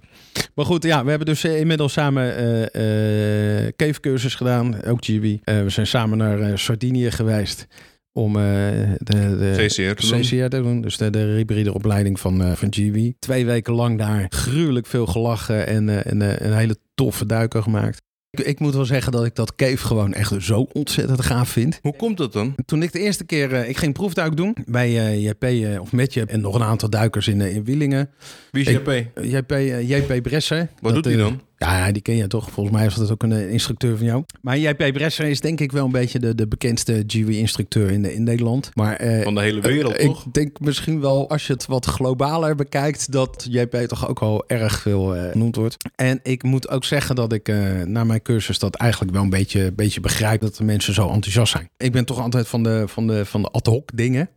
Maar 0.54 0.64
goed, 0.64 0.82
ja, 0.82 1.02
we 1.04 1.08
hebben 1.08 1.28
dus 1.28 1.44
eh, 1.44 1.58
inmiddels 1.58 1.92
samen 1.92 2.36
eh 2.36 3.66
eh 3.66 3.72
cavecursus 3.76 4.34
gedaan. 4.34 4.84
Ook 4.84 5.04
GB. 5.04 5.36
We 5.44 5.70
zijn 5.70 5.86
samen 5.86 6.18
naar 6.18 6.58
Sardinië 6.58 7.10
geweest 7.10 7.66
om 8.12 8.32
de, 8.32 8.96
de 8.98 9.54
CCR 9.56 9.94
te 9.94 10.10
doen. 10.10 10.20
CCR 10.20 10.48
te 10.48 10.62
doen. 10.62 10.80
Dus 10.80 10.96
de, 10.96 11.10
de 11.10 11.18
hybride 11.18 11.74
opleiding 11.74 12.20
van, 12.20 12.56
van 12.56 12.68
GB. 12.72 13.12
Twee 13.18 13.46
weken 13.46 13.72
lang 13.72 13.98
daar 13.98 14.26
gruwelijk 14.28 14.86
veel 14.86 15.06
gelachen 15.06 15.66
en, 15.66 16.04
en 16.04 16.44
een 16.44 16.56
hele 16.56 16.76
toffe 16.94 17.26
duiker 17.26 17.62
gemaakt. 17.62 18.02
Ik, 18.38 18.40
ik 18.46 18.58
moet 18.60 18.74
wel 18.74 18.84
zeggen 18.84 19.12
dat 19.12 19.24
ik 19.24 19.34
dat 19.34 19.54
cave 19.54 19.76
gewoon 19.86 20.14
echt 20.14 20.34
zo 20.42 20.66
ontzettend 20.72 21.22
gaaf 21.22 21.48
vind. 21.48 21.78
Hoe 21.82 21.96
komt 21.96 22.16
dat 22.16 22.32
dan? 22.32 22.54
Toen 22.66 22.82
ik 22.82 22.92
de 22.92 22.98
eerste 22.98 23.24
keer, 23.24 23.52
eh, 23.54 23.68
ik 23.68 23.76
ging 23.76 23.92
proefduik 23.92 24.36
doen 24.36 24.56
bij 24.66 24.98
eh, 24.98 25.24
JP 25.24 25.42
eh, 25.44 25.80
of 25.80 25.92
met 25.92 26.14
je 26.14 26.24
en 26.24 26.40
nog 26.40 26.54
een 26.54 26.62
aantal 26.62 26.90
duikers 26.90 27.28
in, 27.28 27.40
in 27.40 27.64
Wielingen. 27.64 28.10
Wie 28.50 28.64
is 28.64 28.74
Ik- 28.74 28.86
JP? 28.86 29.22
JP, 29.22 29.50
JP 29.86 30.22
Bresser. 30.22 30.68
Wat 30.80 30.94
doet 30.94 31.04
hij 31.04 31.16
dan? 31.16 31.40
Ja, 31.62 31.92
die 31.92 32.02
ken 32.02 32.16
je 32.16 32.26
toch? 32.26 32.50
Volgens 32.50 32.76
mij 32.76 32.86
is 32.86 32.94
dat 32.94 33.10
ook 33.10 33.22
een 33.22 33.32
eh, 33.32 33.52
instructeur 33.52 33.96
van 33.96 34.06
jou. 34.06 34.24
Maar 34.40 34.58
JP 34.58 34.76
Bresser 34.92 35.26
is 35.26 35.40
denk 35.40 35.60
ik 35.60 35.72
wel 35.72 35.84
een 35.84 35.90
beetje 35.90 36.18
de, 36.18 36.34
de 36.34 36.46
bekendste 36.48 37.04
GW-instructeur 37.06 37.90
in, 37.90 38.04
in 38.04 38.22
Nederland. 38.22 38.70
Maar 38.74 38.96
eh, 38.96 39.22
Van 39.22 39.34
de 39.34 39.40
hele 39.40 39.60
wereld, 39.60 39.92
eh, 39.94 40.06
toch? 40.06 40.26
Ik 40.26 40.32
denk 40.32 40.60
misschien 40.60 41.00
wel, 41.00 41.28
als 41.30 41.46
je 41.46 41.52
het 41.52 41.66
wat 41.66 41.86
globaler 41.86 42.54
bekijkt, 42.54 43.12
dat 43.12 43.46
JP 43.50 43.76
toch 43.76 44.08
ook 44.08 44.18
al 44.18 44.44
erg 44.46 44.80
veel 44.80 45.16
eh, 45.16 45.30
genoemd 45.30 45.56
wordt. 45.56 45.76
En 45.94 46.20
ik 46.22 46.42
moet 46.42 46.68
ook 46.68 46.84
zeggen 46.84 47.14
dat 47.14 47.32
ik 47.32 47.48
na 47.86 48.04
mijn 48.04 48.22
cursus 48.22 48.58
dat 48.58 48.74
eigenlijk 48.74 49.12
wel 49.12 49.22
een 49.22 49.30
beetje, 49.30 49.72
beetje 49.72 50.00
begrijp 50.00 50.40
dat 50.40 50.56
de 50.56 50.64
mensen 50.64 50.94
zo 50.94 51.08
enthousiast 51.08 51.52
zijn. 51.52 51.68
Ik 51.76 51.92
ben 51.92 52.04
toch 52.04 52.20
altijd 52.20 52.48
van 52.48 52.62
de, 52.62 52.84
van 52.86 53.06
de, 53.06 53.24
van 53.26 53.42
de 53.42 53.48
ad 53.48 53.66
hoc 53.66 53.90
dingen. 53.94 54.28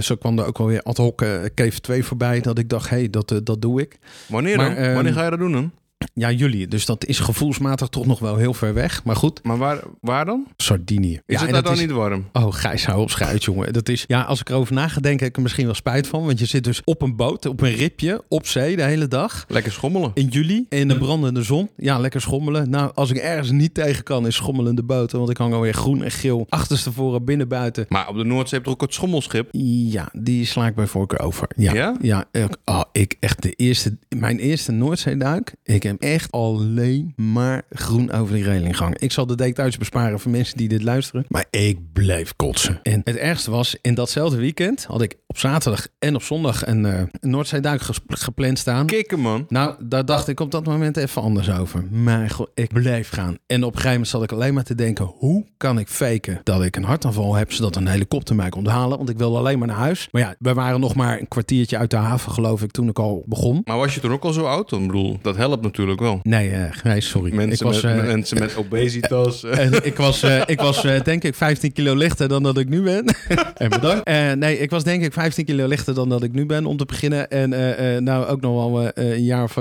Zo 0.00 0.14
kwam 0.14 0.38
er 0.38 0.44
ook 0.46 0.58
wel 0.58 0.66
weer 0.66 0.82
ad 0.82 0.96
hoc 0.96 1.16
Cave 1.54 1.80
2 1.80 2.04
voorbij. 2.04 2.40
Dat 2.40 2.58
ik 2.58 2.68
dacht, 2.68 2.90
hé, 2.90 2.96
hey, 2.96 3.10
dat, 3.10 3.40
dat 3.44 3.62
doe 3.62 3.80
ik. 3.80 3.98
Wanneer 4.28 4.56
Maar, 4.56 4.74
dan? 4.74 4.84
ehm, 4.84 4.94
Wanneer 4.94 5.12
ga 5.12 5.24
je 5.24 5.30
dat 5.30 5.38
doen 5.38 5.52
dan? 5.52 5.72
Ja, 6.14 6.30
jullie. 6.30 6.68
Dus 6.68 6.86
dat 6.86 7.04
is 7.04 7.18
gevoelsmatig 7.18 7.88
toch 7.88 8.06
nog 8.06 8.18
wel 8.18 8.36
heel 8.36 8.54
ver 8.54 8.74
weg. 8.74 9.04
Maar 9.04 9.16
goed, 9.16 9.40
Maar 9.42 9.58
waar, 9.58 9.80
waar 10.00 10.24
dan? 10.24 10.46
Sardinië. 10.56 11.12
Is 11.12 11.20
ja, 11.26 11.40
het 11.40 11.50
daar 11.50 11.62
dan 11.62 11.78
niet 11.78 11.90
warm? 11.90 12.28
Oh, 12.32 12.52
Gijs, 12.54 12.86
hou 12.86 13.00
op 13.00 13.10
schuit, 13.10 13.44
jongen. 13.44 13.72
Dat 13.72 13.88
is, 13.88 14.04
ja, 14.06 14.22
als 14.22 14.40
ik 14.40 14.48
erover 14.48 14.74
na 14.74 14.88
ga 14.88 15.00
denken, 15.00 15.20
heb 15.20 15.28
ik 15.28 15.36
er 15.36 15.42
misschien 15.42 15.64
wel 15.64 15.74
spijt 15.74 16.06
van. 16.06 16.24
Want 16.26 16.38
je 16.38 16.44
zit 16.46 16.64
dus 16.64 16.80
op 16.84 17.02
een 17.02 17.16
boot, 17.16 17.46
op 17.46 17.60
een 17.60 17.74
ripje, 17.74 18.24
op 18.28 18.46
zee 18.46 18.76
de 18.76 18.82
hele 18.82 19.08
dag. 19.08 19.44
Lekker 19.48 19.72
schommelen. 19.72 20.10
In 20.14 20.26
juli, 20.26 20.66
in 20.68 20.88
de 20.88 20.98
brandende 20.98 21.42
zon. 21.42 21.68
Ja, 21.76 21.98
lekker 21.98 22.20
schommelen. 22.20 22.70
Nou, 22.70 22.90
als 22.94 23.10
ik 23.10 23.16
ergens 23.16 23.50
niet 23.50 23.74
tegen 23.74 24.02
kan, 24.04 24.26
is 24.26 24.34
schommelende 24.34 24.82
boten. 24.82 25.18
Want 25.18 25.30
ik 25.30 25.36
hang 25.36 25.54
alweer 25.54 25.74
groen 25.74 26.02
en 26.02 26.10
geel 26.10 26.46
achterstevoren, 26.48 27.24
binnen, 27.24 27.48
buiten. 27.48 27.86
Maar 27.88 28.08
op 28.08 28.16
de 28.16 28.24
Noordzee 28.24 28.58
heb 28.58 28.66
je 28.66 28.72
ook 28.74 28.80
het 28.80 28.94
schommelschip? 28.94 29.48
Ja, 29.52 30.08
die 30.12 30.44
sla 30.46 30.66
ik 30.66 30.74
bij 30.74 30.86
voorkeur 30.86 31.20
over. 31.20 31.48
Ja? 31.56 31.72
Ja? 31.74 31.96
Ja, 32.00 32.24
ik- 32.32 32.56
oh, 32.64 32.82
ik 32.92 33.16
echt 33.20 33.42
de 33.42 33.52
eerste, 33.52 33.96
mijn 34.08 34.38
eerste 34.38 34.72
Noordzeeduik. 34.72 35.54
Ik 35.64 35.84
heb 35.90 36.00
echt 36.02 36.32
alleen 36.32 37.12
maar 37.16 37.62
groen 37.70 38.12
over 38.12 38.34
die 38.34 38.44
reling. 38.44 38.96
Ik 38.96 39.12
zal 39.12 39.26
de 39.26 39.36
details 39.36 39.78
besparen 39.78 40.20
voor 40.20 40.30
mensen 40.30 40.56
die 40.56 40.68
dit 40.68 40.82
luisteren. 40.82 41.24
Maar 41.28 41.44
ik 41.50 41.78
bleef 41.92 42.36
kotsen. 42.36 42.80
En 42.82 43.00
het 43.04 43.16
ergste 43.16 43.50
was, 43.50 43.76
in 43.82 43.94
datzelfde 43.94 44.36
weekend 44.36 44.84
had 44.84 45.02
ik 45.02 45.16
op 45.26 45.38
zaterdag 45.38 45.86
en 45.98 46.14
op 46.14 46.22
zondag 46.22 46.66
een, 46.66 46.84
een 46.84 47.10
Noordzeeduik 47.20 47.82
gepland 48.08 48.58
staan. 48.58 48.86
Kikken, 48.86 49.20
man. 49.20 49.46
Nou, 49.48 49.74
daar 49.84 50.04
dacht 50.04 50.28
ik 50.28 50.40
op 50.40 50.50
dat 50.50 50.64
moment 50.64 50.96
even 50.96 51.22
anders 51.22 51.50
over. 51.50 51.84
Maar 51.84 52.36
ik 52.54 52.72
bleef 52.72 53.08
gaan. 53.08 53.38
En 53.46 53.64
op 53.64 53.70
een 53.70 53.76
gegeven 53.76 53.90
moment 53.90 54.08
zat 54.08 54.22
ik 54.22 54.32
alleen 54.32 54.54
maar 54.54 54.64
te 54.64 54.74
denken... 54.74 55.04
hoe 55.04 55.44
kan 55.56 55.78
ik 55.78 55.88
faken 55.88 56.40
dat 56.42 56.62
ik 56.62 56.76
een 56.76 56.84
hartaanval 56.84 57.34
heb... 57.34 57.52
zodat 57.52 57.76
een 57.76 57.86
helikopter 57.86 58.34
mij 58.34 58.48
komt 58.48 58.66
halen? 58.66 58.96
Want 58.96 59.08
ik 59.08 59.18
wilde 59.18 59.38
alleen 59.38 59.58
maar 59.58 59.68
naar 59.68 59.76
huis. 59.76 60.08
Maar 60.10 60.22
ja, 60.22 60.34
we 60.38 60.54
waren 60.54 60.80
nog 60.80 60.94
maar 60.94 61.20
een 61.20 61.28
kwartiertje 61.28 61.78
uit 61.78 61.90
de 61.90 61.96
haven, 61.96 62.32
geloof 62.32 62.62
ik... 62.62 62.70
toen 62.70 62.88
ik 62.88 62.98
al 62.98 63.22
begon. 63.26 63.60
Maar 63.64 63.76
was 63.76 63.94
je 63.94 64.00
toen 64.00 64.12
ook 64.12 64.24
al 64.24 64.32
zo 64.32 64.44
oud? 64.44 64.72
Ik 64.72 64.86
bedoel, 64.86 65.18
dat 65.22 65.36
helpt 65.36 65.62
natuurlijk 65.62 65.77
wel. 65.86 66.20
Nee, 66.22 66.50
eh 66.50 66.82
nee 66.82 67.00
sorry. 67.00 67.34
Mensen, 67.34 67.66
ik 67.66 67.72
was, 67.72 67.82
met, 67.82 67.98
eh, 67.98 68.06
mensen 68.06 68.38
met 68.38 68.56
obesitas. 68.66 69.44
en 69.64 69.84
ik 69.84 69.96
was, 69.96 70.22
eh, 70.22 70.42
ik 70.46 70.60
was 70.60 70.82
denk 70.82 71.24
ik 71.24 71.34
15 71.34 71.72
kilo 71.72 71.94
lichter 71.94 72.28
dan 72.28 72.42
dat 72.42 72.58
ik 72.58 72.68
nu 72.68 72.82
ben. 72.82 73.04
en 73.54 73.70
bedankt. 73.70 74.04
Nee, 74.38 74.58
ik 74.58 74.70
was 74.70 74.84
denk 74.84 75.04
ik 75.04 75.12
15 75.12 75.44
kilo 75.44 75.66
lichter 75.66 75.94
dan 75.94 76.08
dat 76.08 76.22
ik 76.22 76.32
nu 76.32 76.46
ben 76.46 76.66
om 76.66 76.76
te 76.76 76.84
beginnen. 76.84 77.30
En 77.30 78.04
nou 78.04 78.26
ook 78.26 78.40
nog 78.40 78.70
wel 78.70 78.90
een 78.94 79.24
jaar 79.24 79.42
of, 79.42 79.58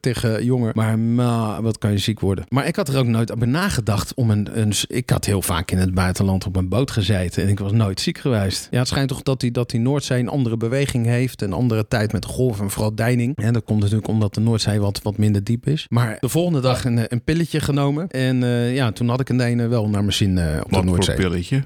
tegen 0.00 0.44
jonger. 0.44 0.72
Maar 0.74 0.98
ma, 0.98 1.62
wat 1.62 1.78
kan 1.78 1.90
je 1.90 1.98
ziek 1.98 2.20
worden. 2.20 2.44
Maar 2.48 2.66
ik 2.66 2.76
had 2.76 2.88
er 2.88 2.98
ook 2.98 3.06
nooit 3.06 3.32
over 3.32 3.48
nagedacht 3.48 4.14
om 4.14 4.30
een, 4.30 4.60
een... 4.60 4.72
Ik 4.86 5.10
had 5.10 5.24
heel 5.24 5.42
vaak 5.42 5.70
in 5.70 5.78
het 5.78 5.94
buitenland 5.94 6.46
op 6.46 6.56
een 6.56 6.68
boot 6.68 6.90
gezeten. 6.90 7.42
En 7.42 7.48
ik 7.48 7.58
was 7.58 7.72
nooit 7.72 8.00
ziek 8.00 8.18
geweest. 8.18 8.68
Ja, 8.70 8.78
het 8.78 8.88
schijnt 8.88 9.08
toch 9.08 9.22
dat 9.22 9.40
die, 9.40 9.50
dat 9.50 9.70
die 9.70 9.80
Noordzee 9.80 10.20
een 10.20 10.28
andere 10.28 10.56
beweging 10.56 11.06
heeft. 11.06 11.42
Een 11.42 11.52
andere 11.52 11.88
tijd 11.88 12.12
met 12.12 12.24
golf 12.24 12.60
en 12.60 12.70
vooral 12.70 12.94
deining. 12.94 13.36
En 13.36 13.52
dat 13.52 13.64
komt 13.64 13.80
natuurlijk 13.80 14.08
omdat 14.08 14.34
de 14.34 14.40
Noordzee 14.40 14.80
wat, 14.80 15.02
wat 15.02 15.18
minder 15.18 15.44
diep 15.44 15.51
is. 15.60 15.86
Maar 15.88 16.16
de 16.20 16.28
volgende 16.28 16.60
dag 16.60 16.84
een, 16.84 16.98
eh, 16.98 17.04
een 17.08 17.24
pilletje 17.24 17.60
genomen. 17.60 18.08
En 18.08 18.42
eh, 18.42 18.74
ja, 18.74 18.92
toen 18.92 19.08
had 19.08 19.20
ik 19.20 19.28
een 19.28 19.40
ene 19.40 19.66
wel 19.66 19.88
naar 19.88 20.00
mijn 20.00 20.12
zin 20.12 20.38
eh, 20.38 20.44
op 20.44 20.50
de 20.52 20.56
Wat 20.62 20.70
voor 20.70 20.84
Noordzee. 20.84 21.16
pilletje? 21.16 21.64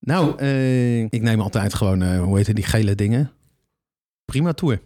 Nou, 0.00 0.42
ik 1.10 1.22
neem 1.22 1.40
altijd 1.40 1.74
gewoon, 1.74 2.16
hoe 2.16 2.36
heet 2.36 2.46
het, 2.46 2.56
die 2.56 2.64
gele 2.64 2.94
dingen? 2.94 3.30
Prima 4.24 4.52
Tour. 4.52 4.80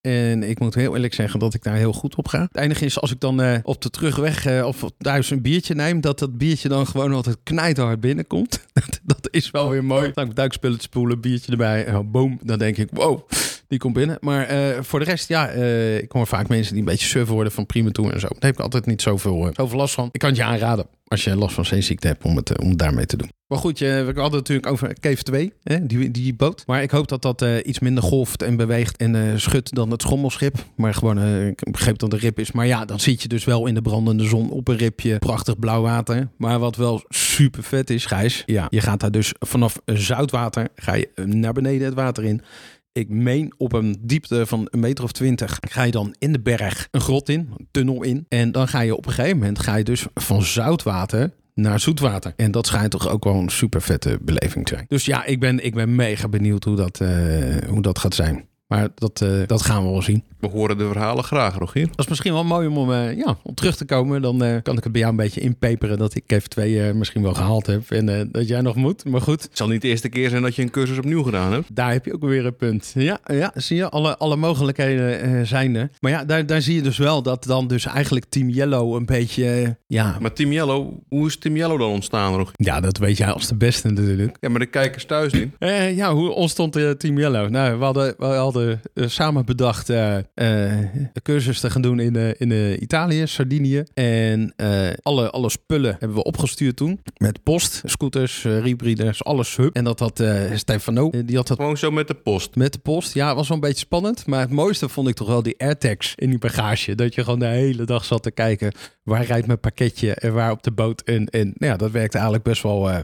En 0.00 0.42
ik 0.42 0.58
moet 0.58 0.74
heel 0.74 0.94
eerlijk 0.94 1.14
zeggen 1.14 1.40
dat 1.40 1.54
ik 1.54 1.62
daar 1.62 1.76
heel 1.76 1.92
goed 1.92 2.14
op 2.14 2.28
ga. 2.28 2.40
Het 2.40 2.56
enige 2.56 2.84
is 2.84 3.00
als 3.00 3.10
ik 3.10 3.20
dan 3.20 3.62
op 3.62 3.82
de 3.82 3.90
terugweg 3.90 4.64
of 4.64 4.84
thuis 4.98 5.30
een 5.30 5.42
biertje 5.42 5.74
neem, 5.74 6.00
dat 6.00 6.18
dat 6.18 6.38
biertje 6.38 6.68
dan 6.68 6.86
gewoon 6.86 7.12
altijd 7.12 7.36
knijterhard 7.42 8.00
binnenkomt. 8.00 8.66
dat, 9.02 9.28
is 9.30 9.50
wel 9.50 9.70
weer 9.70 9.84
mooi. 9.84 10.10
Dan 10.14 10.28
ik 10.28 10.36
duikspullen 10.36 10.80
spoelen, 10.80 11.20
biertje 11.20 11.52
erbij, 11.52 11.84
en 11.84 12.10
boom. 12.10 12.38
Dan 12.42 12.58
denk 12.58 12.76
ik, 12.76 12.88
wow, 12.92 13.28
die 13.72 13.80
komt 13.80 13.94
binnen. 13.94 14.16
Maar 14.20 14.46
eh, 14.46 14.82
voor 14.82 14.98
de 14.98 15.04
rest, 15.04 15.28
ja, 15.28 15.48
eh, 15.48 15.96
ik 15.96 16.12
hoor 16.12 16.26
vaak 16.26 16.48
mensen 16.48 16.72
die 16.72 16.82
een 16.82 16.88
beetje 16.88 17.06
surf 17.06 17.28
worden 17.28 17.52
van 17.52 17.66
Prima 17.66 17.90
Tour 17.90 18.12
en 18.12 18.20
zo. 18.20 18.28
Daar 18.28 18.38
heb 18.40 18.54
ik 18.54 18.60
altijd 18.60 18.86
niet 18.86 19.02
zoveel, 19.02 19.46
eh, 19.46 19.54
zoveel 19.54 19.78
last 19.78 19.94
van. 19.94 20.08
Ik 20.12 20.20
kan 20.20 20.28
het 20.28 20.38
je 20.38 20.44
aanraden 20.44 20.86
als 21.08 21.24
je 21.24 21.36
last 21.36 21.54
van 21.54 21.64
zeeziekte 21.64 22.06
hebt 22.06 22.24
om 22.24 22.36
het, 22.36 22.58
om 22.58 22.68
het 22.68 22.78
daarmee 22.78 23.06
te 23.06 23.16
doen. 23.16 23.28
Maar 23.46 23.58
goed, 23.58 23.78
je, 23.78 23.86
we 24.14 24.20
hadden 24.20 24.38
natuurlijk 24.38 24.66
over 24.66 24.94
Cave 25.00 25.22
2, 25.22 25.52
hè, 25.62 25.86
die, 25.86 26.10
die 26.10 26.34
boot. 26.34 26.62
Maar 26.66 26.82
ik 26.82 26.90
hoop 26.90 27.08
dat 27.08 27.22
dat 27.22 27.44
iets 27.64 27.78
minder 27.78 28.02
golft 28.02 28.42
en 28.42 28.56
beweegt 28.56 28.96
en 28.96 29.40
schudt 29.40 29.74
dan 29.74 29.90
het 29.90 30.02
schommelschip. 30.02 30.64
Maar 30.76 30.94
gewoon, 30.94 31.18
eh, 31.18 31.46
ik 31.46 31.70
begreep 31.70 31.98
dat 31.98 32.12
een 32.12 32.18
rip 32.18 32.38
is. 32.38 32.52
Maar 32.52 32.66
ja, 32.66 32.84
dan 32.84 33.00
zit 33.00 33.22
je 33.22 33.28
dus 33.28 33.44
wel 33.44 33.66
in 33.66 33.74
de 33.74 33.82
brandende 33.82 34.24
zon 34.24 34.50
op 34.50 34.68
een 34.68 34.76
ripje. 34.76 35.18
Prachtig 35.18 35.58
blauw 35.58 35.82
water. 35.82 36.28
Maar 36.36 36.58
wat 36.58 36.76
wel 36.76 37.04
super 37.08 37.62
vet 37.62 37.90
is, 37.90 38.06
Gijs. 38.06 38.42
Ja, 38.46 38.66
je 38.70 38.80
gaat 38.80 39.00
daar 39.00 39.10
dus 39.10 39.34
vanaf 39.38 39.80
zoutwater, 39.84 40.68
ga 40.74 40.94
je 40.94 41.10
naar 41.24 41.52
beneden 41.52 41.86
het 41.86 41.94
water 41.94 42.24
in. 42.24 42.42
Ik 42.92 43.08
meen 43.08 43.52
op 43.56 43.72
een 43.72 43.96
diepte 44.00 44.46
van 44.46 44.68
een 44.70 44.80
meter 44.80 45.04
of 45.04 45.12
twintig 45.12 45.58
ga 45.60 45.82
je 45.82 45.90
dan 45.90 46.14
in 46.18 46.32
de 46.32 46.40
berg 46.40 46.88
een 46.90 47.00
grot 47.00 47.28
in, 47.28 47.38
een 47.56 47.68
tunnel 47.70 48.02
in. 48.02 48.26
En 48.28 48.52
dan 48.52 48.68
ga 48.68 48.80
je 48.80 48.96
op 48.96 49.06
een 49.06 49.12
gegeven 49.12 49.38
moment 49.38 49.58
ga 49.58 49.76
je 49.76 49.84
dus 49.84 50.06
van 50.14 50.42
zoutwater 50.42 51.32
naar 51.54 51.80
zoetwater. 51.80 52.32
En 52.36 52.50
dat 52.50 52.66
schijnt 52.66 52.90
toch 52.90 53.08
ook 53.08 53.24
wel 53.24 53.34
een 53.34 53.48
super 53.48 53.82
vette 53.82 54.18
beleving 54.22 54.66
te 54.66 54.74
zijn. 54.74 54.86
Dus 54.88 55.04
ja, 55.04 55.24
ik 55.24 55.40
ben, 55.40 55.64
ik 55.64 55.74
ben 55.74 55.94
mega 55.94 56.28
benieuwd 56.28 56.64
hoe 56.64 56.76
dat, 56.76 57.00
eh, 57.00 57.68
hoe 57.68 57.82
dat 57.82 57.98
gaat 57.98 58.14
zijn. 58.14 58.48
Maar 58.66 58.88
dat, 58.94 59.20
eh, 59.20 59.46
dat 59.46 59.62
gaan 59.62 59.84
we 59.84 59.90
wel 59.90 60.02
zien. 60.02 60.24
We 60.42 60.48
horen 60.48 60.78
de 60.78 60.86
verhalen 60.86 61.24
graag, 61.24 61.58
Rogier. 61.58 61.86
Dat 61.86 61.98
is 61.98 62.06
misschien 62.08 62.32
wel 62.32 62.44
mooi 62.44 62.66
om, 62.66 62.78
om, 62.78 62.92
eh, 62.92 63.16
ja, 63.16 63.36
om 63.42 63.54
terug 63.54 63.76
te 63.76 63.84
komen. 63.84 64.22
Dan 64.22 64.44
eh, 64.44 64.56
kan 64.62 64.76
ik 64.76 64.82
het 64.82 64.92
bij 64.92 65.00
jou 65.00 65.12
een 65.12 65.18
beetje 65.22 65.40
inpeperen 65.40 65.98
dat 65.98 66.14
ik 66.14 66.22
even 66.26 66.48
twee 66.48 66.82
eh, 66.86 66.94
misschien 66.94 67.22
wel 67.22 67.34
gehaald 67.34 67.66
heb. 67.66 67.90
En 67.90 68.28
dat 68.32 68.48
jij 68.48 68.60
nog 68.60 68.74
moet. 68.74 69.04
Maar 69.04 69.20
goed, 69.20 69.42
Het 69.42 69.56
zal 69.56 69.68
niet 69.68 69.82
de 69.82 69.88
eerste 69.88 70.08
keer 70.08 70.30
zijn 70.30 70.42
dat 70.42 70.54
je 70.54 70.62
een 70.62 70.70
cursus 70.70 70.98
opnieuw 70.98 71.22
gedaan 71.22 71.52
hebt. 71.52 71.76
daar 71.76 71.92
heb 71.92 72.04
je 72.04 72.14
ook 72.14 72.22
weer 72.22 72.46
een 72.46 72.56
punt. 72.56 72.92
Ja, 72.94 73.18
ja 73.26 73.52
zie 73.54 73.76
je, 73.76 73.88
alle, 73.88 74.16
alle 74.16 74.36
mogelijkheden 74.36 75.46
zijn 75.46 75.74
er. 75.74 75.90
Maar 76.00 76.10
ja, 76.10 76.24
daar, 76.24 76.46
daar 76.46 76.62
zie 76.62 76.74
je 76.74 76.82
dus 76.82 76.98
wel 76.98 77.22
dat 77.22 77.44
dan 77.44 77.66
dus 77.68 77.86
eigenlijk 77.86 78.24
Team 78.28 78.48
Yellow 78.48 78.94
een 78.94 79.06
beetje... 79.06 79.76
ja, 79.86 80.16
Maar 80.20 80.32
Team 80.32 80.52
Yellow, 80.52 80.92
hoe 81.08 81.26
is 81.26 81.36
Team 81.36 81.56
Yellow 81.56 81.78
dan 81.78 81.90
ontstaan, 81.90 82.34
Rogier? 82.34 82.54
ja, 82.56 82.80
dat 82.80 82.98
weet 82.98 83.16
jij 83.16 83.32
als 83.32 83.48
de 83.48 83.56
beste 83.56 83.88
natuurlijk. 83.88 84.36
Ja, 84.40 84.48
maar 84.48 84.60
de 84.60 84.66
kijkers 84.66 85.04
thuis 85.04 85.32
niet. 85.32 85.50
Ja, 85.96 86.14
hoe 86.14 86.30
ontstond 86.30 86.72
Team 86.72 87.18
Yellow? 87.18 87.48
Nou, 87.48 87.78
we 87.78 87.84
hadden, 87.84 88.14
we 88.18 88.24
hadden 88.24 88.80
samen 88.94 89.44
bedacht 89.44 89.90
eh, 90.34 90.72
eh, 90.72 90.78
een 91.12 91.22
cursus 91.22 91.60
te 91.60 91.70
gaan 91.70 91.82
doen 91.82 92.00
in, 92.00 92.16
eh, 92.16 92.28
in 92.36 92.52
eh, 92.52 92.80
Italië, 92.80 93.26
Sardinië. 93.26 93.82
En 93.94 94.54
alle, 95.02 95.30
alle 95.30 95.50
spullen 95.50 95.96
hebben 95.98 96.16
we 96.16 96.24
opgestuurd 96.24 96.76
toen. 96.76 97.00
Met 97.16 97.42
post, 97.42 97.82
scooters, 97.84 98.42
rebreeders, 98.42 99.24
alles. 99.24 99.56
Hup. 99.56 99.74
En 99.74 99.84
dat 99.84 99.98
had 99.98 100.22
Stefano, 100.54 101.10
die 101.24 101.36
had 101.36 101.46
dat 101.46 101.56
Gewoon 101.56 101.76
zo 101.76 101.90
met 101.90 102.08
de 102.08 102.14
post. 102.14 102.56
met 102.56 102.72
de 102.72 102.78
post. 102.78 103.14
Ja, 103.14 103.34
was 103.34 103.48
wel 103.48 103.56
een 103.56 103.62
beetje 103.62 103.78
spannend. 103.78 104.26
Maar 104.26 104.40
het 104.40 104.50
mooiste 104.50 104.88
vond 104.88 105.08
ik 105.08 105.14
toch 105.14 105.28
wel 105.28 105.42
die 105.42 105.54
airtags 105.58 106.12
in 106.16 106.30
die 106.30 106.38
bagage. 106.38 106.94
Dat 106.94 107.14
je 107.14 107.24
gewoon 107.24 107.38
de 107.38 107.46
hele 107.46 107.84
dag 107.84 108.04
zat 108.04 108.22
te 108.22 108.30
kijken. 108.30 108.72
Waar 109.02 109.24
rijdt 109.24 109.46
mijn 109.46 109.60
pakketje 109.60 110.14
en 110.14 110.32
waar 110.32 110.50
op 110.50 110.62
de 110.62 110.72
boot. 110.72 111.02
En, 111.02 111.26
en 111.26 111.44
nou 111.56 111.72
ja, 111.72 111.76
dat 111.76 111.90
werkte 111.90 112.16
eigenlijk 112.16 112.44
best 112.46 112.62
wel... 112.62 113.02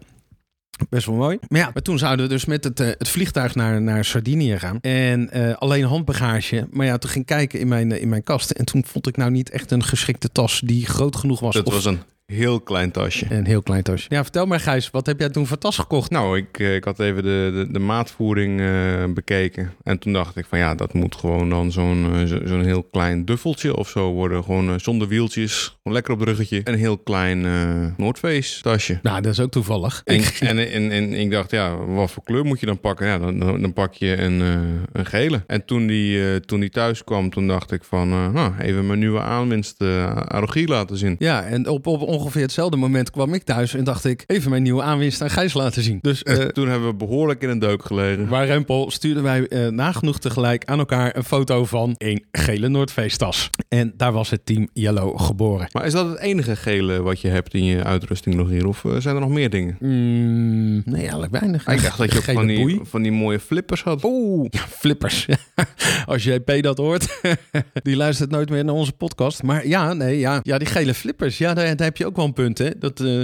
Best 0.89 1.07
wel 1.07 1.15
mooi. 1.15 1.39
Maar 1.49 1.61
ja, 1.61 1.71
maar 1.73 1.83
toen 1.83 1.99
zouden 1.99 2.27
we 2.27 2.33
dus 2.33 2.45
met 2.45 2.65
het, 2.65 2.81
eh, 2.81 2.87
het 2.87 3.09
vliegtuig 3.09 3.55
naar, 3.55 3.83
naar 3.83 4.05
Sardinië 4.05 4.59
gaan. 4.59 4.79
En 4.81 5.31
eh, 5.31 5.55
alleen 5.55 5.85
handbagage. 5.85 6.69
Maar 6.71 6.87
ja, 6.87 6.99
toen 6.99 7.11
ging 7.11 7.25
ik 7.25 7.37
kijken 7.37 7.61
in 7.61 7.69
mijn, 7.69 7.93
eh, 7.93 8.03
in 8.03 8.09
mijn 8.09 8.23
kast. 8.23 8.51
En 8.51 8.65
toen 8.65 8.85
vond 8.87 9.07
ik 9.07 9.17
nou 9.17 9.31
niet 9.31 9.51
echt 9.51 9.71
een 9.71 9.85
geschikte 9.85 10.33
tas 10.33 10.61
die 10.65 10.87
groot 10.87 11.17
genoeg 11.17 11.41
was. 11.41 11.55
Dat 11.55 11.67
Of 11.67 11.73
was 11.73 11.85
een 11.85 11.99
heel 12.33 12.61
klein 12.61 12.91
tasje. 12.91 13.27
een 13.29 13.47
heel 13.47 13.63
klein 13.63 13.83
tasje. 13.83 14.07
Ja, 14.09 14.23
vertel 14.23 14.47
maar 14.47 14.61
Gijs, 14.61 14.91
wat 14.91 15.07
heb 15.07 15.19
jij 15.21 15.29
toen 15.29 15.47
voor 15.47 15.59
tas 15.59 15.79
gekocht? 15.79 16.11
Nou, 16.11 16.37
ik, 16.39 16.59
eh, 16.59 16.75
ik 16.75 16.85
had 16.85 17.01
even 17.01 17.23
de, 17.23 17.51
de, 17.55 17.73
de 17.73 17.79
maatvoering 17.79 18.61
eh, 18.61 19.05
bekeken. 19.15 19.73
En 19.83 19.99
toen 19.99 20.13
dacht 20.13 20.37
ik 20.37 20.47
van 20.49 20.59
ja, 20.59 20.75
dat 20.75 20.93
moet 20.93 21.17
gewoon 21.17 21.51
dan 21.51 21.73
zo'n 21.73 22.13
eh, 22.15 22.25
zo- 22.25 22.41
zo'n 22.47 22.65
heel 22.65 22.83
klein 22.83 23.25
duffeltje 23.25 23.77
of 23.77 23.89
zo 23.89 24.13
worden. 24.13 24.45
Gewoon 24.45 24.81
zonder 24.81 25.09
wieltjes, 25.09 25.65
gewoon 25.65 25.93
lekker 25.93 26.13
op 26.13 26.19
het 26.19 26.29
ruggetje. 26.29 26.61
Een 26.65 26.79
heel 26.79 26.99
klein 26.99 27.45
eh 27.47 27.87
Noordface 27.97 28.63
tasje. 28.63 28.99
Nou, 29.03 29.21
dat 29.21 29.33
is 29.33 29.41
ook 29.41 29.51
toevallig. 29.51 30.03
En, 30.05 30.15
Ik- 30.15 30.39
en, 30.51 30.59
en, 30.73 30.91
en 30.91 31.13
ik 31.13 31.31
dacht, 31.31 31.51
ja, 31.51 31.77
wat 31.77 32.11
voor 32.11 32.23
kleur 32.25 32.45
moet 32.45 32.61
je 32.61 32.67
dan 32.67 32.81
pakken? 32.81 33.07
Ja, 33.07 33.19
dan, 33.19 33.39
dan, 33.39 33.61
dan 33.61 33.73
pak 33.73 33.95
je 33.95 34.17
een, 34.23 34.41
eh, 34.41 34.59
een 34.93 35.07
gele. 35.07 35.43
En 35.47 35.65
toen 35.65 35.87
die, 35.87 36.31
eh, 36.31 36.37
toen 36.37 36.61
die 36.61 36.71
thuis 36.71 37.05
kwam, 37.05 37.31
toen 37.31 37.47
dacht 37.47 37.73
ik 37.73 37.85
van... 37.85 38.11
eh, 38.13 38.29
nou, 38.29 38.53
even 38.59 38.87
mijn 38.87 38.99
nieuwe 38.99 39.21
aanwinst 39.21 39.83
uh, 39.83 40.05
aan 40.17 40.41
Rogier 40.41 40.69
laten 40.69 40.97
zien. 40.97 41.17
Ja, 41.19 41.45
en 41.45 41.69
op, 41.69 41.87
op 41.87 42.03
ongeveer 42.19 42.43
hetzelfde 42.43 42.77
moment 42.77 43.11
kwam 43.11 43.35
ik 43.35 43.43
thuis 43.43 43.75
en 43.75 43.85
dacht 43.85 44.05
ik 44.05 44.25
even 44.27 44.51
mijn 44.51 44.63
nieuwe 44.63 44.83
aanwinst 44.83 45.23
aan 45.23 45.31
Gijs 45.31 45.55
laten 45.55 45.83
zien. 45.83 45.99
Dus 46.03 46.23
eh 46.23 46.35
toen 46.35 46.69
hebben 46.69 46.89
we 46.89 46.95
behoorlijk 46.95 47.43
in 47.43 47.49
een 47.49 47.59
deuk 47.59 47.85
gelegen. 47.85 48.29
waar 48.29 48.47
Rempel 48.47 48.91
stuurden 48.91 49.23
wij 49.23 49.49
eh, 49.49 49.67
nagenoeg 49.69 50.19
tegelijk 50.19 50.65
aan 50.65 50.79
elkaar 50.79 51.17
een 51.17 51.25
foto 51.25 51.65
van 51.65 51.95
een 51.99 52.25
gele 52.33 52.69
Noordfeest-tas. 52.69 53.51
En 53.69 53.93
daar 53.97 54.13
was 54.13 54.31
het 54.31 54.47
team 54.47 54.69
Yellow 54.73 55.21
geboren. 55.21 55.69
Maar 55.73 55.87
is 55.87 55.93
dat 55.93 56.09
het 56.09 56.19
enige 56.19 56.57
gele 56.57 57.03
wat 57.03 57.21
je 57.21 57.29
hebt 57.29 57.55
in 57.55 57.65
je 57.65 57.85
uitrusting, 57.85 58.37
Rogier? 58.37 58.67
Of 58.67 58.85
eh, 58.85 58.97
zijn 58.99 59.15
er 59.15 59.21
nog 59.21 59.31
meer 59.31 59.51
dingen? 59.51 59.77
Mm, 59.81 60.83
nee, 60.85 61.01
eigenlijk 61.01 61.33
weinig. 61.33 61.67
ik 61.67 61.83
dacht 61.83 61.99
dat 61.99 62.13
je 62.13 62.19
ook 62.19 62.25
van 62.25 62.47
die, 62.47 62.61
boei. 62.61 62.81
van 62.83 63.03
die 63.03 63.13
mooie 63.13 63.41
flippers 63.41 63.83
had. 63.83 64.05
Oeh, 64.05 64.47
ja, 64.51 64.61
flippers. 64.81 65.27
Als 66.07 66.25
JP 66.25 66.63
dat 66.63 66.79
hoort, 66.79 67.21
die 67.83 67.97
luistert 67.97 68.31
nooit 68.31 68.51
meer 68.51 68.65
naar 68.65 68.75
onze 68.75 68.93
podcast. 68.93 69.43
Maar 69.43 69.67
ja, 69.67 69.93
nee, 69.93 70.19
ja, 70.19 70.41
ja 70.43 70.59
die 70.59 70.67
gele 70.67 70.95
flippers, 70.95 71.39
ja, 71.39 71.55
daar, 71.55 71.77
daar 71.77 71.87
heb 71.87 71.97
je 71.97 72.07
ook 72.09 72.17
wel 72.17 72.25
een 72.25 72.33
punt, 72.33 72.59
hè. 72.59 72.79
Dat, 72.79 73.01
eh, 73.01 73.23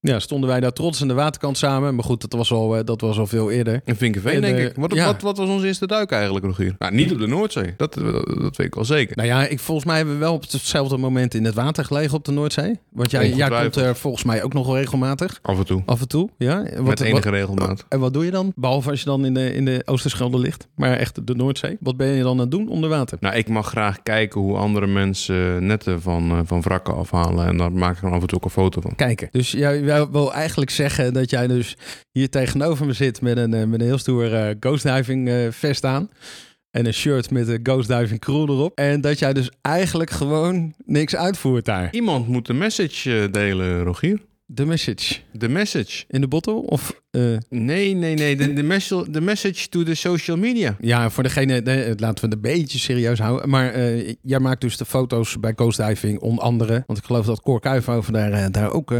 ja, 0.00 0.18
stonden 0.18 0.48
wij 0.48 0.60
daar 0.60 0.72
trots 0.72 1.02
aan 1.02 1.08
de 1.08 1.14
waterkant 1.14 1.58
samen. 1.58 1.94
Maar 1.94 2.04
goed, 2.04 2.20
dat 2.20 2.32
was 2.32 2.52
al, 2.52 2.76
eh, 2.76 2.84
dat 2.84 3.00
was 3.00 3.18
al 3.18 3.26
veel 3.26 3.50
eerder. 3.50 3.80
In 3.84 3.96
Vinkenveen, 3.96 4.34
En, 4.34 4.40
denk 4.40 4.58
eh, 4.58 4.64
ik. 4.64 4.72
Wat, 4.76 4.94
ja. 4.94 5.06
wat, 5.06 5.22
wat 5.22 5.36
was 5.38 5.48
onze 5.48 5.66
eerste 5.66 5.86
duik 5.86 6.10
eigenlijk, 6.10 6.44
Rogier? 6.44 6.74
Nou, 6.78 6.94
niet 6.94 7.12
op 7.12 7.18
de 7.18 7.26
Noordzee. 7.26 7.74
Dat, 7.76 7.94
dat, 7.94 8.26
dat 8.40 8.56
weet 8.56 8.66
ik 8.66 8.74
wel 8.74 8.84
zeker. 8.84 9.16
Nou 9.16 9.28
ja, 9.28 9.46
ik, 9.46 9.60
volgens 9.60 9.86
mij 9.86 9.96
hebben 9.96 10.14
we 10.14 10.20
wel 10.20 10.34
op 10.34 10.42
hetzelfde 10.42 10.96
moment 10.96 11.34
in 11.34 11.44
het 11.44 11.54
water 11.54 11.84
gelegen 11.84 12.16
op 12.16 12.24
de 12.24 12.32
Noordzee. 12.32 12.78
Want 12.92 13.10
jij, 13.10 13.32
jij 13.32 13.48
komt 13.48 13.76
er 13.76 13.96
volgens 13.96 14.24
mij 14.24 14.42
ook 14.42 14.52
nog 14.52 14.66
wel 14.66 14.76
regelmatig. 14.76 15.38
Af 15.42 15.58
en 15.58 15.66
toe. 15.66 15.82
Af 15.86 16.00
en 16.00 16.08
toe, 16.08 16.28
ja. 16.38 16.64
En 16.64 16.82
Met 16.82 17.00
enige 17.00 17.14
wat, 17.14 17.32
regelmaat. 17.32 17.84
en 17.88 18.00
wat 18.00 18.12
doe 18.12 18.24
je 18.24 18.30
dan? 18.30 18.52
Behalve 18.56 18.90
als 18.90 18.98
je 18.98 19.04
dan 19.06 19.24
in 19.24 19.34
de, 19.34 19.54
in 19.54 19.64
de 19.64 19.82
Oosterschelde 19.84 20.38
ligt. 20.38 20.68
Maar 20.74 20.96
echt 20.96 21.26
de 21.26 21.34
Noordzee. 21.34 21.76
Wat 21.80 21.96
ben 21.96 22.08
je 22.08 22.22
dan 22.22 22.32
aan 22.32 22.38
het 22.38 22.50
doen 22.50 22.68
onder 22.68 22.90
water? 22.90 23.18
Nou, 23.20 23.36
ik 23.36 23.48
mag 23.48 23.66
graag 23.66 24.02
kijken 24.02 24.40
hoe 24.40 24.56
andere 24.56 24.86
mensen 24.86 25.66
netten 25.66 26.02
van, 26.02 26.30
eh, 26.30 26.38
van 26.44 26.60
wrakken 26.60 26.96
afhalen. 26.96 27.46
En 27.46 27.56
daar 27.56 27.72
maak 27.72 27.96
ik 27.96 28.02
dan 28.02 28.12
af 28.12 28.20
en 28.20 28.26
toe 28.26 28.38
ook 28.38 28.44
een 28.44 28.50
foto 28.50 28.80
van. 28.80 28.94
Kijken. 28.94 29.28
Dus 29.30 29.50
jij 29.50 29.84
wil 30.10 30.32
eigenlijk 30.34 30.70
zeggen 30.70 31.12
dat 31.12 31.30
jij 31.30 31.46
dus 31.46 31.76
hier 32.12 32.28
tegenover 32.28 32.86
me 32.86 32.92
zit 32.92 33.20
met 33.20 33.36
een, 33.36 33.54
eh, 33.54 33.64
met 33.64 33.80
een 33.80 33.86
heel 33.86 33.98
stoer 33.98 34.34
eh, 34.34 34.54
ghost 34.60 34.82
diving 34.82 35.28
eh, 35.28 35.34
vest 35.50 35.84
aan. 35.84 36.10
En 36.70 36.86
een 36.86 36.94
shirt 36.94 37.30
met 37.30 37.48
een 37.48 37.60
ghost 37.62 37.88
diving 37.88 38.20
crew 38.20 38.50
erop. 38.50 38.78
En 38.78 39.00
dat 39.00 39.18
jij 39.18 39.32
dus 39.32 39.50
eigenlijk 39.60 40.10
gewoon 40.10 40.74
niks 40.84 41.16
uitvoert 41.16 41.64
daar. 41.64 41.88
Iemand 41.90 42.28
moet 42.28 42.46
de 42.46 42.52
message 42.52 43.28
delen, 43.30 43.82
Rogier. 43.82 44.20
De 44.46 44.66
message. 44.66 45.14
De 45.32 45.48
message. 45.48 46.04
In 46.08 46.20
de 46.20 46.28
bottle? 46.28 46.54
Of... 46.54 47.02
Nee, 47.48 47.94
nee, 47.94 48.14
nee. 48.14 48.36
De, 48.36 48.52
de, 48.52 48.62
message, 48.62 49.10
de 49.10 49.20
message 49.20 49.68
to 49.68 49.82
the 49.82 49.94
social 49.94 50.36
media. 50.36 50.76
Ja, 50.80 51.10
voor 51.10 51.22
degene, 51.22 51.62
de, 51.62 51.94
laten 51.96 52.24
we 52.24 52.34
het 52.34 52.34
een 52.34 52.40
beetje 52.52 52.78
serieus 52.78 53.18
houden. 53.18 53.48
Maar 53.48 53.78
jij 54.22 54.38
maakt 54.38 54.60
dus 54.60 54.76
de 54.76 54.84
foto's 54.84 55.40
bij 55.40 55.54
Coast 55.54 55.86
Diving, 55.86 56.20
onder 56.20 56.44
andere. 56.44 56.82
Want 56.86 56.98
ik 56.98 57.04
geloof 57.04 57.26
dat 57.26 57.40
Cor 57.40 57.60
Kuijfhoven 57.60 58.12
daar, 58.12 58.52
daar 58.52 58.72
ook... 58.72 58.92
eh, 58.92 58.98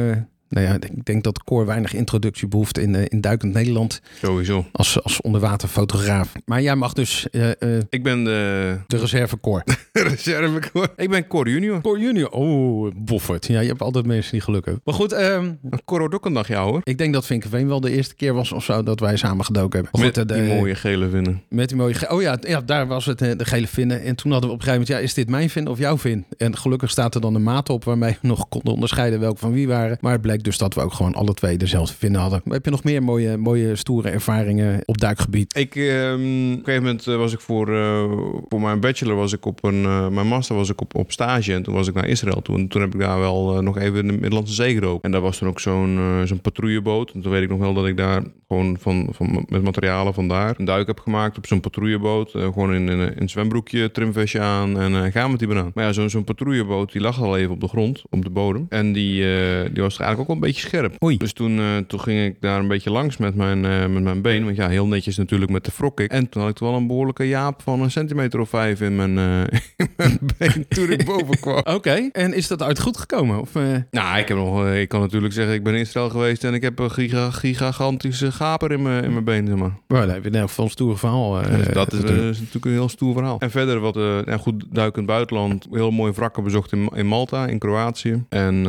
nou 0.49 0.67
ja, 0.67 0.75
ik 0.75 1.05
denk 1.05 1.25
dat 1.25 1.45
Cor 1.45 1.67
weinig 1.67 1.95
introductie 1.95 2.49
behoeft 2.49 2.79
in, 2.79 2.95
eh, 2.95 3.03
in 3.09 3.21
duikend 3.21 3.53
Nederland 3.55 4.01
Sowieso. 4.23 4.67
als, 4.73 5.03
als 5.03 5.21
onderwaterfotograaf. 5.21 6.33
Maar 6.45 6.63
jij 6.63 6.77
mag 6.77 6.93
dus 6.93 7.31
eh, 7.31 7.51
eh, 7.63 7.83
Ik 7.89 8.03
ben 8.03 8.25
de 8.25 8.79
de 8.87 8.97
reserve 8.99 9.41
Cor. 9.41 9.63
reserve. 9.93 10.61
Ik 10.97 11.11
ben 11.11 11.27
Cor 11.27 11.49
Junior. 11.49 11.81
Cor 11.81 11.99
junior, 12.01 12.31
oh, 12.31 12.91
boffert. 12.97 13.47
Ja, 13.47 13.61
je 13.61 13.69
hebt 13.69 13.81
altijd 13.83 14.07
mensen 14.07 14.33
die 14.33 14.41
geluk 14.41 14.65
hebben. 14.65 14.83
Maar 14.85 14.95
goed, 14.95 15.13
ehm, 15.13 15.53
Cor 15.85 16.15
ook 16.15 16.27
een 16.27 16.33
dag 16.33 16.49
jou 16.49 16.71
hoor. 16.71 16.81
ik 16.85 16.99
denk 16.99 17.13
dat 17.13 17.27
Vinkenveen 17.27 17.69
wel 17.69 17.81
de 17.81 17.91
eerste 17.91 18.15
keer 18.15 18.35
was 18.35 18.53
of 18.53 18.65
zo 18.65 18.83
dat 18.83 19.01
wij 19.01 19.17
samen 19.17 19.45
gedoken 19.45 19.81
hebben. 19.83 20.01
Met 20.01 20.17
goed, 20.19 20.31
eh, 20.31 20.37
die 20.39 20.49
de- 20.49 20.55
mooie 20.55 20.75
gele 20.75 21.09
vinnen. 21.09 21.43
Met 21.49 21.69
die 21.69 21.77
mooie... 21.77 21.95
ge- 21.95 22.11
Oh 22.15 22.23
ja, 22.23 22.39
ja, 22.41 22.61
daar 22.61 22.87
was 22.87 23.07
het, 23.07 23.19
de 23.19 23.45
gele 23.45 23.67
vinnen. 23.67 24.03
En 24.03 24.15
toen 24.17 24.31
hadden 24.33 24.49
we 24.51 24.55
op 24.57 24.61
een 24.61 24.67
gegeven 24.67 24.87
moment... 24.89 24.89
Ja, 24.89 24.99
is 25.09 25.15
dit 25.15 25.29
mijn 25.29 25.51
vin 25.51 25.67
of 25.69 25.79
jouw 25.79 25.99
vin? 25.99 26.25
En 26.37 26.57
gelukkig 26.57 26.91
staat 26.91 27.15
er 27.15 27.21
dan 27.21 27.35
een 27.35 27.43
maat 27.43 27.69
op... 27.69 27.85
waarmee 27.85 28.17
we 28.23 28.29
nog 28.29 28.49
konden 28.49 28.73
onderscheiden 28.73 29.21
welke 29.21 29.39
van 29.39 29.53
wie 29.53 29.69
waren. 29.69 29.99
Maar 30.01 30.13
het 30.13 30.21
bleek 30.21 30.38
dus 30.43 30.59
dat 30.59 30.75
we 30.75 30.81
ook 30.81 30.93
gewoon 30.93 31.15
alle 31.15 31.35
twee 31.35 31.57
dezelfde 31.57 31.95
vinnen 31.95 32.21
hadden. 32.21 32.41
Maar 32.45 32.55
heb 32.55 32.65
je 32.65 32.71
nog 32.71 32.85
meer 32.85 33.03
mooie, 33.03 33.37
mooie 33.37 33.77
stoere 33.77 34.09
ervaringen 34.09 34.83
op 34.85 34.99
duikgebied? 34.99 35.57
Ik, 35.57 35.77
ehm, 35.77 36.13
op 36.13 36.19
een 36.19 36.61
gegeven 36.65 36.83
moment 36.83 37.07
eh, 37.07 37.17
was 37.17 37.33
ik 37.33 37.41
voor, 37.41 37.75
eh, 37.75 38.13
voor 38.49 38.61
mijn 38.61 38.81
bachelor 38.81 39.17
was 39.17 39.33
ik 39.33 39.47
op 39.47 39.65
een, 39.65 39.85
eh, 39.85 40.09
mijn 40.09 40.27
master 40.27 40.57
was 40.57 40.71
ik 40.71 40.81
op, 40.81 40.95
op 40.95 41.13
stage 41.13 41.55
en 41.55 41.63
toen 41.63 41.75
was 41.75 41.89
ik 41.89 41.95
naar 41.95 42.09
Israël 42.09 42.43
toe. 42.43 42.57
En 42.57 42.69
toen 42.69 42.81
heb 42.81 42.95
ik 42.95 43.01
daar 43.01 43.19
wel 43.19 43.63
nog 43.63 43.79
even 43.79 43.99
in 43.99 44.07
de 44.07 44.13
Middellandse 44.13 44.55
Zee 44.55 44.75
gedoken. 44.75 45.03
En 45.03 45.11
daar 45.11 45.21
was 45.21 45.39
toen 45.39 45.49
ook 45.49 45.61
zo'n 45.61 46.23
zo'n 46.25 46.41
patrouilleboot. 46.41 47.11
En 47.11 47.21
toen 47.21 47.33
weet 47.33 47.43
ik 47.43 47.49
nog 47.49 47.59
wel 47.59 47.75
dat 47.75 47.87
ik 47.87 47.97
daar 47.97 48.23
gewoon 48.49 48.77
van, 48.81 49.09
van 49.11 49.47
met 49.49 49.63
materialen 49.63 50.15
vandaar 50.15 50.55
een 50.59 50.65
duik 50.65 50.87
heb 50.87 51.01
gemaakt 51.01 51.37
op 51.37 51.47
zo'n 51.47 51.61
patrouilleboot. 51.61 52.35
Eh, 52.35 52.43
gewoon 52.43 52.75
in, 52.75 52.89
in, 52.89 53.01
in 53.01 53.13
een 53.17 53.29
zwembroekje, 53.29 53.91
trimvestje 53.91 54.41
aan 54.41 54.79
en 54.79 55.05
eh, 55.05 55.13
gaan 55.13 55.31
met 55.31 55.39
die 55.39 55.49
banaan. 55.49 55.71
Maar 55.75 55.85
ja, 55.85 55.93
zo'n 55.93 56.11
zo'n 56.11 56.25
patrouilleboot 56.25 56.93
die 56.93 57.01
lag 57.01 57.23
al 57.23 57.37
even 57.37 57.53
op 57.53 57.61
de 57.61 57.69
grond, 57.69 58.03
op 58.11 58.25
de 58.25 58.31
bodem. 58.31 58.67
En 58.69 58.93
die, 58.93 59.23
eh, 59.23 59.71
die 59.73 59.83
was 59.83 59.99
eigenlijk 59.99 60.21
ook 60.21 60.28
wel 60.29 60.37
een 60.37 60.43
beetje 60.43 60.67
scherp. 60.67 61.03
Oei. 61.05 61.17
Dus 61.17 61.33
toen, 61.33 61.59
eh, 61.59 61.77
toen 61.77 62.01
ging 62.01 62.25
ik 62.25 62.41
daar 62.41 62.61
een 62.61 62.69
beetje 62.69 62.91
langs 62.91 63.17
met 63.17 63.35
mijn, 63.35 63.65
eh, 63.65 63.87
met 63.87 64.03
mijn 64.03 64.23
been. 64.23 64.45
Want 64.45 64.57
ja, 64.57 64.69
heel 64.69 64.87
netjes 64.87 65.17
natuurlijk 65.17 65.51
met 65.51 65.65
de 65.65 65.71
frokik. 65.71 66.11
En 66.11 66.29
toen 66.29 66.43
had 66.43 66.51
ik 66.51 66.59
wel 66.59 66.75
een 66.75 66.87
behoorlijke 66.87 67.29
jaap 67.29 67.63
van 67.63 67.83
een 67.83 67.91
centimeter 67.91 68.41
of 68.41 68.49
vijf 68.49 68.81
in 68.81 68.97
mijn, 68.97 69.19
eh, 69.19 69.59
in 69.77 69.89
mijn 69.97 70.19
been 70.39 70.67
toen 70.69 70.91
ik 70.91 71.05
boven 71.05 71.41
kwam. 71.41 71.63
Oké, 71.77 72.09
en 72.13 72.33
is 72.35 72.49
dat 72.49 72.63
uit 72.63 72.81
goed 72.81 72.97
gekomen? 72.97 73.41
Of, 73.41 73.53
Nou, 73.91 74.19
ik, 74.19 74.29
heb 74.29 74.37
nog, 74.37 74.69
ik 74.69 74.89
kan 74.89 75.01
natuurlijk 75.01 75.33
zeggen, 75.33 75.55
ik 75.55 75.63
ben 75.63 75.75
in 75.75 75.81
Israël 75.81 76.11
geweest 76.11 76.45
en 76.45 76.55
ik 76.55 76.63
heb 76.63 76.79
een 76.79 76.91
giga, 76.91 77.31
gigantische 77.31 78.33
gaper 78.33 78.73
in 78.73 78.83
mijn, 78.83 79.05
in 79.05 79.13
mijn 79.13 79.25
been, 79.25 79.47
zeg 79.47 79.57
maar. 79.57 79.79
nou, 79.89 80.05
dan 80.07 80.15
heb 80.15 80.25
je 80.25 80.25
ieder 80.25 80.41
geval 80.41 80.65
een 80.65 80.71
stoer 80.71 80.99
verhaal. 80.99 81.41
Dus 81.43 81.69
dat 81.69 81.93
is, 81.93 82.01
natuurlijk 82.03 82.65
een 82.65 82.71
heel 82.71 82.89
stoer 82.89 83.13
verhaal. 83.13 83.39
En 83.39 83.51
verder 83.51 83.81
wat 83.81 83.97
eh, 83.97 84.23
ja, 84.25 84.37
goed 84.37 84.65
duikend 84.71 85.07
buitenland. 85.07 85.67
Heel 85.71 85.91
mooi 85.91 86.13
wrakken 86.13 86.45
bezocht 86.45 86.73
in, 86.73 86.91
in 86.95 87.07
Malta, 87.07 87.47
in 87.47 87.59
Kroatië. 87.59 88.25
En, 88.29 88.67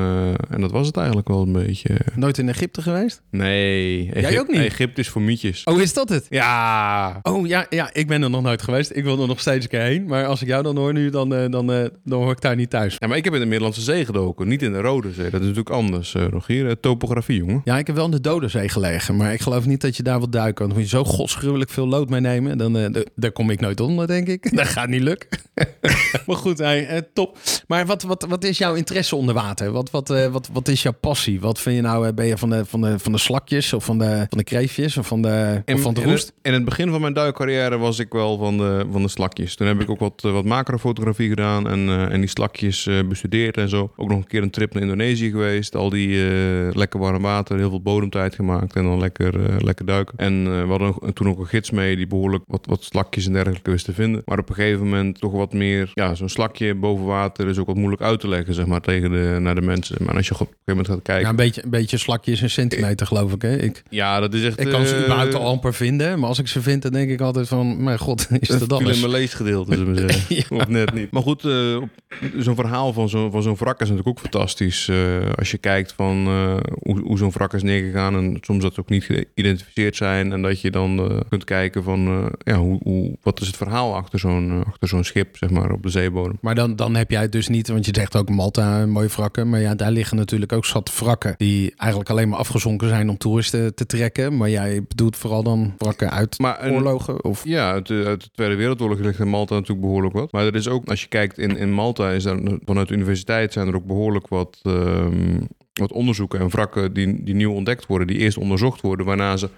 en 0.49 0.61
dat 0.61 0.71
was 0.71 0.87
het 0.87 0.97
eigenlijk 0.97 1.27
wel. 1.27 1.47
Een 1.55 1.65
beetje... 1.65 1.97
Nooit 2.15 2.37
in 2.37 2.49
Egypte 2.49 2.81
geweest? 2.81 3.21
Nee. 3.31 4.09
Jij 4.13 4.39
ook 4.39 4.47
niet? 4.47 4.57
Egypte 4.57 5.01
is 5.01 5.09
voor 5.09 5.21
mietjes. 5.21 5.63
Oh, 5.63 5.81
is 5.81 5.93
dat 5.93 6.09
het? 6.09 6.25
Ja. 6.29 7.19
Oh 7.21 7.47
ja, 7.47 7.65
ja, 7.69 7.89
ik 7.93 8.07
ben 8.07 8.21
er 8.23 8.29
nog 8.29 8.41
nooit 8.41 8.61
geweest. 8.61 8.91
Ik 8.95 9.03
wil 9.03 9.21
er 9.21 9.27
nog 9.27 9.39
steeds 9.39 9.63
een 9.63 9.69
keer 9.69 9.81
heen. 9.81 10.05
Maar 10.05 10.25
als 10.25 10.41
ik 10.41 10.47
jou 10.47 10.63
dan 10.63 10.77
hoor 10.77 10.93
nu, 10.93 11.09
dan, 11.09 11.33
eh, 11.35 11.49
dan, 11.49 11.71
eh, 11.73 11.85
dan 12.03 12.21
hoor 12.21 12.31
ik 12.31 12.41
daar 12.41 12.55
niet 12.55 12.69
thuis. 12.69 12.95
Ja, 12.99 13.07
maar 13.07 13.17
ik 13.17 13.23
heb 13.23 13.33
in 13.33 13.39
de 13.39 13.45
Middellandse 13.45 13.81
Zee 13.81 14.05
gedoken. 14.05 14.47
Niet 14.47 14.61
in 14.61 14.71
de 14.71 14.81
Rode 14.81 15.11
Zee. 15.13 15.23
Dat 15.29 15.33
is 15.41 15.47
natuurlijk 15.47 15.69
anders, 15.69 16.15
eh 16.15 16.27
Rogier. 16.27 16.79
Topografie, 16.79 17.37
jongen. 17.37 17.61
Ja, 17.63 17.77
ik 17.77 17.87
heb 17.87 17.95
wel 17.95 18.05
in 18.05 18.11
de 18.11 18.21
Dodenzee 18.21 18.69
gelegen. 18.69 19.15
Maar 19.15 19.33
ik 19.33 19.41
geloof 19.41 19.65
niet 19.65 19.81
dat 19.81 19.97
je 19.97 20.03
daar 20.03 20.17
wilt 20.17 20.31
duiken. 20.31 20.57
Want 20.57 20.69
dan 20.69 20.79
moet 20.81 20.89
je 20.91 20.97
zo 20.97 21.03
godsgruwelijk 21.03 21.69
veel 21.69 21.87
lood 21.87 22.09
meenemen. 22.09 22.57
Dan, 22.57 22.91
d- 22.93 23.09
daar 23.15 23.31
kom 23.31 23.49
ik 23.49 23.59
nooit 23.59 23.79
onder, 23.79 24.07
denk 24.07 24.27
ik. 24.27 24.47
Dat 24.57 24.67
gaat 24.67 24.87
niet 24.89 25.01
lukken. 25.01 25.39
maar 26.27 26.35
goed, 26.35 26.57
hey, 26.57 27.07
top. 27.13 27.37
Maar 27.67 27.85
wat, 27.85 28.03
wat, 28.03 28.25
wat 28.29 28.43
is 28.43 28.57
jouw 28.57 28.73
interesse 28.75 29.15
onder 29.15 29.35
water? 29.35 29.71
Wat, 29.71 29.91
wat, 29.91 30.07
wat, 30.31 30.49
wat 30.53 30.67
is 30.67 30.81
jouw 30.83 30.93
passie? 31.01 31.38
Wat 31.39 31.59
vind 31.59 31.75
je 31.75 31.81
nou? 31.81 32.07
eh, 32.07 32.13
Ben 32.13 32.25
je 32.25 32.37
van 32.37 32.49
de, 32.49 32.65
van 32.65 32.81
de, 32.81 32.99
van 32.99 33.11
de 33.11 33.17
slakjes 33.17 33.73
of 33.73 33.85
van 33.85 33.97
de, 33.97 34.25
van 34.29 34.37
de 34.37 34.43
kreefjes 34.43 34.97
of 34.97 35.07
van 35.07 35.21
de, 35.21 35.61
of 35.65 35.81
van 35.81 35.93
de 35.93 36.01
in, 36.01 36.09
roest? 36.09 36.25
het, 36.25 36.35
in 36.41 36.53
het 36.53 36.65
begin 36.65 36.89
van 36.89 37.01
mijn 37.01 37.13
duikcarrière 37.13 37.77
was 37.77 37.99
ik 37.99 38.11
wel 38.13 38.37
van 38.37 38.57
de, 38.57 38.85
van 38.91 39.01
de 39.01 39.07
slakjes. 39.07 39.55
Toen 39.55 39.67
heb 39.67 39.81
ik 39.81 39.89
ook 39.89 39.99
wat, 39.99 40.21
eh, 40.25 40.31
wat 40.31 40.45
macrofotografie 40.45 41.29
gedaan 41.29 41.67
en, 41.67 41.87
eh, 41.87 42.11
en 42.13 42.19
die 42.19 42.29
slakjes 42.29 42.89
bestudeerd 43.07 43.57
en 43.57 43.69
zo. 43.69 43.91
Ook 43.95 44.09
nog 44.09 44.17
een 44.17 44.27
keer 44.27 44.41
een 44.41 44.49
trip 44.49 44.73
naar 44.73 44.83
Indonesië 44.83 45.29
geweest. 45.29 45.75
Al 45.75 45.89
die 45.89 46.17
lekker 46.73 46.99
warm 46.99 47.21
water, 47.21 47.57
heel 47.57 47.69
veel 47.69 47.81
bodemtijd 47.81 48.35
gemaakt 48.35 48.75
en 48.75 48.83
dan 48.83 48.99
lekker, 48.99 49.63
lekker 49.63 49.85
duiken. 49.85 50.17
En 50.17 50.43
we 50.63 50.69
hadden 50.69 50.87
ook- 50.87 51.11
toen 51.13 51.27
ook 51.29 51.39
een 51.39 51.47
gids 51.47 51.71
mee 51.71 51.95
die 51.95 52.07
behoorlijk 52.07 52.43
wat, 52.47 52.65
wat 52.65 52.83
slakjes 52.83 53.25
en 53.25 53.33
dergelijke 53.33 53.71
wist 53.71 53.85
te 53.85 53.93
vinden. 53.93 54.21
Maar 54.25 54.39
op 54.39 54.49
een 54.49 54.55
gegeven 54.55 54.83
moment 54.83 55.19
toch 55.19 55.31
wat 55.31 55.53
meer, 55.53 55.91
ja, 55.93 56.15
zo'n 56.15 56.29
slakje 56.29 56.75
boven 56.75 57.05
water 57.05 57.47
is 57.47 57.57
ook 57.57 57.65
wat 57.67 57.75
moeilijk 57.75 58.01
uit 58.01 58.19
te 58.19 58.27
leggen, 58.27 58.53
zeg 58.53 58.65
maar, 58.65 58.81
tegen 58.81 59.11
de, 59.11 59.37
naar 59.39 59.55
de 59.55 59.61
mensen. 59.61 59.97
Maar 60.05 60.15
als 60.15 60.27
je 60.27 60.33
op 60.33 60.39
een 60.39 60.45
gegeven 60.45 60.63
moment 60.67 60.87
gaat 60.87 61.01
kijken, 61.01 61.28
Ja, 61.29 61.35
een 61.35 61.45
beetje, 61.45 61.63
een 61.63 61.69
beetje 61.69 61.97
slakjes 61.97 62.41
een 62.41 62.49
centimeter, 62.49 63.07
geloof 63.07 63.33
ik. 63.33 63.41
Hè? 63.41 63.55
Ik, 63.57 63.83
ja, 63.89 64.19
dat 64.19 64.33
is 64.33 64.43
echt... 64.43 64.59
ik 64.59 64.67
kan 64.69 64.85
ze 64.85 64.95
eh, 64.95 65.03
überhaupt 65.03 65.33
al 65.35 65.45
amper 65.47 65.73
vinden. 65.73 66.19
Maar 66.19 66.29
als 66.29 66.39
ik 66.39 66.47
ze 66.47 66.61
vind, 66.61 66.81
dan 66.81 66.91
denk 66.91 67.09
ik 67.09 67.21
altijd 67.21 67.47
van... 67.47 67.83
Mijn 67.83 67.99
god, 67.99 68.27
is 68.39 68.47
Dat 68.47 68.69
dat 68.69 68.79
in 68.81 68.85
mijn 68.85 69.09
leesgedeelte, 69.09 69.75
zullen 69.75 69.93
we 69.93 69.99
zeggen. 69.99 70.17
Ja. 70.35 70.43
Of 70.57 70.67
net 70.67 70.93
niet. 70.93 71.11
Maar 71.11 71.21
goed, 71.21 71.45
eh, 71.45 71.75
op- 71.81 71.89
zo'n 72.37 72.55
verhaal 72.55 72.93
van 72.93 73.09
zo'n 73.09 73.31
van 73.31 73.41
zo'n 73.43 73.55
wrak 73.55 73.73
is 73.81 73.89
natuurlijk 73.89 74.07
ook 74.07 74.19
fantastisch. 74.19 74.87
eh, 74.89 74.97
als 75.35 75.51
je 75.51 75.57
kijkt 75.57 75.93
van 75.93 76.25
eh, 76.27 76.57
hoe, 76.83 76.99
hoe 77.01 77.17
zo'n 77.17 77.31
wrak 77.31 77.53
is 77.53 77.63
neergegaan. 77.63 78.15
En 78.15 78.37
soms 78.41 78.63
dat 78.63 78.73
ze 78.73 78.79
ook 78.79 78.89
niet 78.89 79.03
geïdentificeerd 79.03 79.95
zijn. 79.95 80.31
En 80.31 80.41
dat 80.41 80.61
je 80.61 80.71
dan 80.71 80.99
eh, 80.99 81.17
kunt 81.29 81.43
kijken 81.43 81.83
van 81.83 82.07
eh, 82.07 82.25
ja, 82.53 82.59
hoe, 82.59 82.79
hoe, 82.83 83.17
wat 83.21 83.41
is 83.41 83.47
het 83.47 83.57
verhaal 83.57 83.95
achter 83.95 84.19
zo'n 84.19 84.63
achter 84.67 84.87
zo'n 84.87 85.03
schip, 85.03 85.37
zeg 85.37 85.49
maar, 85.49 85.71
op 85.71 85.83
de 85.83 85.89
zeebodem. 85.89 86.37
Maar 86.41 86.55
dan, 86.55 86.75
dan 86.75 86.95
heb 86.95 87.11
jij 87.11 87.21
het 87.21 87.31
dus 87.31 87.47
niet, 87.47 87.67
want 87.67 87.85
je 87.85 87.91
zegt 87.95 88.15
ook 88.17 88.29
Malta, 88.29 88.85
mooie 88.85 89.07
wrakken. 89.07 89.49
Maar 89.49 89.59
ja, 89.59 89.75
daar 89.75 89.91
liggen 89.91 90.17
natuurlijk 90.17 90.53
ook 90.53 90.65
zat 90.65 90.97
wrakken 90.99 91.18
die 91.37 91.73
eigenlijk 91.77 92.09
alleen 92.09 92.29
maar 92.29 92.39
afgezonken 92.39 92.87
zijn 92.87 93.09
om 93.09 93.17
toeristen 93.17 93.75
te 93.75 93.85
trekken. 93.85 94.37
Maar 94.37 94.49
jij 94.49 94.83
bedoelt 94.87 95.15
vooral 95.17 95.43
dan 95.43 95.73
wrakken 95.77 96.11
uit 96.11 96.39
Maar 96.39 96.63
een- 96.63 96.71
oorlogen? 96.73 97.23
Of... 97.23 97.43
Ja, 97.43 97.71
uit 97.71 97.87
de, 97.87 98.03
uit 98.07 98.23
de 98.23 98.29
Tweede 98.31 98.55
Wereldoorlog 98.55 98.99
ligt 98.99 99.19
in 99.19 99.27
Malta 99.29 99.53
natuurlijk 99.53 99.81
behoorlijk 99.81 100.13
wat. 100.13 100.31
Maar 100.31 100.45
er 100.45 100.55
is 100.55 100.67
ook, 100.67 100.85
als 100.89 101.01
je 101.01 101.07
kijkt 101.07 101.37
in, 101.37 101.57
in 101.57 101.71
Malta, 101.71 102.09
is 102.11 102.25
er 102.25 102.57
vanuit 102.65 102.87
de 102.87 102.93
universiteit 102.93 103.53
zijn 103.53 103.67
er 103.67 103.75
ook 103.75 103.85
behoorlijk 103.85 104.27
wat, 104.27 104.59
ehm, 104.63 105.39
wat 105.73 105.91
onderzoeken 105.91 106.39
en 106.39 106.49
wrakken 106.49 106.93
die, 106.93 107.23
die 107.23 107.35
nieuw 107.35 107.53
ontdekt 107.53 107.85
worden, 107.85 108.07
die 108.07 108.17
eerst 108.17 108.37
onderzocht 108.37 108.81
worden, 108.81 109.05
waarna 109.05 109.37
ze 109.37 109.49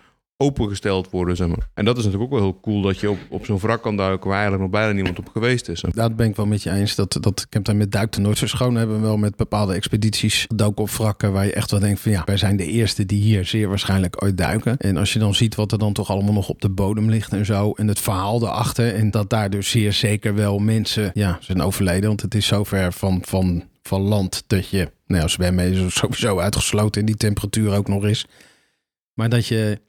opengesteld 0.42 1.10
worden, 1.10 1.36
zeg 1.36 1.48
maar. 1.48 1.70
En 1.74 1.86
dat 1.86 1.98
is 1.98 2.04
natuurlijk 2.04 2.32
ook 2.32 2.40
wel 2.40 2.50
heel 2.50 2.60
cool 2.62 2.82
dat 2.82 3.00
je 3.00 3.10
op, 3.10 3.18
op 3.30 3.46
zo'n 3.46 3.60
wrak 3.60 3.82
kan 3.82 3.98
duiken 3.98 4.30
waar 4.30 4.40
eigenlijk 4.40 4.64
nog 4.64 4.82
bijna 4.82 4.94
niemand 4.94 5.20
op 5.20 5.30
geweest 5.30 5.70
is. 5.70 5.84
Dat 5.90 6.16
ben 6.16 6.28
ik 6.28 6.36
wel 6.36 6.46
met 6.46 6.64
je 6.64 6.72
eens. 6.72 6.96
Dat, 6.96 7.18
dat, 7.20 7.40
ik 7.40 7.54
heb 7.54 7.64
daar 7.64 7.76
met 7.76 7.92
Duik 7.92 8.12
de 8.12 8.22
Noordzee 8.22 8.48
schoon 8.48 8.76
hebben 8.76 8.96
we 8.96 9.02
wel 9.02 9.18
met 9.18 9.36
bepaalde 9.36 9.74
expedities 9.74 10.46
gedoken 10.48 10.84
op 10.84 10.90
wrakken. 10.90 11.34
Waar 11.34 11.46
je 11.46 11.54
echt 11.54 11.72
wel 11.72 11.80
denkt 11.80 12.00
van 12.00 12.12
ja, 12.12 12.22
wij 12.26 12.38
zijn 12.38 12.58
de 12.58 12.66
eerste 12.66 13.06
die 13.06 13.22
hier 13.22 13.46
zeer 13.46 13.68
waarschijnlijk 13.68 14.24
ooit 14.24 14.38
duiken. 14.38 14.78
En 14.78 14.98
als 14.98 15.14
je 15.14 15.20
dan 15.20 15.36
ziet 15.36 15.56
wat 15.56 15.72
er 15.72 15.78
dan 15.78 15.94
toch 15.94 16.10
allemaal 16.10 16.34
nog 16.34 16.50
op 16.50 16.62
de 16.62 16.70
bodem 16.70 17.10
ligt 17.10 17.34
en 17.34 17.46
zo. 17.46 17.72
En 17.72 17.88
het 17.88 18.00
verhaal 18.00 18.42
erachter. 18.42 18.96
En 18.96 19.12
dat 19.12 19.30
daar 19.30 19.50
dus 19.50 19.70
zeer 19.70 19.94
zeker 19.94 20.36
wel 20.36 20.60
mensen 20.60 21.12
ja, 21.14 21.38
zijn 21.42 21.62
overleden. 21.62 22.08
Want 22.08 22.22
het 22.22 22.36
is 22.36 22.46
zover 22.46 22.94
van, 22.94 23.20
van, 23.22 23.64
van 23.84 24.02
land 24.02 24.44
dat 24.48 24.70
je, 24.70 24.92
nou 25.08 25.22
ja, 25.22 25.28
zwemmen 25.28 25.72
is 25.72 25.96
sowieso 25.96 26.40
uitgesloten 26.40 27.02
in 27.02 27.08
die 27.08 27.18
temperatuur 27.18 27.76
ook 27.76 27.88
nog 27.88 28.04
eens. 28.04 28.26
Maar 29.14 29.30
dat 29.30 29.48
je 29.48 29.80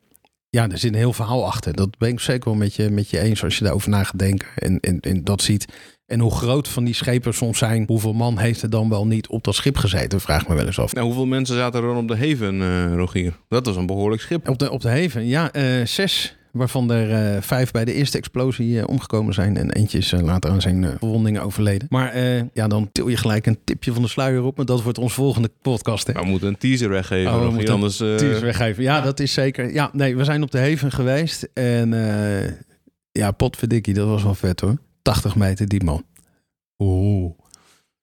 ja, 0.57 0.69
er 0.69 0.79
zit 0.79 0.93
een 0.93 0.99
heel 0.99 1.13
verhaal 1.13 1.47
achter. 1.47 1.75
Dat 1.75 1.99
ben 1.99 2.09
ik 2.09 2.21
zeker 2.21 2.45
wel 2.45 2.59
met 2.59 2.75
je, 2.75 2.91
met 2.91 3.11
je 3.11 3.19
eens 3.19 3.45
als 3.45 3.59
je 3.59 3.65
daarover 3.65 3.91
na 3.91 4.05
gaat 4.05 4.19
denken 4.19 4.49
en, 4.55 4.81
en, 4.81 5.01
en 5.01 5.25
dat 5.25 5.43
ziet. 5.43 5.67
En 6.07 6.21
hoe 6.21 6.31
groot 6.31 6.69
van 6.69 6.85
die 6.85 6.95
schepen 6.95 7.35
soms 7.35 7.59
zijn, 7.59 7.85
hoeveel 7.87 8.13
man 8.13 8.39
heeft 8.39 8.63
er 8.63 8.71
dan 8.71 8.89
wel 8.89 9.07
niet 9.07 9.29
op 9.29 9.45
dat 9.45 9.55
schip 9.55 9.77
gezeten, 9.77 10.21
vraag 10.21 10.49
me 10.49 10.55
wel 10.55 10.67
eens 10.67 10.79
af. 10.79 10.95
Nou, 10.95 11.07
hoeveel 11.07 11.27
mensen 11.27 11.57
zaten 11.57 11.81
er 11.81 11.87
dan 11.87 11.97
op 11.97 12.09
de 12.09 12.17
Haven, 12.17 12.63
eh, 12.63 12.95
Rogier? 12.95 13.39
Dat 13.49 13.67
was 13.67 13.77
een 13.77 13.87
behoorlijk 13.87 14.23
schip. 14.23 14.49
Op 14.49 14.59
de, 14.59 14.71
op 14.71 14.81
de 14.81 14.89
Haven, 14.89 15.27
ja, 15.27 15.53
eh, 15.53 15.87
zes. 15.87 16.37
Waarvan 16.53 16.91
er 16.91 17.35
eh, 17.35 17.43
vijf 17.43 17.71
bij 17.71 17.85
de 17.85 17.93
eerste 17.93 18.19
explosie 18.19 18.79
eh, 18.81 18.89
omgekomen 18.89 19.35
zijn. 19.35 19.57
En 19.57 19.71
eentje 19.71 19.99
is 19.99 20.13
eh, 20.13 20.21
later 20.21 20.51
aan 20.51 20.61
zijn 20.61 20.85
verwondingen 20.99 21.43
overleden. 21.43 21.87
Maar 21.91 22.17
ja, 22.53 22.69
dan 22.69 22.89
til 22.93 23.09
je 23.09 23.17
gelijk 23.17 23.47
een 23.47 23.59
tipje 23.65 23.93
van 23.93 24.03
de 24.03 24.09
sluier 24.09 24.43
op. 24.43 24.57
Maar 24.57 24.67
dat 24.67 24.83
wordt 24.83 24.99
onze 24.99 25.15
volgende 25.15 25.51
podcast. 25.63 26.07
Hè? 26.07 26.13
Maar 26.13 26.23
we 26.23 26.29
moeten 26.29 26.49
een 26.49 26.59
teaser 26.59 26.89
weggeven, 26.89 27.33
Oh, 27.35 27.47
we 27.47 27.51
moeten 27.51 27.75
anders... 27.75 28.01
eh, 28.01 28.15
Teasers 28.15 28.41
weggeven. 28.41 28.83
Ja, 28.83 29.01
dat 29.01 29.21
is 29.21 29.33
zeker. 29.33 29.73
Ja, 29.73 29.91
nee, 29.93 30.17
we 30.17 30.25
zijn 30.25 30.43
op 30.43 30.51
de 30.51 30.59
Haven 30.59 30.93
geweest. 30.93 31.49
En 31.55 31.91
ja, 33.13 33.31
potverdikkie, 33.31 33.95
dat 33.95 34.09
was 34.09 34.23
wel 34.23 34.35
vet 34.35 34.61
hoor. 34.61 34.77
80 35.03 35.37
meter 35.37 35.69
diep 35.69 35.83
man. 35.83 36.05
Oeh. 36.79 37.33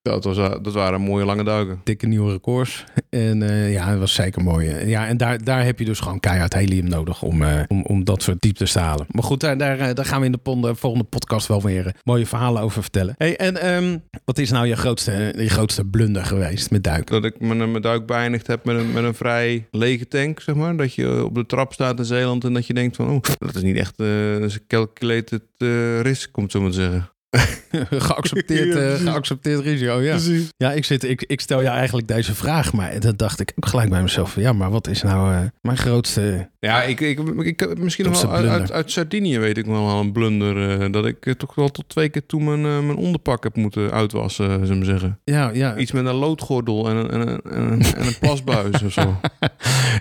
Dat, 0.01 0.23
was, 0.23 0.37
eh, 0.37 0.55
dat 0.61 0.73
waren 0.73 1.01
mooie 1.01 1.25
lange 1.25 1.43
duiken. 1.43 1.81
Dikke 1.83 2.07
nieuwe 2.07 2.31
records. 2.31 2.83
En 3.09 3.43
eh, 3.43 3.73
ja, 3.73 3.89
het 3.89 3.99
was 3.99 4.13
zeker 4.13 4.43
mooi. 4.43 4.87
Ja, 4.87 5.07
en 5.07 5.17
daar, 5.17 5.43
daar 5.43 5.65
heb 5.65 5.79
je 5.79 5.85
dus 5.85 5.99
gewoon 5.99 6.19
keihard 6.19 6.53
helium 6.53 6.89
nodig 6.89 7.21
om, 7.21 7.43
eh, 7.43 7.61
om, 7.67 7.83
om 7.85 8.03
dat 8.03 8.23
soort 8.23 8.41
dieptes 8.41 8.71
te 8.71 8.79
halen. 8.79 9.05
Maar 9.11 9.23
goed, 9.23 9.39
daar, 9.39 9.57
daar, 9.57 9.79
eh, 9.79 9.93
daar 9.93 10.05
gaan 10.05 10.19
we 10.19 10.25
in 10.25 10.31
de 10.31 10.75
volgende 10.75 11.03
podcast 11.03 11.47
wel 11.47 11.61
weer 11.61 11.87
eh, 11.87 11.93
mooie 12.03 12.25
verhalen 12.25 12.61
over 12.61 12.81
vertellen. 12.81 13.15
Hey, 13.17 13.37
en 13.37 13.61
ehm, 13.61 13.97
wat 14.25 14.37
is 14.37 14.51
nou 14.51 14.67
je 14.67 14.75
grootste, 14.75 15.33
je 15.37 15.49
grootste 15.49 15.85
blunder 15.85 16.25
geweest 16.25 16.71
met 16.71 16.83
duiken? 16.83 17.21
Dat 17.21 17.31
ik 17.31 17.39
mijn, 17.39 17.57
mijn 17.57 17.81
duik 17.81 18.05
beëindigd 18.05 18.47
heb 18.47 18.65
met 18.65 18.77
een, 18.77 18.91
met 18.91 19.03
een 19.03 19.13
vrij 19.13 19.67
lege 19.71 20.07
tank, 20.07 20.39
zeg 20.39 20.55
maar. 20.55 20.77
Dat 20.77 20.93
je 20.93 21.25
op 21.25 21.35
de 21.35 21.45
trap 21.45 21.73
staat 21.73 21.99
in 21.99 22.05
Zeeland 22.05 22.43
en 22.43 22.53
dat 22.53 22.67
je 22.67 22.73
denkt 22.73 22.95
van... 22.95 23.09
Oh, 23.09 23.21
dat 23.37 23.55
is 23.55 23.61
niet 23.61 23.77
echt 23.77 23.99
eh, 23.99 24.39
dat 24.39 24.53
een 24.53 24.67
calculated 24.67 25.43
eh, 25.57 26.01
risk, 26.01 26.37
om 26.37 26.43
het 26.43 26.51
zo 26.51 26.61
maar 26.61 26.71
te 26.71 26.75
zeggen. 26.75 27.09
geaccepteerd, 27.89 28.73
Ja, 28.73 28.79
eh, 28.79 28.95
geaccepteerd 28.95 29.59
risico, 29.63 30.01
ja. 30.01 30.17
Ja, 30.57 30.71
ik, 30.71 30.85
zit, 30.85 31.03
ik, 31.03 31.23
ik 31.27 31.41
stel 31.41 31.61
jou 31.63 31.75
eigenlijk 31.77 32.07
deze 32.07 32.35
vraag, 32.35 32.73
maar 32.73 32.99
dat 32.99 33.17
dacht 33.17 33.39
ik 33.39 33.51
ook 33.55 33.65
gelijk 33.65 33.89
bij 33.89 34.01
mezelf. 34.01 34.35
Ja, 34.35 34.53
maar 34.53 34.69
wat 34.69 34.87
is 34.87 35.01
nou 35.01 35.33
eh, 35.33 35.41
mijn 35.61 35.77
grootste... 35.77 36.49
Ja, 36.59 36.83
ik, 36.83 36.99
ik, 36.99 37.19
ik, 37.19 37.59
heb 37.59 37.77
misschien 37.77 38.05
nog 38.05 38.21
wel 38.21 38.31
uit, 38.31 38.47
uit, 38.47 38.71
uit 38.71 38.91
Sardinië 38.91 39.39
weet 39.39 39.57
ik 39.57 39.65
wel 39.65 39.89
al 39.89 39.99
een 39.99 40.11
blunder. 40.11 40.81
eh, 40.81 40.91
dat 40.91 41.05
ik 41.05 41.25
eh, 41.25 41.33
toch 41.33 41.55
wel 41.55 41.69
tot 41.69 41.89
twee 41.89 42.09
keer 42.09 42.25
toe 42.25 42.43
mijn, 42.43 42.65
eh, 42.65 42.85
mijn 42.85 42.97
onderpak 42.97 43.43
heb 43.43 43.55
moeten 43.55 43.91
uitwassen, 43.91 44.65
zullen 44.65 44.79
we 44.79 44.85
zeggen. 44.85 45.19
Ja, 45.23 45.49
ja, 45.53 45.77
Iets 45.77 45.91
met 45.91 46.05
een 46.05 46.15
loodgordel 46.15 46.89
en 46.89 46.95
een, 46.95 47.09
en 47.09 47.27
een, 47.27 47.41
en 47.41 47.71
een, 47.71 47.81
en 47.81 48.07
een 48.07 48.17
plasbuis 48.19 48.83
of 48.83 48.91
zo. 48.91 49.01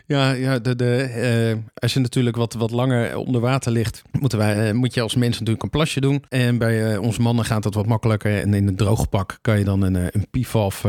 ja, 0.06 0.32
ja 0.32 0.58
de, 0.58 0.76
de, 0.76 0.96
eh, 0.96 1.56
als 1.74 1.92
je 1.92 2.00
natuurlijk 2.00 2.36
wat, 2.36 2.54
wat 2.54 2.70
langer 2.70 3.16
onder 3.16 3.40
water 3.40 3.72
ligt, 3.72 4.02
moeten 4.20 4.38
wij, 4.38 4.68
eh, 4.68 4.74
moet 4.74 4.94
je 4.94 5.00
als 5.00 5.14
mens 5.14 5.38
natuurlijk 5.38 5.62
een 5.62 5.70
plasje 5.70 6.00
doen. 6.00 6.24
En 6.28 6.58
bij 6.58 6.92
eh, 6.92 7.00
onze 7.00 7.20
mannen 7.20 7.44
gaat 7.44 7.62
dat 7.62 7.74
wat 7.74 7.86
makkelijker. 7.86 8.40
En 8.40 8.54
in 8.54 8.68
een 8.68 8.76
droogpak 8.76 9.38
kan 9.40 9.58
je 9.58 9.64
dan 9.64 9.82
een, 9.82 9.94
een 9.94 10.26
PFAF 10.30 10.86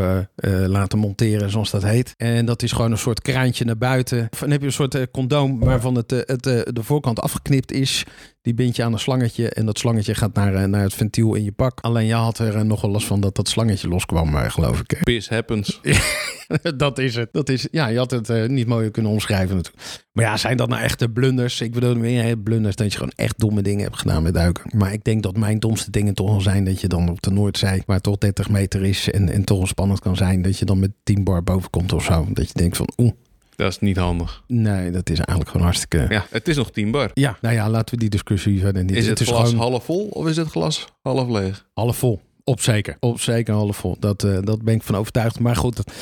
laten 0.66 1.00
monteren, 1.00 1.50
zoals 1.50 1.72
dat 1.72 1.84
heet. 1.84 2.14
En 2.18 2.46
dat 2.46 2.64
is 2.64 2.72
gewoon 2.72 2.92
een 2.92 2.98
soort 2.98 3.22
kraantje 3.22 3.66
naar 3.66 3.78
buiten. 3.78 4.30
Dan 4.40 4.52
heb 4.52 4.60
je 4.60 4.66
een 4.66 4.74
soort 4.74 5.12
condoom 5.12 5.60
waarvan 5.60 5.96
het, 5.96 6.12
het, 6.12 6.44
de 6.44 6.84
voorkant 6.84 7.20
afgeknipt 7.20 7.72
is. 7.72 8.06
Die 8.42 8.54
bind 8.54 8.76
je 8.76 8.84
aan 8.84 8.94
een 8.94 9.00
slangetje 9.00 9.50
en 9.50 9.66
dat 9.66 9.78
slangetje 9.78 10.16
gaat 10.16 10.34
naar, 10.34 10.54
eh, 10.54 10.64
naar 10.64 10.82
het 10.82 10.94
ventiel 10.94 11.36
in 11.36 11.44
je 11.44 11.52
pak. 11.52 11.80
Alleen 11.80 12.06
jij 12.06 12.18
had 12.18 12.40
er 12.40 12.56
eh, 12.56 12.62
nogal 12.62 12.90
last 12.90 13.08
van 13.08 13.22
dat 13.22 13.36
dat 13.36 13.48
slangetje 13.48 13.88
loskwam, 13.88 14.36
eh, 14.36 14.50
geloof 14.50 14.80
ik. 14.80 15.00
Piss 15.04 15.30
happens. 15.30 15.80
dat 16.78 16.98
is 16.98 17.16
het. 17.16 17.30
Dat 17.32 17.50
is, 17.50 17.68
ja, 17.72 17.88
je 17.88 17.98
had 17.98 18.12
het 18.12 18.48
niet 18.48 18.68
mooier 18.68 18.92
kunnen 18.92 19.12
omschrijven 19.12 19.56
natuurlijk. 19.56 20.08
Maar 20.12 20.26
ja, 20.26 20.38
zijn 20.38 20.58
dat 20.58 20.70
nou 20.70 20.82
echte 20.82 21.10
blunders? 21.10 21.62
Ik 21.62 21.72
bedoel 21.72 21.96
meer 21.96 22.38
blunders 22.38 22.76
dat 22.76 22.92
je 22.92 22.98
gewoon 22.98 23.14
echt 23.16 23.40
domme 23.40 23.62
dingen 23.62 23.84
hebt 23.84 24.00
gedaan 24.00 24.24
met 24.24 24.34
duiken. 24.34 24.78
Maar 24.78 24.94
ik 24.94 25.04
denk 25.04 25.24
dat 25.24 25.38
mijn 25.38 25.60
domste 25.60 25.92
dingen 25.92 26.14
toch 26.14 26.30
wel 26.30 26.42
zijn 26.42 26.64
dat 26.64 26.82
je 26.82 26.88
dan 26.88 27.10
op 27.10 27.22
de 27.22 27.32
Noordzee, 27.32 27.84
waar 27.86 28.02
toch 28.02 28.18
30 28.18 28.50
meter 28.50 28.84
is 28.84 29.12
en, 29.12 29.30
en 29.30 29.44
toch 29.44 29.58
wel 29.58 29.68
spannend 29.68 30.00
kan 30.00 30.16
zijn, 30.16 30.42
dat 30.42 30.60
je 30.60 30.66
dan 30.66 30.80
met 30.80 30.92
10 31.04 31.24
bar 31.24 31.44
boven 31.44 31.70
komt 31.70 31.94
of 31.94 32.04
zo. 32.04 32.28
Dat 32.30 32.48
je 32.48 32.54
denkt 32.54 32.78
van, 32.78 32.90
oeh, 32.98 33.12
Dat 33.60 33.72
is 33.72 33.80
niet 33.80 33.98
handig. 33.98 34.44
nee, 34.48 34.92
dat 34.92 35.10
is 35.10 35.18
eigenlijk 35.18 35.50
gewoon 35.50 35.66
hartstikke... 35.66 35.98
Ja. 35.98 36.08
Ja, 36.10 36.26
het 36.30 36.48
is 36.48 36.56
nog 36.56 36.72
10 36.72 36.92
bar. 36.92 37.12
nou 37.14 37.56
ja, 37.56 37.70
laten 37.70 37.94
we 37.94 38.00
die 38.00 38.10
discussie 38.10 38.60
verder 38.60 38.84
niet. 38.84 38.96
Is 38.96 39.08
het, 39.08 39.20
glas 39.22 39.50
gewoon 39.50 39.72
half 39.72 39.84
vol 39.84 40.08
of 40.08 40.28
is 40.28 40.38
het 40.38 40.48
glas 40.48 40.88
half 41.02 41.28
leeg? 41.30 41.66
half 41.74 41.98
vol. 41.98 42.22
Op 42.44 42.62
zeker. 42.62 42.98
Op 43.00 43.20
zeker 43.22 43.54
half 43.54 43.78
vol. 43.78 43.96
Dat, 44.00 44.24
eh, 44.24 44.38
dat 44.42 44.62
ben 44.62 44.74
ik 44.76 44.84
van 44.84 44.96
overtuigd. 44.96 45.40
Maar 45.40 45.56
goed, 45.56 45.76
dat- 45.76 45.94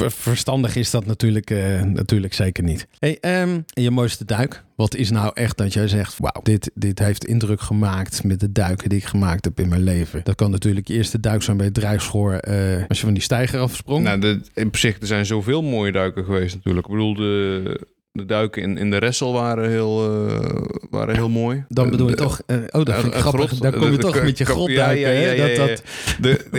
ver- 0.00 0.10
verstandig 0.12 0.76
is 0.76 0.90
dat 0.90 1.06
natuurlijk, 1.06 1.50
eh, 1.50 1.82
natuurlijk 1.82 2.34
zeker 2.34 2.64
niet. 2.64 2.86
Hey, 2.98 3.18
ehm, 3.20 3.60
je 3.66 3.90
mooiste 3.90 4.24
duik. 4.24 4.64
Wat 4.76 4.94
is 4.94 5.10
nou 5.10 5.30
echt 5.34 5.56
dat 5.56 5.72
jij 5.72 5.88
zegt, 5.88 6.16
wauw, 6.18 6.42
dit, 6.42 6.70
dit 6.74 6.98
heeft 6.98 7.24
indruk 7.24 7.60
gemaakt 7.60 8.24
met 8.24 8.40
de 8.40 8.52
duiken 8.52 8.88
die 8.88 8.98
ik 8.98 9.04
gemaakt 9.04 9.44
heb 9.44 9.60
in 9.60 9.68
mijn 9.68 9.82
leven. 9.82 10.20
Dat 10.24 10.34
kan 10.34 10.50
natuurlijk 10.50 10.88
je 10.88 10.94
eerste 10.94 11.20
duik 11.20 11.42
zijn 11.42 11.56
bij 11.56 11.66
het 11.66 11.74
drijfschoor 11.74 12.32
eh, 12.32 12.84
als 12.88 12.98
je 12.98 13.04
van 13.04 13.14
die 13.14 13.22
stijger 13.22 13.60
afsprong. 13.60 14.04
Nou, 14.04 14.20
de, 14.20 14.40
in 14.54 14.68
zich, 14.72 15.00
er 15.00 15.06
zijn 15.06 15.26
zoveel 15.26 15.62
mooie 15.62 15.92
duiken 15.92 16.24
geweest 16.24 16.54
natuurlijk. 16.54 16.86
Ik 16.86 16.92
bedoel, 16.92 17.14
de, 17.14 17.80
de 18.12 18.24
duiken 18.26 18.62
in, 18.62 18.76
in 18.78 18.90
de 18.90 18.96
Ressel 18.96 19.32
waren 19.32 19.70
heel, 19.70 20.26
eh, 20.28 20.62
waren 20.90 21.14
heel 21.14 21.28
mooi. 21.28 21.64
Dan 21.68 21.90
bedoel 21.90 22.08
je 22.08 22.14
toch, 22.14 22.40
eh, 22.46 22.56
oh 22.56 22.84
dat 22.84 22.94
vind 22.94 23.06
ik 23.14 23.20
grappig, 23.20 23.46
grot- 23.48 23.62
daar 23.62 23.72
kom 23.72 23.84
je 23.84 23.90
de- 23.90 23.96
toch 23.98 24.14
de- 24.14 24.22
met 24.22 24.38
je 24.38 24.44
grotduiken. 24.44 25.76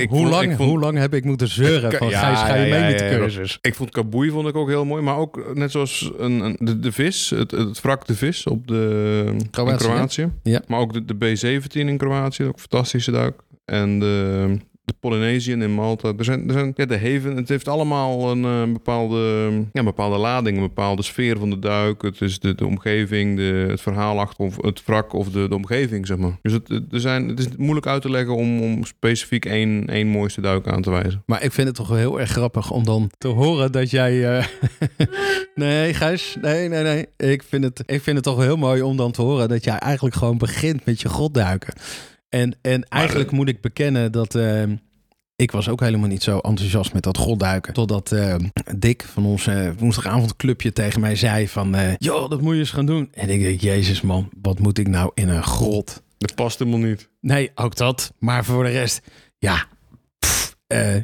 hoe, 0.10 0.28
lang, 0.28 0.56
hoe 0.56 0.80
lang 0.80 0.98
heb 0.98 1.14
ik 1.14 1.24
moeten 1.26 1.48
zeuren 1.48 1.92
van 1.94 2.10
Ja, 2.10 2.20
Gijs, 2.20 2.40
ga 2.40 2.56
je 2.56 2.70
mee 2.72 2.84
met 2.84 3.00
de 3.00 3.10
cursus? 3.18 3.58
Ik 3.62 3.76
vond 3.76 3.90
Kaboei 3.92 4.30
vond 4.30 4.48
ik 4.48 4.56
ook 4.56 4.68
heel 4.68 4.86
mooi. 4.86 5.04
Maar 5.04 5.18
ook 5.18 5.56
net 5.56 5.72
zoals 5.72 6.12
een, 6.18 6.40
een, 6.40 6.56
de, 6.60 6.80
de 6.80 6.92
vis, 6.92 7.30
het, 7.30 7.52
het 7.52 7.82
wrak 7.82 8.06
de 8.08 8.16
vis 8.16 8.46
op 8.48 8.68
de, 8.68 9.24
in 9.40 9.50
Kroatië, 9.50 9.86
Kroatië. 9.86 10.30
Ja. 10.44 10.62
Maar 10.68 10.80
ook 10.80 10.94
de, 10.94 11.06
de 11.06 11.16
B-17 11.16 11.72
in 11.72 11.98
Kroatië, 11.98 12.44
ook 12.44 12.54
een 12.54 12.60
fantastische 12.60 13.12
duik. 13.12 13.36
En 13.66 14.00
de, 14.00 14.58
de 15.00 15.44
in 15.46 15.74
Malta. 15.74 16.14
Er 16.18 16.24
zijn, 16.24 16.48
er 16.48 16.54
zijn, 16.54 16.74
ja, 16.76 16.86
de 16.86 17.00
Haven, 17.00 17.36
het 17.36 17.50
heeft 17.50 17.68
allemaal 17.68 18.32
een 18.32 18.46
eh, 18.46 18.74
bepaalde, 18.74 19.52
ja, 19.72 19.84
bepaalde 19.84 20.18
lading, 20.18 20.58
een 20.58 20.64
bepaalde 20.64 21.02
sfeer 21.02 21.38
van 21.38 21.50
de 21.50 21.60
duik. 21.60 22.02
Het 22.02 22.22
is 22.22 22.40
de, 22.40 22.56
de 22.56 22.66
omgeving, 22.66 23.38
de, 23.38 23.66
het 23.70 23.82
verhaal 23.82 24.20
achter 24.20 24.46
of 24.46 24.62
het 24.62 24.86
wrak 24.86 25.14
of 25.14 25.30
de, 25.30 25.48
de 25.48 25.56
omgeving, 25.56 26.08
zeg 26.08 26.18
maar. 26.18 26.38
Dus 26.42 26.54
het, 26.54 26.70
er 26.70 27.00
zijn, 27.00 27.28
het 27.28 27.40
is 27.40 27.48
moeilijk 27.58 27.88
uit 27.88 28.02
te 28.02 28.10
leggen 28.10 28.36
om, 28.36 28.62
om 28.62 28.86
specifiek 28.86 29.46
één, 29.46 29.88
één 29.88 30.08
mooiste 30.08 30.42
duik 30.42 30.68
aan 30.68 30.82
te 30.82 30.90
wijzen. 30.90 31.24
Maar 31.26 31.44
ik 31.44 31.52
vind 31.52 31.68
het 31.68 31.76
toch 31.76 31.88
wel 31.88 31.98
heel 31.98 32.20
erg 32.20 32.30
grappig 32.30 32.72
om 32.72 32.84
dan 32.84 33.10
te 33.18 33.28
horen 33.28 33.72
dat 33.72 33.90
jij... 33.90 34.38
eh, 34.38 34.46
nee, 35.56 35.94
Gijs, 35.94 36.38
nee, 36.42 36.70
nee, 36.70 36.84
nee. 36.84 37.06
Ik 37.32 37.44
vind, 37.44 37.64
het, 37.64 37.84
ik 37.86 38.02
vind 38.02 38.16
het 38.16 38.26
toch 38.26 38.40
heel 38.42 38.58
mooi 38.58 38.82
om 38.82 38.98
dan 38.98 39.12
te 39.12 39.22
horen 39.22 39.50
dat 39.50 39.64
jij 39.64 39.78
eigenlijk 39.78 40.16
gewoon 40.16 40.38
begint 40.38 40.86
met 40.86 41.02
je 41.02 41.10
godduiken. 41.10 41.74
En, 42.32 42.56
en 42.62 42.84
eigenlijk 42.90 43.32
moet 43.32 43.48
ik 43.50 43.62
bekennen 43.62 44.12
dat... 44.12 44.36
eh, 44.36 44.64
ik 45.36 45.52
was 45.52 45.70
ook 45.70 45.80
helemaal 45.80 46.08
niet 46.08 46.24
zo 46.24 46.38
enthousiast 46.38 46.94
met 46.94 47.04
dat 47.04 47.18
godduiken. 47.18 47.74
Totdat 47.74 48.12
eh, 48.12 48.36
Dick 48.78 49.04
van 49.14 49.26
ons 49.26 49.48
eh, 49.48 49.70
woensdagavondclubje 49.78 50.74
tegen 50.74 51.02
mij 51.02 51.16
zei 51.16 51.48
van... 51.48 51.76
eh 51.76 51.94
joh, 51.98 52.30
dat 52.30 52.42
moet 52.42 52.54
je 52.54 52.60
eens 52.60 52.72
gaan 52.72 52.86
doen. 52.86 53.10
En 53.14 53.30
ik 53.30 53.42
denk, 53.42 53.62
jezus 53.62 54.02
man, 54.02 54.30
wat 54.42 54.60
moet 54.60 54.78
ik 54.78 54.88
nou 54.88 55.12
in 55.14 55.30
een 55.30 55.44
grot? 55.44 56.02
Dat 56.18 56.36
past 56.36 56.60
helemaal 56.60 56.80
niet. 56.80 57.10
Nee, 57.20 57.52
ook 57.56 57.76
dat. 57.76 58.14
Maar 58.20 58.46
voor 58.46 58.64
de 58.64 58.70
rest, 58.70 59.02
ja. 59.38 59.66
pff, 60.20 60.58
eh, 60.68 60.96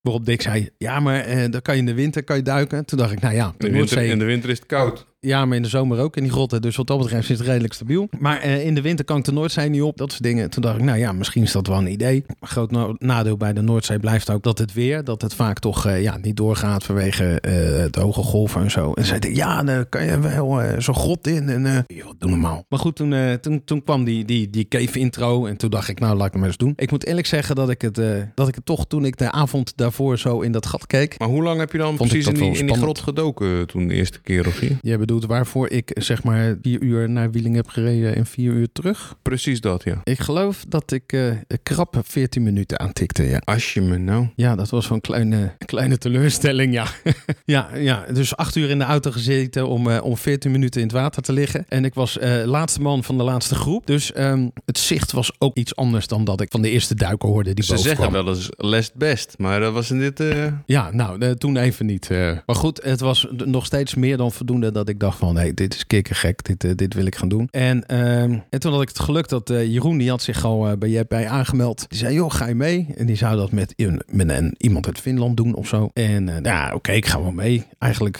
waarop 0.00 0.26
Dick 0.26 0.42
zei, 0.42 0.68
ja, 0.78 1.00
maar 1.00 1.20
eh, 1.20 1.50
dan 1.50 1.62
kan 1.62 1.74
je 1.74 1.80
in 1.80 1.86
de 1.86 1.94
winter 1.94 2.24
kan 2.24 2.36
je 2.36 2.42
duiken. 2.42 2.84
Toen 2.84 2.98
dacht 2.98 3.12
ik, 3.12 3.20
nou 3.20 3.34
ja, 3.34 3.46
In 3.46 3.54
de 3.58 3.70
winter, 3.70 4.02
in 4.02 4.18
de 4.18 4.24
winter 4.24 4.50
is 4.50 4.58
het 4.58 4.66
koud. 4.66 5.06
Ja, 5.20 5.44
maar 5.44 5.56
in 5.56 5.62
de 5.62 5.68
zomer 5.68 5.98
ook 5.98 6.16
in 6.16 6.22
die 6.22 6.32
grotten. 6.32 6.62
Dus 6.62 6.76
wat 6.76 6.86
dat 6.86 6.98
betreft 6.98 7.30
is 7.30 7.38
het 7.38 7.46
redelijk 7.46 7.72
stabiel. 7.72 8.08
Maar 8.18 8.40
eh, 8.40 8.66
in 8.66 8.74
de 8.74 8.80
winter 8.80 9.04
kan 9.04 9.18
ik 9.18 9.24
de 9.24 9.32
Noordzee 9.32 9.68
niet 9.68 9.82
op, 9.82 9.96
dat 9.96 10.10
soort 10.10 10.22
dingen. 10.22 10.50
Toen 10.50 10.62
dacht 10.62 10.76
ik, 10.78 10.82
nou 10.84 10.98
ja, 10.98 11.12
misschien 11.12 11.42
is 11.42 11.52
dat 11.52 11.66
wel 11.66 11.78
een 11.78 11.90
idee. 11.92 12.24
Groot 12.40 12.70
no- 12.70 12.94
nadeel 12.98 13.36
bij 13.36 13.52
de 13.52 13.60
Noordzee 13.60 13.98
blijft 13.98 14.30
ook 14.30 14.42
dat 14.42 14.58
het 14.58 14.72
weer, 14.72 15.04
dat 15.04 15.22
het 15.22 15.34
vaak 15.34 15.58
toch 15.58 15.86
eh, 15.86 16.02
ja, 16.02 16.16
niet 16.22 16.36
doorgaat 16.36 16.84
vanwege 16.84 17.40
eh, 17.40 17.50
de 17.90 18.00
hoge 18.00 18.22
golven 18.22 18.62
en 18.62 18.70
zo. 18.70 18.92
En 18.92 19.04
zei 19.04 19.18
ik, 19.18 19.36
ja, 19.36 19.62
dan 19.62 19.88
kan 19.88 20.04
je 20.04 20.18
wel 20.20 20.62
eh, 20.62 20.80
zo'n 20.80 20.94
grot 20.94 21.26
in. 21.26 21.48
En 21.48 21.66
eh 21.66 21.78
joh, 21.86 22.10
doe 22.18 22.30
normaal. 22.30 22.64
Maar 22.68 22.78
goed, 22.78 22.96
toen, 22.96 23.12
eh, 23.12 23.32
toen, 23.32 23.64
toen 23.64 23.82
kwam 23.84 24.04
die, 24.04 24.24
die, 24.24 24.50
die 24.50 24.68
cave 24.68 24.98
intro. 24.98 25.46
En 25.46 25.56
toen 25.56 25.70
dacht 25.70 25.88
ik, 25.88 26.00
nou, 26.00 26.16
laat 26.16 26.26
ik 26.26 26.32
hem 26.32 26.44
eens 26.44 26.56
doen. 26.56 26.72
Ik 26.76 26.90
moet 26.90 27.06
eerlijk 27.06 27.26
zeggen 27.26 27.54
dat 27.56 27.70
ik 27.70 27.82
het, 27.82 27.98
eh, 27.98 28.10
dat 28.34 28.48
ik 28.48 28.54
het 28.54 28.64
toch 28.66 28.86
toen 28.86 29.04
ik 29.04 29.16
de 29.16 29.30
avond 29.30 29.72
daarvoor 29.76 30.18
zo 30.18 30.40
in 30.40 30.52
dat 30.52 30.66
gat 30.66 30.86
keek. 30.86 31.18
Maar 31.18 31.28
hoe 31.28 31.42
lang 31.42 31.58
heb 31.60 31.72
je 31.72 31.78
dan 31.78 31.96
precies 31.96 32.26
in 32.26 32.34
die, 32.34 32.58
in 32.58 32.74
grot 32.76 32.98
gedoken 32.98 33.66
toen 33.66 33.88
de 33.88 33.94
eerste 33.94 34.20
keer, 34.20 34.46
of 34.46 34.60
niet? 34.62 34.72
Bedoelt 35.08 35.26
waarvoor 35.26 35.70
ik 35.70 35.90
zeg 35.94 36.22
maar 36.22 36.56
vier 36.62 36.82
uur 36.82 37.10
naar 37.10 37.30
Wieling 37.30 37.54
heb 37.54 37.68
gereden 37.68 38.16
en 38.16 38.26
vier 38.26 38.52
uur 38.52 38.68
terug? 38.72 39.14
Precies 39.22 39.60
dat, 39.60 39.84
ja. 39.84 40.00
Ik 40.04 40.20
geloof 40.20 40.64
dat 40.68 40.92
ik 40.92 41.12
eh 41.12 41.30
krap 41.62 42.00
14 42.04 42.42
minuten 42.42 42.78
aantikte, 42.80 43.22
ja. 43.22 43.40
Als 43.44 43.74
je 43.74 43.80
me 43.80 43.98
nou... 43.98 44.28
Ja, 44.34 44.56
dat 44.56 44.70
was 44.70 44.90
een 44.90 45.00
kleine, 45.00 45.56
kleine 45.66 45.98
teleurstelling, 45.98 46.72
ja. 46.72 46.86
ja, 47.44 47.76
ja. 47.76 48.04
Dus 48.12 48.36
acht 48.36 48.56
uur 48.56 48.70
in 48.70 48.78
de 48.78 48.84
auto 48.84 49.10
gezeten 49.10 49.68
om, 49.68 49.90
eh, 49.90 50.04
om 50.04 50.16
14 50.16 50.50
minuten 50.50 50.80
in 50.80 50.86
het 50.86 50.96
water 50.96 51.22
te 51.22 51.32
liggen. 51.32 51.64
En 51.68 51.84
ik 51.84 51.94
was 51.94 52.18
eh, 52.18 52.44
laatste 52.44 52.80
man 52.80 53.04
van 53.04 53.16
de 53.16 53.24
laatste 53.24 53.54
groep. 53.54 53.86
Dus 53.86 54.12
ehm, 54.12 54.48
het 54.64 54.78
zicht 54.78 55.12
was 55.12 55.32
ook 55.38 55.56
iets 55.56 55.76
anders 55.76 56.06
dan 56.06 56.24
dat 56.24 56.40
ik 56.40 56.50
van 56.50 56.62
de 56.62 56.70
eerste 56.70 56.94
duiker 56.94 57.28
hoorde 57.28 57.54
die 57.54 57.64
Ze 57.64 57.70
boven 57.70 57.88
zeggen 57.88 58.08
kwam. 58.08 58.24
wel 58.24 58.34
eens 58.34 58.48
last 58.56 58.94
best, 58.94 59.34
maar 59.38 59.60
dat 59.60 59.72
was 59.72 59.90
in 59.90 59.98
dit... 59.98 60.22
Ja, 60.66 60.90
nou, 60.92 61.34
toen 61.36 61.56
even 61.56 61.86
niet. 61.86 62.08
Maar 62.46 62.56
goed, 62.56 62.82
het 62.82 63.00
was 63.00 63.26
nog 63.30 63.66
steeds 63.66 63.94
meer 63.94 64.16
dan 64.16 64.32
voldoende 64.32 64.70
dat 64.70 64.88
ik 64.88 64.97
dacht 65.00 65.18
van... 65.18 65.36
hé, 65.36 65.54
dit 65.54 65.74
is 65.74 65.86
kikkergek, 65.86 66.44
dit, 66.44 66.64
eh, 66.64 66.70
dit 66.74 66.94
wil 66.94 67.06
ik 67.06 67.16
gaan 67.16 67.28
doen. 67.28 67.48
En, 67.50 67.86
ehm, 67.86 68.38
en 68.50 68.60
toen 68.60 68.72
had 68.72 68.82
ik 68.82 68.88
het 68.88 68.98
geluk 68.98 69.28
dat 69.28 69.50
eh, 69.50 69.66
Jeroen, 69.72 69.98
die 69.98 70.08
had 70.10 70.22
zich 70.22 70.44
al 70.44 70.68
eh, 70.68 70.76
bij 70.78 71.04
bij 71.08 71.28
aangemeld. 71.28 71.84
Die 71.88 71.98
zei, 71.98 72.14
joh, 72.14 72.30
ga 72.30 72.46
je 72.46 72.54
mee? 72.54 72.86
En 72.96 73.06
die 73.06 73.16
zou 73.16 73.36
dat 73.36 73.52
met, 73.52 73.72
een- 73.76 74.02
met 74.10 74.28
een, 74.30 74.54
iemand 74.58 74.86
uit 74.86 74.98
Finland 74.98 75.36
doen 75.36 75.54
of 75.54 75.68
zo. 75.68 75.90
En 75.92 76.28
eh, 76.28 76.36
ja, 76.42 76.74
oké, 76.74 76.92
ik 76.92 77.06
ga 77.06 77.22
wel 77.22 77.30
mee. 77.32 77.64
Eigenlijk, 77.78 78.18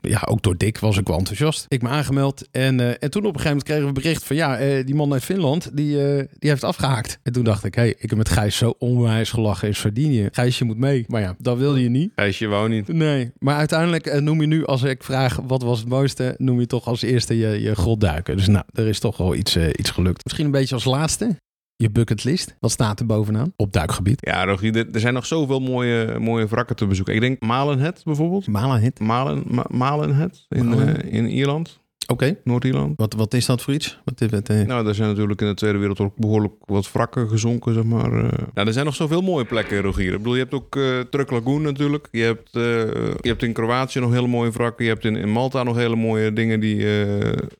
ja, 0.00 0.22
ook 0.28 0.42
door 0.42 0.56
Dick 0.56 0.78
was 0.78 0.96
ik 0.98 1.06
wel 1.06 1.18
enthousiast. 1.18 1.64
Ik 1.68 1.82
me 1.82 1.88
aangemeld. 1.88 2.48
En, 2.50 3.00
en 3.00 3.10
toen 3.10 3.26
op 3.26 3.34
een 3.34 3.40
gegeven 3.40 3.48
moment 3.48 3.62
kregen 3.64 3.86
we 3.86 3.92
bericht 3.92 4.24
van... 4.24 4.36
ja, 4.36 4.82
die 4.82 4.94
man 4.94 5.12
uit 5.12 5.24
Finland, 5.24 5.70
die, 5.76 5.96
die 6.38 6.50
heeft 6.50 6.64
afgehaakt. 6.64 7.18
En 7.22 7.32
toen 7.32 7.44
dacht 7.44 7.64
ik, 7.64 7.74
hé, 7.74 7.82
hey, 7.82 7.94
ik 7.98 8.08
heb 8.10 8.18
met 8.18 8.28
Gijs 8.28 8.56
zo 8.56 8.74
onwijs 8.78 9.30
gelachen 9.30 9.68
in 9.68 9.74
Sardinië. 9.74 10.28
Gijs, 10.32 10.58
je 10.58 10.64
moet 10.64 10.78
mee. 10.78 11.04
Maar 11.08 11.20
ja, 11.20 11.34
dat 11.38 11.58
wilde 11.58 11.82
je 11.82 11.88
niet. 11.88 12.12
Gijsje 12.16 12.46
wou 12.46 12.68
niet. 12.68 12.88
Nee, 12.88 13.30
maar 13.38 13.56
uiteindelijk 13.56 14.20
noem 14.20 14.40
je 14.40 14.46
nu, 14.46 14.64
als 14.66 14.82
ik 14.82 15.02
vraag 15.04 15.38
wat 15.46 15.62
was 15.62 15.78
het 15.78 15.88
mooiste, 15.98 16.34
noem 16.38 16.60
je 16.60 16.66
toch 16.66 16.86
als 16.86 17.02
eerste 17.02 17.38
je, 17.38 17.60
je 17.62 17.74
grotduiken. 17.74 18.36
Dus 18.36 18.46
nou, 18.46 18.64
er 18.72 18.86
is 18.86 18.98
toch 19.00 19.16
wel 19.16 19.34
iets, 19.34 19.56
eh, 19.56 19.68
iets 19.76 19.90
gelukt. 19.90 20.24
Misschien 20.24 20.44
een 20.46 20.50
beetje 20.52 20.74
als 20.74 20.84
laatste, 20.84 21.36
je 21.76 21.90
bucketlist. 21.90 22.54
Wat 22.60 22.70
staat 22.70 23.00
er 23.00 23.06
bovenaan 23.06 23.52
op 23.56 23.72
duikgebied? 23.72 24.26
Ja, 24.26 24.44
Rogier, 24.44 24.76
er 24.76 24.86
er 24.92 25.00
zijn 25.00 25.14
nog 25.14 25.26
zoveel 25.26 25.60
mooie, 25.60 26.18
mooie 26.18 26.46
wrakken 26.46 26.76
te 26.76 26.86
bezoeken. 26.86 27.14
Ik 27.14 27.20
denk 27.20 27.40
Malenhead 27.42 28.00
bijvoorbeeld. 28.04 28.46
Malenhit. 28.46 29.00
Malen, 29.00 29.42
Ma- 29.46 29.66
Malenhead 29.70 30.46
in, 30.48 30.68
Malen. 30.68 31.02
eh, 31.02 31.12
in 31.12 31.26
Ierland, 31.30 31.80
Oké. 32.12 32.36
Noord-Ierland. 32.44 32.92
Wat, 32.96 33.14
wat 33.14 33.34
is 33.34 33.46
dat 33.46 33.62
voor 33.62 33.74
iets? 33.74 34.00
Wat, 34.04 34.30
wat, 34.30 34.48
eh, 34.48 34.66
Nou, 34.66 34.84
daar 34.84 34.94
zijn 34.94 35.08
natuurlijk 35.08 35.40
in 35.40 35.46
de 35.46 35.54
Tweede 35.54 35.78
Wereldoorlog 35.78 36.14
behoorlijk 36.16 36.52
wat 36.64 36.92
wrakken 36.92 37.28
gezonken, 37.28 37.74
zeg 37.74 37.84
maar. 37.84 38.10
Nou, 38.10 38.66
er 38.66 38.72
zijn 38.72 38.84
nog 38.84 38.94
zoveel 38.94 39.20
mooie 39.20 39.44
plekken, 39.44 39.80
Rogier. 39.80 40.12
Ik 40.12 40.16
bedoel, 40.18 40.34
je 40.34 40.40
hebt 40.40 40.54
ook 40.54 40.76
eh 40.76 41.00
Truk 41.00 41.30
Lagoon 41.30 41.62
natuurlijk. 41.62 42.08
Je 42.10 42.22
hebt, 42.22 42.50
je 42.52 43.18
hebt 43.28 43.42
in 43.42 43.52
Kroatië 43.52 44.00
nog 44.00 44.12
hele 44.12 44.26
mooie 44.26 44.50
wrakken. 44.50 44.84
Je 44.84 44.90
hebt 44.90 45.04
in, 45.04 45.16
in 45.16 45.28
Malta 45.30 45.62
nog 45.62 45.76
hele 45.76 45.96
mooie 45.96 46.32
dingen 46.32 46.60
die, 46.60 46.76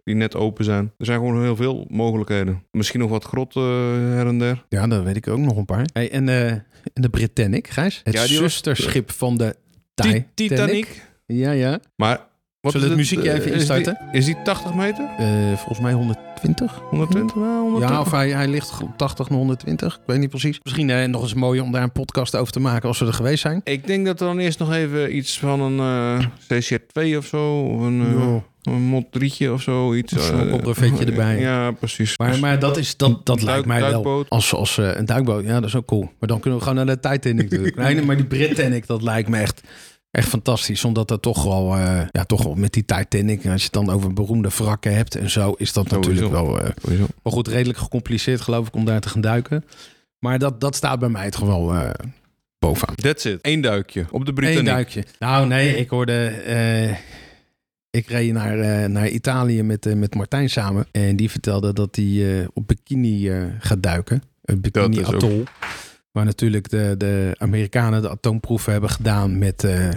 die 0.04 0.14
net 0.14 0.34
open 0.36 0.64
zijn. 0.64 0.92
Er 0.98 1.04
zijn 1.06 1.18
gewoon 1.18 1.42
heel 1.42 1.56
veel 1.56 1.86
mogelijkheden. 1.88 2.62
Misschien 2.70 3.00
nog 3.00 3.10
wat 3.10 3.24
grot 3.24 3.56
eh, 3.56 3.62
her 3.92 4.26
en 4.26 4.38
der. 4.38 4.64
Ja, 4.68 4.86
dat 4.86 5.02
weet 5.04 5.16
ik 5.16 5.28
ook 5.28 5.38
nog 5.38 5.56
een 5.56 5.64
paar. 5.64 5.86
Hey, 5.92 6.10
en, 6.10 6.28
en 6.28 6.64
de 6.94 7.08
Britannic, 7.08 7.68
Gijs? 7.68 8.00
Het 8.04 8.14
Ja, 8.14 8.26
die 8.26 8.40
was- 8.40 8.52
zusterschip 8.52 9.10
van 9.10 9.36
de 9.36 9.56
Ti- 9.94 10.24
Titanic. 10.34 11.06
Ja, 11.26 11.50
ja. 11.50 11.80
Maar... 11.96 12.26
Wat 12.60 12.72
Zullen 12.72 12.88
we 12.88 12.94
is 13.02 13.10
het 13.10 13.18
muziekje 13.18 13.30
eh, 13.40 13.46
even 13.46 13.54
is 13.54 13.66
die- 13.66 13.76
instarten? 13.76 14.08
Is 14.12 14.24
die 14.24 14.36
80 14.44 14.74
meter? 14.74 15.08
Eh, 15.18 15.26
volgens 15.56 15.80
mij 15.80 15.92
120. 15.92 16.80
120? 16.90 17.34
Nou, 17.36 17.60
120. 17.60 17.90
Ja, 17.90 18.00
of 18.00 18.10
hij, 18.10 18.28
hij 18.30 18.48
ligt 18.48 18.82
op 18.82 18.96
80 18.98 19.28
naar 19.28 19.38
120. 19.38 19.94
Ik 19.94 20.00
weet 20.06 20.18
niet 20.18 20.30
precies. 20.30 20.60
Misschien 20.62 20.90
eh, 20.90 21.04
nog 21.08 21.22
eens 21.22 21.34
mooi 21.34 21.60
om 21.60 21.72
daar 21.72 21.82
een 21.82 21.92
podcast 21.92 22.36
over 22.36 22.52
te 22.52 22.60
maken 22.60 22.88
als 22.88 22.98
we 22.98 23.06
er 23.06 23.12
geweest 23.12 23.40
zijn. 23.40 23.60
Ik 23.64 23.86
denk 23.86 24.06
dat 24.06 24.20
er 24.20 24.26
dan 24.26 24.38
eerst 24.38 24.58
nog 24.58 24.72
even 24.72 25.16
iets 25.16 25.38
van 25.38 25.60
een 25.60 25.78
eh 26.18 26.26
CCR2 26.60 27.16
of 27.16 27.26
zo. 27.26 27.60
Of 27.60 27.80
een, 27.80 28.00
eh, 28.06 28.12
Ja. 28.12 28.72
een 28.72 28.82
mod 28.82 29.04
3'tje 29.18 29.50
of 29.52 29.62
zo. 29.62 29.94
Iets, 29.94 30.30
eh, 30.30 30.52
opbrevetje 30.52 31.04
erbij. 31.10 31.40
Ja, 31.40 31.70
precies. 31.70 32.18
Maar, 32.18 32.38
maar 32.38 32.58
dat, 32.58 32.76
is, 32.76 32.96
dat, 32.96 33.10
dat 33.26 33.40
Duik- 33.40 33.42
lijkt 33.42 33.66
mij 33.66 33.80
wel. 33.80 34.24
Als, 34.28 34.54
als 34.54 34.78
eh, 34.78 34.90
een 34.96 35.06
duikboot, 35.06 35.44
ja, 35.44 35.54
dat 35.60 35.64
is 35.68 35.76
ook 35.76 35.86
cool. 35.86 36.02
Maar 36.18 36.28
dan 36.28 36.40
kunnen 36.40 36.58
we 36.58 36.64
gewoon 36.64 36.86
naar 36.86 36.96
de 36.96 37.08
Titanic 37.08 37.42
natuurlijk. 37.42 37.76
Nee, 37.82 37.94
nee, 37.94 38.04
maar 38.04 38.16
die 38.16 38.26
Britannic, 38.26 38.86
dat 38.86 39.02
lijkt 39.02 39.28
me 39.28 39.38
echt, 39.38 39.60
echt 40.10 40.28
fantastisch. 40.28 40.84
Omdat 40.84 41.08
dat 41.08 41.22
toch 41.22 41.44
wel, 41.44 41.74
eh, 41.76 42.00
ja, 42.10 42.24
toch 42.24 42.42
wel 42.42 42.54
met 42.54 42.72
die 42.72 42.84
Titanic, 42.84 43.46
als 43.46 43.60
je 43.60 43.64
het 43.72 43.72
dan 43.86 43.90
over 43.90 44.12
beroemde 44.12 44.48
wrakken 44.48 44.94
hebt 44.94 45.14
en 45.14 45.30
zo, 45.30 45.52
is 45.56 45.72
dat 45.72 45.88
Sowieso. 45.88 46.10
natuurlijk 46.10 46.42
wel, 46.42 46.60
eh, 46.60 46.98
wel 47.22 47.32
goed 47.32 47.48
redelijk 47.48 47.78
gecompliceerd, 47.78 48.40
geloof 48.40 48.66
ik, 48.66 48.74
om 48.74 48.84
daar 48.84 49.00
te 49.00 49.08
gaan 49.08 49.20
duiken. 49.20 49.64
Maar 50.18 50.38
dat, 50.38 50.60
dat 50.60 50.76
staat 50.76 50.98
bij 50.98 51.08
mij 51.08 51.24
het 51.24 51.36
gewoon 51.36 51.76
eh, 51.76 51.90
bovenaan. 52.58 52.94
That's 52.94 53.24
it. 53.24 53.38
Eén 53.42 53.60
duikje 53.60 54.06
op 54.10 54.20
de 54.24 54.28
Eén 54.28 54.34
Britannic. 54.34 54.64
duikje. 54.64 55.04
Nou, 55.18 55.46
nee, 55.46 55.76
ik 55.76 55.88
hoorde. 55.90 56.32
ik 57.90 58.06
reed 58.08 58.32
naar, 58.32 58.90
naar 58.90 59.08
Italië 59.08 59.62
met, 59.62 59.94
met 59.96 60.14
Martijn 60.14 60.50
samen. 60.50 60.86
En 60.90 61.16
die 61.16 61.30
vertelde 61.30 61.72
dat 61.72 61.96
hij 61.96 62.46
op 62.54 62.66
bikini 62.68 63.30
gaat 63.58 63.82
duiken. 63.82 64.22
Een 64.44 64.60
bikini 64.60 64.98
ook- 65.04 65.14
atol. 65.14 65.44
Waar 66.12 66.24
natuurlijk 66.24 66.68
de, 66.68 66.94
de 66.98 67.34
Amerikanen 67.38 68.02
de 68.02 68.10
atoomproeven 68.10 68.72
hebben 68.72 68.90
gedaan 68.90 69.38
met. 69.38 69.64
eh, 69.64 69.88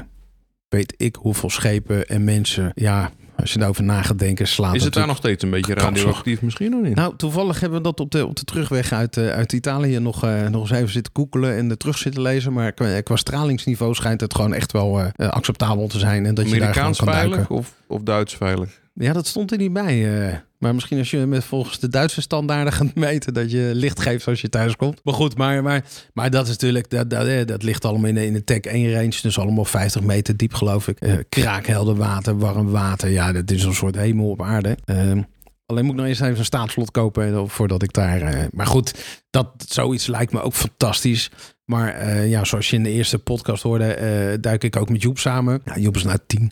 weet 0.70 0.94
ik 0.98 1.16
hoeveel 1.16 1.50
schepen 1.50 2.06
en 2.08 2.24
mensen. 2.24 2.72
Ja. 2.76 3.12
Als 3.36 3.54
je 3.54 3.62
erover 3.62 3.84
na 3.84 4.02
gaat 4.02 4.20
denken, 4.20 4.48
slaat 4.48 4.76
Is 4.76 4.84
het 4.84 4.94
daar 4.94 5.08
nog 5.08 5.18
steeds 5.18 5.44
een 5.44 5.50
beetje 5.50 5.74
radioactief 5.74 6.42
misschien 6.42 6.76
of 6.76 6.82
niet? 6.82 6.96
Nou, 6.96 7.16
toevallig 7.16 7.60
hebben 7.60 7.78
we 7.78 7.84
dat 7.84 8.00
op 8.00 8.12
de, 8.12 8.26
op 8.26 8.36
de 8.36 8.44
terugweg 8.44 8.92
uit, 8.92 9.18
eh, 9.18 9.30
uit 9.30 9.54
Italië 9.54 10.00
nog, 10.00 10.24
eh, 10.24 10.48
nog 10.48 10.62
eens 10.62 10.80
even 10.80 10.92
zitten 10.92 11.12
koekelen 11.12 11.56
en 11.58 11.70
er 11.70 11.78
terug 11.78 11.98
zitten 11.98 12.22
lezen. 12.22 12.54
Maar 12.54 12.72
qua, 12.72 13.02
qua 13.02 13.16
stralingsniveau 13.16 13.94
schijnt 13.94 14.22
het 14.22 14.36
gewoon 14.36 14.54
echt 14.54 14.72
wel 14.72 15.02
acceptabel 15.18 15.88
te 15.88 16.00
zijn. 16.00 16.26
En 16.26 16.36
dat 16.36 16.46
je 16.46 16.52
daar 16.52 16.62
Amerikaans 16.62 16.98
kan 16.98 17.08
duiken. 17.08 17.30
veilig 17.32 17.50
of, 17.50 17.74
of 17.88 18.02
Duits 18.02 18.36
veilig? 18.36 18.82
Ja, 18.94 19.14
dat 19.14 19.28
stond 19.28 19.52
er 19.52 19.58
niet 19.58 19.74
bij. 19.74 20.44
Maar 20.62 20.74
misschien 20.74 20.98
als 20.98 21.12
je 21.12 21.26
met 21.26 21.44
volgens 21.44 21.80
de 21.80 21.88
Duitse 21.88 22.22
standaarden 22.22 22.74
gaat 22.74 22.96
meten, 22.96 23.34
dat 23.34 23.52
je 23.52 23.72
licht 23.74 24.02
geeft 24.02 24.28
als 24.28 24.42
je 24.42 24.50
thuis 24.50 24.76
komt. 24.76 25.00
Maar 25.04 25.14
goed, 25.14 25.38
maar, 25.38 25.64
maar, 25.64 25.84
maar 26.14 26.30
dat 26.30 26.44
is 26.44 26.50
natuurlijk, 26.50 26.90
dat, 26.90 27.10
dat, 27.10 27.28
eh, 27.28 27.46
dat 27.46 27.64
ligt 27.64 27.86
allemaal 27.86 28.08
in 28.08 28.16
de, 28.16 28.26
in 28.26 28.34
de 28.34 28.44
Tech 28.44 28.60
1 28.60 28.94
range. 28.94 29.20
Dus 29.22 29.40
allemaal 29.40 29.66
50 29.66 30.02
meter 30.02 30.38
diep, 30.38 30.54
geloof 30.54 30.88
ik. 30.88 31.00
Eh, 31.00 31.14
kraakhelder 31.30 31.96
water, 31.96 32.38
warm 32.38 32.70
water. 32.70 33.10
Ja, 33.10 33.32
dat 33.32 33.52
is 33.52 33.64
een 33.64 33.74
soort 33.74 33.96
hemel 33.96 34.30
op 34.30 34.42
aarde. 34.42 34.78
Ehm, 34.86 35.22
alleen 35.66 35.86
moet 35.86 35.94
ik 35.94 36.00
nog 36.00 36.08
eens 36.08 36.20
even 36.20 36.38
een 36.38 36.46
staatslot 36.46 36.92
kopen 36.92 37.34
eh, 37.34 37.44
voordat 37.46 37.84
ik 37.84 37.94
daar. 37.94 38.48
maar 38.54 38.68
goed, 38.68 39.22
dat, 39.30 39.48
zoiets 39.68 40.08
lijkt 40.08 40.34
me 40.34 40.42
ook 40.42 40.54
fantastisch. 40.54 41.32
Maar 41.66 42.18
ja, 42.28 42.44
zoals 42.44 42.70
je 42.70 42.76
in 42.76 42.84
de 42.84 42.92
eerste 42.92 43.20
podcast 43.20 43.64
hoorde, 43.64 44.38
duik 44.42 44.64
ik 44.64 44.76
ook 44.76 44.90
met 44.90 45.02
Joep 45.02 45.20
samen. 45.20 45.62
Ja, 45.66 45.78
Joep 45.78 45.96
is 45.96 46.04
nou 46.04 46.18
tien. 46.28 46.52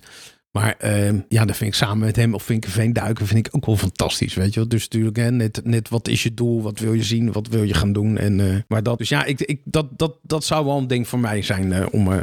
Maar 0.51 0.75
ehm, 0.77 1.19
ja, 1.27 1.45
dan 1.45 1.55
vind 1.55 1.69
ik 1.69 1.77
samen 1.77 1.97
met 1.97 2.15
hem 2.15 2.33
of 2.33 2.43
Vinkenveen 2.43 2.93
duiken 2.93 3.27
vind 3.27 3.47
ik 3.47 3.55
ook 3.55 3.65
wel 3.65 3.77
fantastisch, 3.77 4.33
weet 4.33 4.53
je 4.53 4.59
wel. 4.59 4.69
Dus 4.69 4.83
natuurlijk, 4.83 5.17
hè, 5.17 5.31
net, 5.31 5.61
net 5.63 5.89
wat 5.89 6.07
is 6.07 6.23
je 6.23 6.33
doel, 6.33 6.61
wat 6.61 6.79
wil 6.79 6.93
je 6.93 7.03
zien, 7.03 7.31
wat 7.31 7.47
wil 7.47 7.63
je 7.63 7.73
gaan 7.73 7.93
doen. 7.93 8.17
En, 8.17 8.39
eh, 8.39 8.55
maar 8.67 8.83
dat, 8.83 8.97
dus 8.97 9.09
ja, 9.09 9.25
ik, 9.25 9.41
ik, 9.41 9.61
dat, 9.63 9.87
dat, 9.97 10.15
dat 10.21 10.43
zou 10.43 10.65
wel 10.65 10.77
een 10.77 10.87
ding 10.87 11.07
voor 11.07 11.19
mij 11.19 11.41
zijn 11.41 11.73
eh, 11.73 11.85
om, 11.91 12.11
eh, 12.11 12.21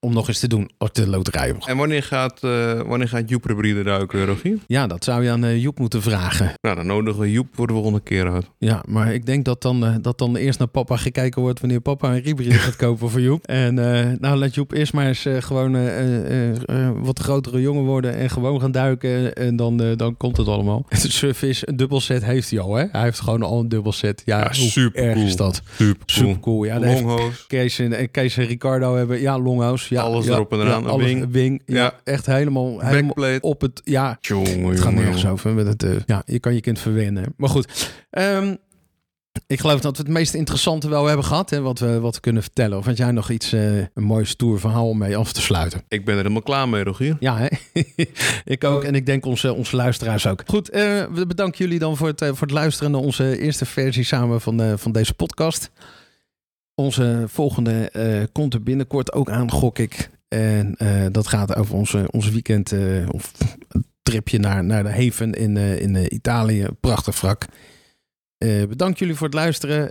om 0.00 0.12
nog 0.12 0.28
eens 0.28 0.38
te 0.38 0.48
doen 0.48 0.70
op 0.78 0.94
de 0.94 1.08
loterij. 1.08 1.54
En 1.66 1.76
wanneer 1.76 2.02
gaat, 2.02 2.42
eh 2.44 2.80
wanneer 2.80 3.08
gaat 3.08 3.28
Joep 3.28 3.44
Rebrieder 3.44 3.84
duiken, 3.84 4.24
Rogier? 4.26 4.58
Ja, 4.66 4.86
dat 4.86 5.04
zou 5.04 5.24
je 5.24 5.30
aan 5.30 5.44
eh, 5.44 5.62
Joep 5.62 5.78
moeten 5.78 6.02
vragen. 6.02 6.52
Nou, 6.60 6.76
dan 6.76 6.86
nodigen 6.86 7.20
we 7.20 7.30
Joep 7.30 7.46
voor 7.52 7.66
de 7.66 7.72
volgende 7.72 8.00
keer 8.00 8.30
uit. 8.30 8.46
Ja, 8.58 8.82
maar 8.88 9.14
ik 9.14 9.26
denk 9.26 9.44
dat 9.44 9.62
dan, 9.62 9.84
eh, 9.86 9.94
dat 10.00 10.18
dan 10.18 10.36
eerst 10.36 10.58
naar 10.58 10.68
papa 10.68 10.96
gekeken 10.96 11.42
wordt 11.42 11.60
wanneer 11.60 11.80
papa 11.80 12.14
een 12.14 12.20
riebril 12.22 12.52
gaat 12.66 12.76
kopen 12.76 13.10
voor 13.10 13.20
Joep. 13.20 13.44
En 13.46 13.78
eh, 13.78 14.12
nou, 14.18 14.36
laat 14.36 14.54
Joep 14.54 14.72
eerst 14.72 14.92
maar 14.92 15.06
eens 15.06 15.24
eh, 15.24 15.36
gewoon 15.42 15.76
eh, 15.76 15.98
eh, 15.98 16.50
eh, 16.50 16.86
eh, 16.86 16.90
wat 16.96 17.18
grotere 17.18 17.60
jongen 17.60 17.84
worden 17.84 18.14
en 18.16 18.30
gewoon 18.30 18.60
gaan 18.60 18.72
duiken. 18.72 19.34
En 19.34 19.56
dan, 19.56 19.82
eh, 19.82 19.96
dan 19.96 20.16
komt 20.16 20.36
het 20.36 20.46
allemaal. 20.48 20.86
De 21.02 21.10
surface, 21.10 21.68
een 21.68 21.76
dubbelset 21.76 22.24
heeft 22.24 22.50
hij 22.50 22.60
al, 22.60 22.74
hè? 22.74 22.84
Hij 22.92 23.02
heeft 23.02 23.20
gewoon 23.20 23.42
al 23.42 23.60
een 23.60 23.68
dubbelset. 23.68 24.22
Ja, 24.24 24.38
Ja, 24.38 24.52
supercool. 24.52 25.08
erg 25.10 25.18
is 25.18 25.36
dat? 25.36 25.62
Super 25.76 26.02
Super 26.06 26.40
cool. 26.40 26.64
Ja. 26.64 26.80
Kees 27.46 27.78
en, 27.78 27.92
en 27.92 28.10
Kees 28.10 28.36
en 28.36 28.46
Ricardo 28.46 28.96
hebben, 28.96 29.20
ja, 29.20 29.38
longhouse. 29.38 29.70
Ja, 29.88 30.02
Alles 30.02 30.26
ja, 30.26 30.32
erop 30.32 30.52
en 30.52 30.58
eraan, 30.58 30.70
Ja, 30.70 30.76
een 30.76 30.86
alles, 30.86 31.04
wing. 31.06 31.26
wing. 31.30 31.62
Ja, 31.66 31.94
echt 32.04 32.26
helemaal, 32.26 32.80
helemaal 32.80 33.38
op 33.40 33.60
het, 33.60 33.80
ja, 33.84 34.18
Jongen, 34.20 34.64
het 34.64 34.80
gaat 34.80 34.92
nergens 34.92 35.26
over. 35.26 35.52
Met 35.54 35.66
het, 35.66 35.82
eh, 35.82 35.90
ja, 36.06 36.22
je 36.26 36.38
kan 36.38 36.54
je 36.54 36.60
kind 36.60 36.78
verwennen. 36.78 37.34
Maar 37.36 37.48
goed. 37.48 37.92
ehm, 38.10 38.54
ik 39.46 39.60
geloof 39.60 39.80
dat 39.80 39.96
we 39.96 40.02
het 40.02 40.12
meest 40.12 40.34
interessante 40.34 40.88
wel 40.88 41.06
hebben 41.06 41.24
gehad. 41.24 41.50
Hè, 41.50 41.60
wat, 41.60 41.78
we, 41.78 42.00
wat 42.00 42.14
we 42.14 42.20
kunnen 42.20 42.42
vertellen. 42.42 42.78
Of 42.78 42.84
had 42.84 42.96
jij 42.96 43.10
nog 43.10 43.30
iets, 43.30 43.52
eh, 43.52 43.76
een 43.76 43.90
mooi 43.94 44.24
stoer 44.24 44.60
verhaal 44.60 44.88
om 44.88 44.98
mee 44.98 45.16
af 45.16 45.32
te 45.32 45.40
sluiten? 45.40 45.82
Ik 45.88 46.04
ben 46.04 46.14
er 46.14 46.20
helemaal 46.20 46.42
klaar 46.42 46.68
mee, 46.68 46.84
Rogier. 46.84 47.16
Ja, 47.20 47.36
hè? 47.38 47.46
ik 48.54 48.64
ook. 48.64 48.84
En 48.84 48.94
ik 48.94 49.06
denk 49.06 49.26
onze, 49.26 49.52
onze 49.54 49.76
luisteraars 49.76 50.26
ook. 50.26 50.42
Goed, 50.46 50.70
eh, 50.70 50.82
we 51.12 51.26
bedanken 51.26 51.58
jullie 51.64 51.78
dan 51.78 51.96
voor 51.96 52.06
het, 52.08 52.18
voor 52.18 52.40
het 52.40 52.50
luisteren 52.50 52.90
naar 52.92 53.00
onze 53.00 53.38
eerste 53.38 53.64
versie 53.64 54.04
samen 54.04 54.40
van, 54.40 54.78
van 54.78 54.92
deze 54.92 55.14
podcast. 55.14 55.70
Onze 56.82 57.24
volgende 57.26 57.90
eh, 57.90 58.22
komt 58.32 58.54
er 58.54 58.62
binnenkort 58.62 59.12
ook 59.12 59.30
aan, 59.30 59.50
gok 59.50 59.78
ik. 59.78 60.10
En 60.28 60.74
eh, 60.76 61.06
dat 61.10 61.26
gaat 61.26 61.56
over 61.56 61.74
onze, 61.74 62.08
onze 62.10 62.32
weekend 62.32 62.72
eh, 62.72 63.08
of 63.10 63.32
tripje 64.02 64.38
naar, 64.38 64.64
naar 64.64 64.82
de 64.82 65.04
Haven 65.04 65.32
in, 65.32 65.56
in 65.56 66.14
Italië. 66.14 66.66
Prachtig 66.80 67.20
wrak. 67.20 67.46
Bedankt 68.68 68.98
jullie 68.98 69.14
voor 69.14 69.26
het 69.26 69.36
luisteren. 69.36 69.90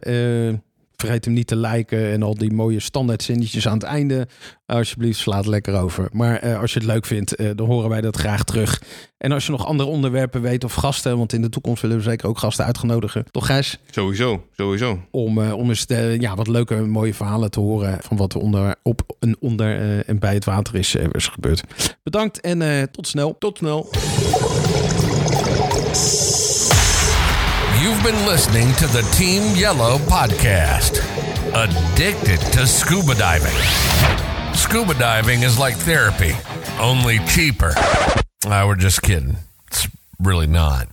Vergeet 1.02 1.26
hem 1.26 1.34
niet 1.34 1.48
te 1.48 1.56
liken 1.56 2.12
en 2.12 2.24
al 2.24 2.36
die 2.36 2.54
mooie 2.54 2.80
standaard 2.80 3.24
zinnetjes 3.24 3.68
aan 3.68 3.74
het 3.74 3.84
einde. 3.84 4.28
Alsjeblieft, 4.66 5.20
sla 5.20 5.38
het 5.38 5.46
lekker 5.46 5.82
over. 5.82 6.10
Maar 6.12 6.38
eh, 6.38 6.60
als 6.60 6.74
je 6.74 6.80
het 6.80 6.88
leuk 6.88 7.06
vindt, 7.06 7.36
eh, 7.36 7.50
dan 7.56 7.68
horen 7.68 7.90
wij 7.90 8.02
dat 8.02 8.16
graag 8.16 8.44
terug. 8.44 8.82
En 9.18 9.32
als 9.32 9.46
je 9.46 9.52
nog 9.52 9.66
andere 9.66 9.90
onderwerpen 9.90 10.42
weet 10.42 10.64
of 10.64 10.74
gasten, 10.74 11.18
want 11.18 11.34
in 11.34 11.42
de 11.42 11.50
toekomst 11.50 11.82
willen 11.82 11.98
we 11.98 12.04
zeker 12.04 12.28
ook 12.28 12.38
gasten 12.38 12.66
uitgenodigen. 12.66 13.26
Toch 13.32 13.46
Gijs? 13.46 13.80
Sowieso, 13.90 14.44
sowieso. 14.56 15.00
Om, 15.12 15.42
eh, 15.42 15.54
om 15.54 15.70
eens 15.70 15.86
ja, 16.20 16.36
wat 16.36 16.48
leuke, 16.48 16.76
mooie 16.76 17.14
verhalen 17.14 17.52
te 17.52 17.60
horen 17.60 17.98
van 18.02 18.18
wat 18.18 18.34
er 18.34 18.40
onder, 18.40 18.76
op 18.84 19.16
en 19.20 19.36
onder 19.40 20.00
en 20.06 20.20
bij 20.20 20.34
het 20.34 20.46
water 20.46 20.76
is, 20.76 20.96
is 20.96 21.28
gebeurd. 21.28 21.64
Bedankt 22.04 22.42
en 22.42 22.92
tot 22.92 23.08
snel. 23.08 23.36
Tot 23.38 23.58
snel. 23.58 23.90
You've 27.82 28.04
been 28.04 28.28
listening 28.28 28.72
to 28.74 28.86
the 28.86 29.02
Team 29.12 29.56
Yellow 29.56 29.98
podcast. 29.98 31.02
Addicted 31.56 32.40
to 32.54 32.68
scuba 32.68 33.16
diving. 33.16 33.58
Scuba 34.54 34.94
diving 34.94 35.42
is 35.42 35.58
like 35.58 35.74
therapy, 35.78 36.34
only 36.80 37.18
cheaper. 37.26 37.74
I 38.46 38.66
we're 38.66 38.76
just 38.76 39.02
kidding. 39.02 39.38
It's 39.66 39.88
really 40.20 40.46
not. 40.46 40.90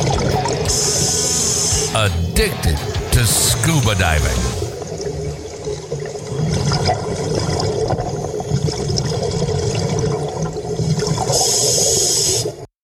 Addicted 1.94 2.78
to 3.12 3.26
scuba 3.26 3.94
diving. 3.94 4.62
you 11.32 11.71